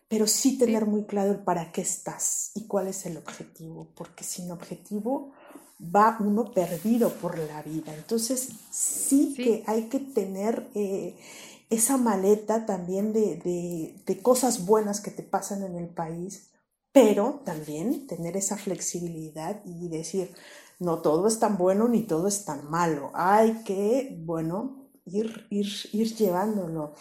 pero 0.07 0.29
sí 0.29 0.57
tener 0.57 0.87
muy 0.87 1.05
claro 1.05 1.33
el 1.33 1.43
para 1.43 1.73
qué 1.73 1.81
estás 1.81 2.53
y 2.55 2.69
cuál 2.69 2.87
es 2.87 3.05
el 3.05 3.17
objetivo, 3.17 3.93
porque 3.97 4.23
sin 4.23 4.53
objetivo 4.53 5.33
va 5.81 6.17
uno 6.21 6.53
perdido 6.53 7.13
por 7.15 7.39
la 7.39 7.61
vida. 7.63 7.93
Entonces 7.93 8.51
sí, 8.71 9.35
que 9.35 9.65
hay 9.67 9.89
que 9.89 9.99
tener 9.99 10.71
eh, 10.77 11.19
esa 11.71 11.97
maleta 11.97 12.65
también 12.65 13.13
de, 13.13 14.01
de 14.07 14.23
cosas 14.23 14.65
buenas 14.65 15.01
que 15.01 15.11
te 15.11 15.25
pasan 15.25 15.65
en 15.65 15.75
el 15.75 15.89
país, 15.89 16.53
pero 16.93 17.43
también 17.45 18.07
tener 18.07 18.37
esa 18.37 18.57
flexibilidad 18.57 19.61
y 19.65 19.89
decir, 19.89 20.33
no 20.79 20.99
todo 20.99 21.27
es 21.27 21.39
tan 21.39 21.57
bueno 21.57 21.89
ni 21.89 22.03
todo 22.03 22.29
es 22.29 22.45
tan 22.45 22.69
malo. 22.71 23.11
Hay 23.15 23.65
que, 23.65 24.17
bueno, 24.25 24.91
ir, 25.05 25.47
ir, 25.51 25.67
ir 25.93 26.15
llevándolo. 26.15 26.95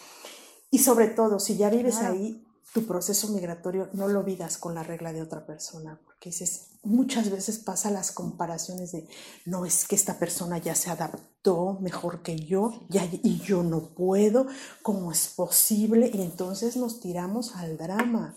Y 0.72 0.80
sobre 0.80 1.08
todo, 1.08 1.40
si 1.40 1.58
ya 1.58 1.70
vives 1.70 1.98
ahí, 1.98 2.44
tu 2.74 2.86
proceso 2.86 3.30
migratorio 3.30 3.90
no 3.94 4.08
lo 4.08 4.24
vidas 4.24 4.58
con 4.58 4.76
la 4.76 4.84
regla 4.84 5.14
de 5.14 5.22
otra 5.22 5.46
persona, 5.46 6.00
porque 6.06 6.30
dices, 6.30 6.72
muchas 6.84 7.30
veces 7.32 7.60
pasa 7.60 7.90
las 7.90 8.12
comparaciones 8.12 8.92
de, 8.92 9.08
no 9.46 9.66
es 9.66 9.88
que 9.88 9.96
esta 9.96 10.20
persona 10.20 10.58
ya 10.58 10.76
se 10.76 10.90
adaptó 10.90 11.80
mejor 11.82 12.22
que 12.22 12.38
yo 12.38 12.86
ya, 12.90 13.08
y 13.12 13.40
yo 13.40 13.64
no 13.64 13.96
puedo, 13.96 14.48
¿cómo 14.82 15.12
es 15.12 15.28
posible? 15.30 16.12
Y 16.14 16.22
entonces 16.22 16.78
nos 16.78 17.00
tiramos 17.00 17.56
al 17.56 17.78
drama. 17.78 18.36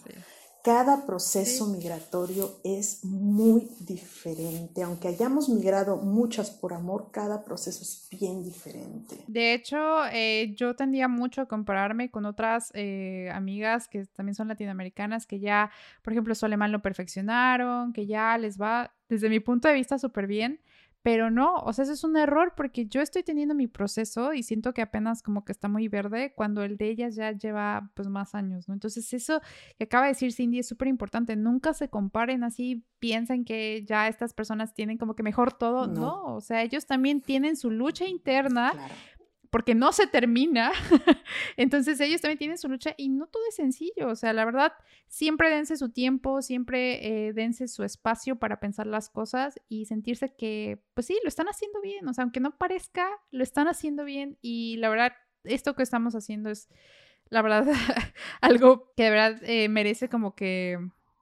Cada 0.63 1.07
proceso 1.07 1.67
migratorio 1.69 2.61
es 2.63 3.03
muy 3.03 3.67
diferente. 3.81 4.83
Aunque 4.83 5.09
hayamos 5.09 5.49
migrado 5.49 5.97
muchas 5.97 6.51
por 6.51 6.75
amor, 6.75 7.09
cada 7.11 7.45
proceso 7.45 7.83
es 7.83 8.09
bien 8.11 8.43
diferente. 8.43 9.25
De 9.27 9.55
hecho, 9.55 9.79
eh, 10.13 10.53
yo 10.55 10.77
tendía 10.77 11.09
mucho 11.09 11.41
a 11.41 11.47
compararme 11.47 12.11
con 12.11 12.27
otras 12.27 12.73
eh, 12.75 13.31
amigas 13.33 13.89
que 13.89 14.05
también 14.07 14.35
son 14.35 14.49
latinoamericanas, 14.49 15.27
que 15.27 15.41
ya, 15.41 15.71
por 16.03 16.13
ejemplo, 16.13 16.35
su 16.35 16.45
alemán 16.45 16.73
lo 16.73 16.83
perfeccionaron, 16.83 17.95
que 17.95 18.07
ya 18.07 18.37
les 18.37 18.61
va, 18.61 18.93
desde 19.09 19.31
mi 19.31 19.41
punto 19.41 19.67
de 19.67 19.75
vista, 19.75 19.99
súper 19.99 20.27
bien. 20.27 20.61
Pero 21.03 21.30
no, 21.30 21.57
o 21.57 21.72
sea, 21.72 21.84
eso 21.84 21.94
es 21.94 22.05
un 22.05 22.16
error 22.16 22.53
porque 22.55 22.86
yo 22.86 23.01
estoy 23.01 23.22
teniendo 23.22 23.55
mi 23.55 23.66
proceso 23.66 24.34
y 24.34 24.42
siento 24.42 24.74
que 24.74 24.82
apenas 24.82 25.22
como 25.22 25.44
que 25.44 25.53
está 25.53 25.66
muy 25.66 25.88
verde 25.88 26.34
cuando 26.36 26.62
el 26.62 26.76
de 26.76 26.90
ellas 26.90 27.14
ya 27.14 27.32
lleva 27.32 27.90
pues 27.94 28.09
más 28.09 28.34
años, 28.34 28.68
¿no? 28.68 28.74
Entonces 28.74 29.11
eso 29.14 29.40
que 29.78 29.84
acaba 29.84 30.05
de 30.05 30.12
decir 30.12 30.32
Cindy 30.32 30.59
es 30.59 30.68
súper 30.68 30.88
importante, 30.88 31.36
nunca 31.36 31.72
se 31.72 31.88
comparen 31.88 32.44
así, 32.44 32.84
piensen 32.98 33.46
que 33.46 33.82
ya 33.86 34.09
estas 34.09 34.34
personas 34.34 34.74
tienen 34.74 34.98
como 34.98 35.14
que 35.14 35.22
mejor 35.22 35.55
todo, 35.55 35.86
no, 35.86 36.36
o 36.36 36.40
sea, 36.42 36.62
ellos 36.62 36.86
también 36.86 37.22
tienen 37.22 37.57
su 37.57 37.70
lucha 37.70 38.07
interna 38.07 38.72
porque 39.51 39.74
no 39.74 39.92
se 39.92 40.07
termina. 40.07 40.72
Entonces 41.57 42.01
ellos 42.01 42.20
también 42.20 42.38
tienen 42.38 42.59
su 42.59 42.68
lucha 42.68 42.94
y 42.96 43.09
no 43.09 43.26
todo 43.26 43.42
es 43.48 43.57
sencillo. 43.57 44.09
O 44.09 44.16
sea, 44.16 44.32
la 44.32 44.44
verdad, 44.44 44.72
siempre 45.09 45.51
dense 45.51 45.76
su 45.76 45.90
tiempo, 45.90 46.40
siempre 46.40 47.26
eh, 47.26 47.32
dense 47.32 47.68
su 47.68 47.82
espacio 47.82 48.36
para 48.36 48.61
pensar 48.61 48.86
las 48.86 49.11
cosas 49.11 49.61
y 49.68 49.86
sentirse 49.86 50.34
que, 50.34 50.82
pues 50.94 51.07
sí, 51.07 51.18
lo 51.22 51.28
están 51.28 51.48
haciendo 51.48 51.80
bien. 51.80 52.09
O 52.09 52.14
sea, 52.14 52.22
aunque 52.22 52.40
no 52.40 52.57
parezca, 52.57 53.09
lo 53.30 53.42
están 53.42 53.68
haciendo 53.68 54.05
bien 54.05 54.38
y 54.40 54.76
la 54.76 54.88
verdad, 54.88 55.12
esto 55.44 55.74
que 55.74 55.82
estamos 55.82 56.14
haciendo 56.14 56.51
es, 56.51 56.68
la 57.28 57.42
verdad, 57.42 57.66
algo 58.40 58.92
que 58.96 59.05
de 59.05 59.11
verdad 59.11 59.42
eh, 59.42 59.68
merece 59.68 60.09
como 60.09 60.34
que 60.34 60.78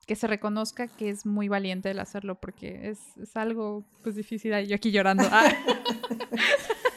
que 0.07 0.17
se 0.17 0.27
reconozca 0.27 0.89
que 0.89 1.11
es 1.11 1.27
muy 1.27 1.49
valiente 1.49 1.91
el 1.91 1.99
hacerlo 1.99 2.41
porque 2.41 2.89
es, 2.89 2.99
es 3.19 3.37
algo 3.37 3.85
pues 4.03 4.17
difícil. 4.17 4.55
Yo 4.67 4.75
aquí 4.75 4.91
llorando. 4.91 5.25
Ah. 5.31 5.53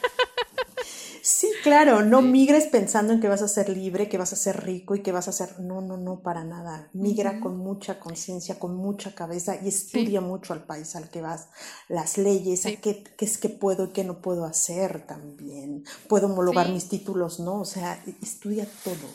Sí, 1.24 1.48
claro, 1.62 2.02
no 2.02 2.20
migres 2.20 2.66
pensando 2.66 3.12
en 3.12 3.20
que 3.20 3.28
vas 3.28 3.42
a 3.42 3.48
ser 3.48 3.68
libre, 3.68 4.08
que 4.08 4.18
vas 4.18 4.32
a 4.32 4.36
ser 4.36 4.64
rico 4.64 4.96
y 4.96 5.02
que 5.02 5.12
vas 5.12 5.28
a 5.28 5.32
ser... 5.32 5.60
No, 5.60 5.80
no, 5.80 5.96
no, 5.96 6.20
para 6.20 6.42
nada. 6.42 6.90
Migra 6.94 7.38
con 7.38 7.58
mucha 7.58 8.00
conciencia, 8.00 8.58
con 8.58 8.74
mucha 8.74 9.14
cabeza 9.14 9.54
y 9.62 9.68
estudia 9.68 10.20
mucho 10.20 10.52
al 10.52 10.64
país 10.64 10.96
al 10.96 11.10
que 11.10 11.20
vas, 11.20 11.48
las 11.88 12.18
leyes, 12.18 12.66
qué, 12.82 13.04
es 13.20 13.38
que 13.38 13.48
puedo 13.48 13.84
y 13.84 13.88
qué 13.90 14.02
no 14.02 14.20
puedo 14.20 14.44
hacer 14.44 15.06
también. 15.06 15.84
Puedo 16.08 16.26
homologar 16.26 16.68
mis 16.70 16.88
títulos, 16.88 17.38
¿no? 17.38 17.60
O 17.60 17.64
sea, 17.64 18.02
e, 18.04 18.16
estudia 18.20 18.66
todo. 18.82 19.08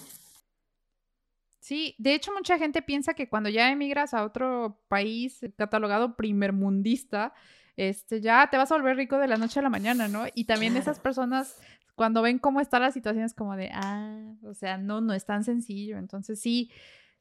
Sí, 1.59 1.93
de 1.97 2.13
hecho 2.15 2.31
mucha 2.31 2.57
gente 2.57 2.81
piensa 2.81 3.15
que 3.15 3.27
cuando 3.27 3.49
ya 3.49 3.69
emigras 3.69 4.13
a 4.13 4.23
otro 4.23 4.79
país 4.87 5.41
catalogado 5.57 6.15
primermundista, 6.15 7.33
este, 7.75 8.21
ya 8.21 8.47
te 8.49 8.55
vas 8.55 8.71
a 8.71 8.75
volver 8.75 8.95
rico 8.95 9.17
de 9.17 9.27
la 9.27 9.35
noche 9.35 9.59
a 9.59 9.63
la 9.63 9.69
mañana, 9.69 10.07
¿no? 10.07 10.23
Y 10.33 10.45
también 10.45 10.77
esas 10.77 10.99
personas 10.99 11.57
cuando 11.97 12.21
ven 12.21 12.37
cómo 12.37 12.61
está 12.61 12.79
la 12.79 12.91
situación 12.91 13.25
es 13.25 13.33
como 13.33 13.55
de, 13.55 13.71
ah, 13.73 14.35
o 14.43 14.53
sea, 14.53 14.77
no, 14.77 15.01
no 15.01 15.13
es 15.13 15.25
tan 15.25 15.43
sencillo. 15.43 15.97
Entonces 15.97 16.39
sí, 16.39 16.69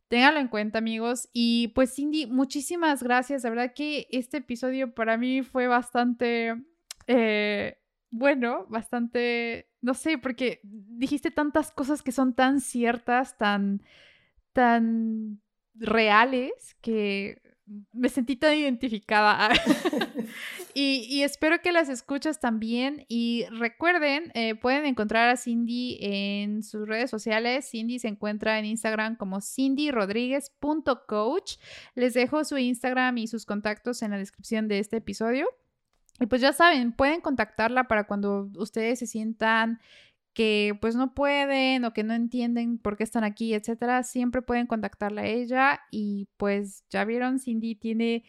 ténganlo 0.08 0.38
en 0.38 0.48
cuenta, 0.48 0.78
amigos. 0.78 1.30
Y 1.32 1.68
pues 1.68 1.94
Cindy, 1.94 2.26
muchísimas 2.26 3.02
gracias. 3.02 3.42
La 3.42 3.50
verdad 3.50 3.72
que 3.74 4.06
este 4.10 4.36
episodio 4.36 4.94
para 4.94 5.16
mí 5.16 5.42
fue 5.42 5.66
bastante, 5.66 6.62
eh, 7.06 7.78
bueno, 8.10 8.66
bastante, 8.68 9.70
no 9.80 9.94
sé, 9.94 10.18
porque 10.18 10.60
dijiste 10.62 11.30
tantas 11.30 11.70
cosas 11.70 12.02
que 12.02 12.12
son 12.12 12.34
tan 12.34 12.60
ciertas, 12.60 13.38
tan, 13.38 13.82
tan 14.52 15.40
reales, 15.74 16.76
que 16.82 17.40
me 17.94 18.10
sentí 18.10 18.36
tan 18.36 18.54
identificada. 18.58 19.48
y, 20.78 21.22
espero 21.22 21.62
que 21.62 21.72
las 21.72 21.88
escuchas 21.88 22.38
también. 22.38 23.06
Y 23.08 23.46
recuerden, 23.50 24.30
eh, 24.34 24.54
pueden 24.54 24.84
encontrar 24.84 25.30
a 25.30 25.38
Cindy 25.38 25.96
en 26.02 26.62
sus 26.62 26.86
redes 26.86 27.08
sociales. 27.08 27.70
Cindy 27.70 27.98
se 27.98 28.08
encuentra 28.08 28.58
en 28.58 28.66
Instagram 28.66 29.16
como 29.16 29.40
cindyrodríguez.coach. 29.40 31.52
Les 31.94 32.12
dejo 32.12 32.44
su 32.44 32.58
Instagram 32.58 33.16
y 33.16 33.26
sus 33.26 33.46
contactos 33.46 34.02
en 34.02 34.10
la 34.10 34.18
descripción 34.18 34.68
de 34.68 34.80
este 34.80 34.98
episodio. 34.98 35.48
Y 36.20 36.26
pues 36.26 36.42
ya 36.42 36.52
saben, 36.52 36.92
pueden 36.92 37.22
contactarla 37.22 37.88
para 37.88 38.06
cuando 38.06 38.50
ustedes 38.56 38.98
se 38.98 39.06
sientan 39.06 39.80
que 40.36 40.76
pues 40.82 40.94
no 40.94 41.14
pueden 41.14 41.86
o 41.86 41.94
que 41.94 42.04
no 42.04 42.12
entienden 42.12 42.76
por 42.76 42.98
qué 42.98 43.04
están 43.04 43.24
aquí, 43.24 43.54
etcétera, 43.54 44.02
siempre 44.02 44.42
pueden 44.42 44.66
contactarla 44.66 45.22
a 45.22 45.26
ella 45.26 45.80
y 45.90 46.28
pues 46.36 46.84
ya 46.90 47.06
vieron, 47.06 47.38
Cindy 47.38 47.74
tiene 47.74 48.22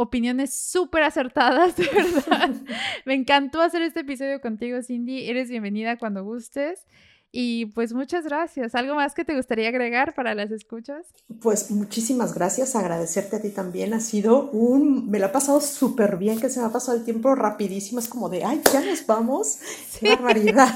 opiniones 0.00 0.54
súper 0.54 1.02
acertadas, 1.02 1.76
de 1.76 1.84
verdad. 1.84 2.50
Me 3.04 3.14
encantó 3.14 3.60
hacer 3.60 3.82
este 3.82 4.00
episodio 4.00 4.40
contigo, 4.40 4.82
Cindy. 4.82 5.28
Eres 5.28 5.48
bienvenida 5.48 5.98
cuando 5.98 6.24
gustes. 6.24 6.86
Y 7.32 7.66
pues 7.66 7.92
muchas 7.92 8.24
gracias. 8.24 8.74
¿Algo 8.74 8.96
más 8.96 9.14
que 9.14 9.24
te 9.24 9.36
gustaría 9.36 9.68
agregar 9.68 10.14
para 10.14 10.34
las 10.34 10.50
escuchas? 10.50 11.06
Pues 11.40 11.70
muchísimas 11.70 12.34
gracias, 12.34 12.74
agradecerte 12.74 13.36
a 13.36 13.42
ti 13.42 13.50
también. 13.50 13.94
Ha 13.94 14.00
sido 14.00 14.50
un, 14.50 15.08
me 15.08 15.20
la 15.20 15.26
ha 15.26 15.32
pasado 15.32 15.60
súper 15.60 16.16
bien, 16.16 16.40
que 16.40 16.50
se 16.50 16.58
me 16.58 16.66
ha 16.66 16.70
pasado 16.70 16.98
el 16.98 17.04
tiempo 17.04 17.34
rapidísimo. 17.36 18.00
Es 18.00 18.08
como 18.08 18.28
de, 18.28 18.44
ay, 18.44 18.60
ya 18.72 18.80
nos 18.80 19.06
vamos. 19.06 19.58
Qué 20.00 20.08
barbaridad. 20.08 20.74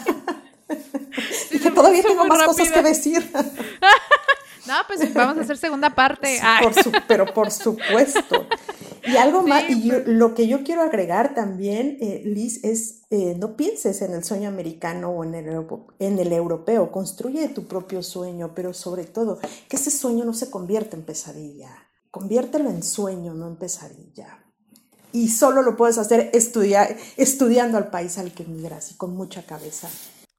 y 1.50 1.58
que 1.58 1.70
todavía 1.74 2.02
tengo 2.02 2.24
más 2.26 2.44
cosas 2.44 2.70
que 2.70 2.82
decir. 2.82 3.30
No, 4.66 4.74
pues 4.86 5.12
vamos 5.12 5.38
a 5.38 5.40
hacer 5.42 5.56
segunda 5.56 5.90
parte. 5.90 6.40
pero 7.06 7.32
por 7.32 7.50
supuesto. 7.50 8.46
Y 9.06 9.16
algo 9.16 9.42
más, 9.42 9.68
y 9.68 9.90
lo 10.06 10.34
que 10.34 10.46
yo 10.48 10.64
quiero 10.64 10.80
agregar 10.80 11.34
también, 11.34 11.98
eh, 12.00 12.22
Liz, 12.24 12.64
es 12.64 13.02
eh, 13.10 13.36
no 13.38 13.54
pienses 13.54 14.00
en 14.00 14.14
el 14.14 14.24
sueño 14.24 14.48
americano 14.48 15.10
o 15.10 15.24
en 15.24 15.34
el, 15.34 15.66
en 15.98 16.18
el 16.18 16.32
europeo, 16.32 16.90
construye 16.90 17.48
tu 17.48 17.66
propio 17.66 18.02
sueño, 18.02 18.54
pero 18.54 18.72
sobre 18.72 19.04
todo, 19.04 19.38
que 19.68 19.76
ese 19.76 19.90
sueño 19.90 20.24
no 20.24 20.32
se 20.32 20.50
convierta 20.50 20.96
en 20.96 21.04
pesadilla. 21.04 21.70
Conviértelo 22.10 22.70
en 22.70 22.82
sueño, 22.82 23.34
no 23.34 23.48
en 23.48 23.56
pesadilla. 23.56 24.38
Y 25.12 25.28
solo 25.28 25.62
lo 25.62 25.76
puedes 25.76 25.98
hacer 25.98 26.30
estudiar, 26.32 26.96
estudiando 27.16 27.76
al 27.76 27.90
país 27.90 28.16
al 28.16 28.32
que 28.32 28.44
migras 28.44 28.90
y 28.92 28.96
con 28.96 29.14
mucha 29.14 29.42
cabeza. 29.42 29.88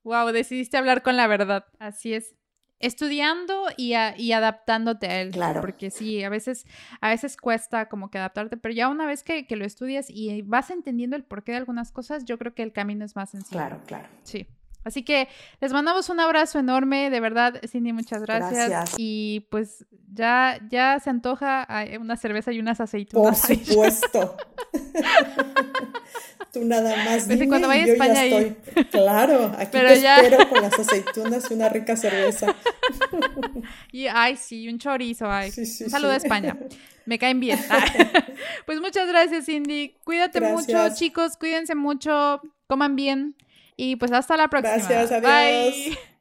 Wow, 0.04 0.32
decidiste 0.32 0.78
hablar 0.78 1.04
con 1.04 1.16
la 1.16 1.28
verdad. 1.28 1.66
Así 1.80 2.14
es 2.14 2.34
estudiando 2.80 3.68
y, 3.78 3.94
adaptándote 3.94 5.08
a 5.08 5.22
él. 5.22 5.32
Claro. 5.32 5.62
Porque 5.62 5.90
sí, 5.90 6.24
a 6.24 6.30
veces, 6.30 6.66
a 7.02 7.10
veces 7.10 7.38
cuesta 7.38 7.88
como 7.88 8.10
que 8.10 8.18
adaptarte, 8.18 8.58
pero 8.58 8.74
ya 8.74 8.90
una 8.90 9.06
vez 9.06 9.24
que, 9.24 9.46
lo 9.56 9.66
estudias 9.66 10.08
y 10.10 10.42
vas 10.42 10.70
entendiendo 10.70 11.16
el 11.16 11.24
porqué 11.24 11.54
de 11.54 11.60
algunas 11.60 11.92
cosas, 11.92 12.26
yo 12.26 12.38
creo 12.38 12.54
que 12.54 12.64
el 12.64 12.74
camino 12.74 13.06
es 13.06 13.16
más 13.16 13.30
sencillo. 13.30 13.58
Claro, 13.60 13.82
claro. 13.86 14.08
Sí. 14.24 14.48
Así 14.84 15.04
que 15.04 15.28
les 15.62 15.74
mandamos 15.74 16.10
un 16.10 16.20
abrazo 16.20 16.60
enorme, 16.60 17.10
de 17.10 17.20
verdad, 17.20 17.60
Cindy, 17.68 17.92
muchas 17.92 18.22
gracias. 18.22 18.94
Y 18.98 19.48
pues 19.50 19.84
ya, 20.14 20.60
ya 20.70 21.00
se 21.00 21.10
antoja 21.10 21.68
una 22.00 22.16
cerveza 22.18 22.52
y 22.52 22.60
unas 22.60 22.80
aceitunas. 22.80 23.42
Por 23.48 23.58
supuesto. 23.66 24.38
Tú 26.56 26.64
nada 26.64 26.96
más 27.04 27.28
dime 27.28 27.50
cuando 27.50 27.68
vaya 27.68 27.84
a 27.84 27.88
España 27.88 28.26
ya 28.26 28.40
estoy. 28.40 28.86
Claro, 28.86 29.54
aquí 29.58 29.78
te 29.78 29.94
espero 29.94 30.48
con 30.48 30.62
las 30.62 30.80
aceitunas 30.80 31.52
y 31.52 31.54
una 31.54 31.68
rica 31.68 31.98
cerveza. 31.98 32.56
Y 33.92 34.08
ay, 34.08 34.38
sí, 34.38 34.70
un 34.70 34.80
chorizo, 34.80 35.30
ay. 35.30 35.52
un 35.58 35.66
saludo 35.66 36.12
a 36.12 36.16
España. 36.16 36.58
Me 37.06 37.20
caen 37.20 37.42
bien. 37.42 37.60
pues 38.66 38.80
muchas 38.80 39.06
gracias, 39.10 39.48
Cindy. 39.48 39.98
Cuídate 40.06 40.40
mucho, 40.40 40.78
chicos, 40.94 41.36
cuídense 41.36 41.76
mucho, 41.76 42.42
coman 42.68 42.96
bien 42.96 43.36
y 43.76 43.98
pues 43.98 44.14
hasta 44.14 44.38
la 44.38 44.48
próxima. 44.48 44.78
Gracias, 44.78 45.12
adiós. 45.12 45.76
Bye. 45.76 46.15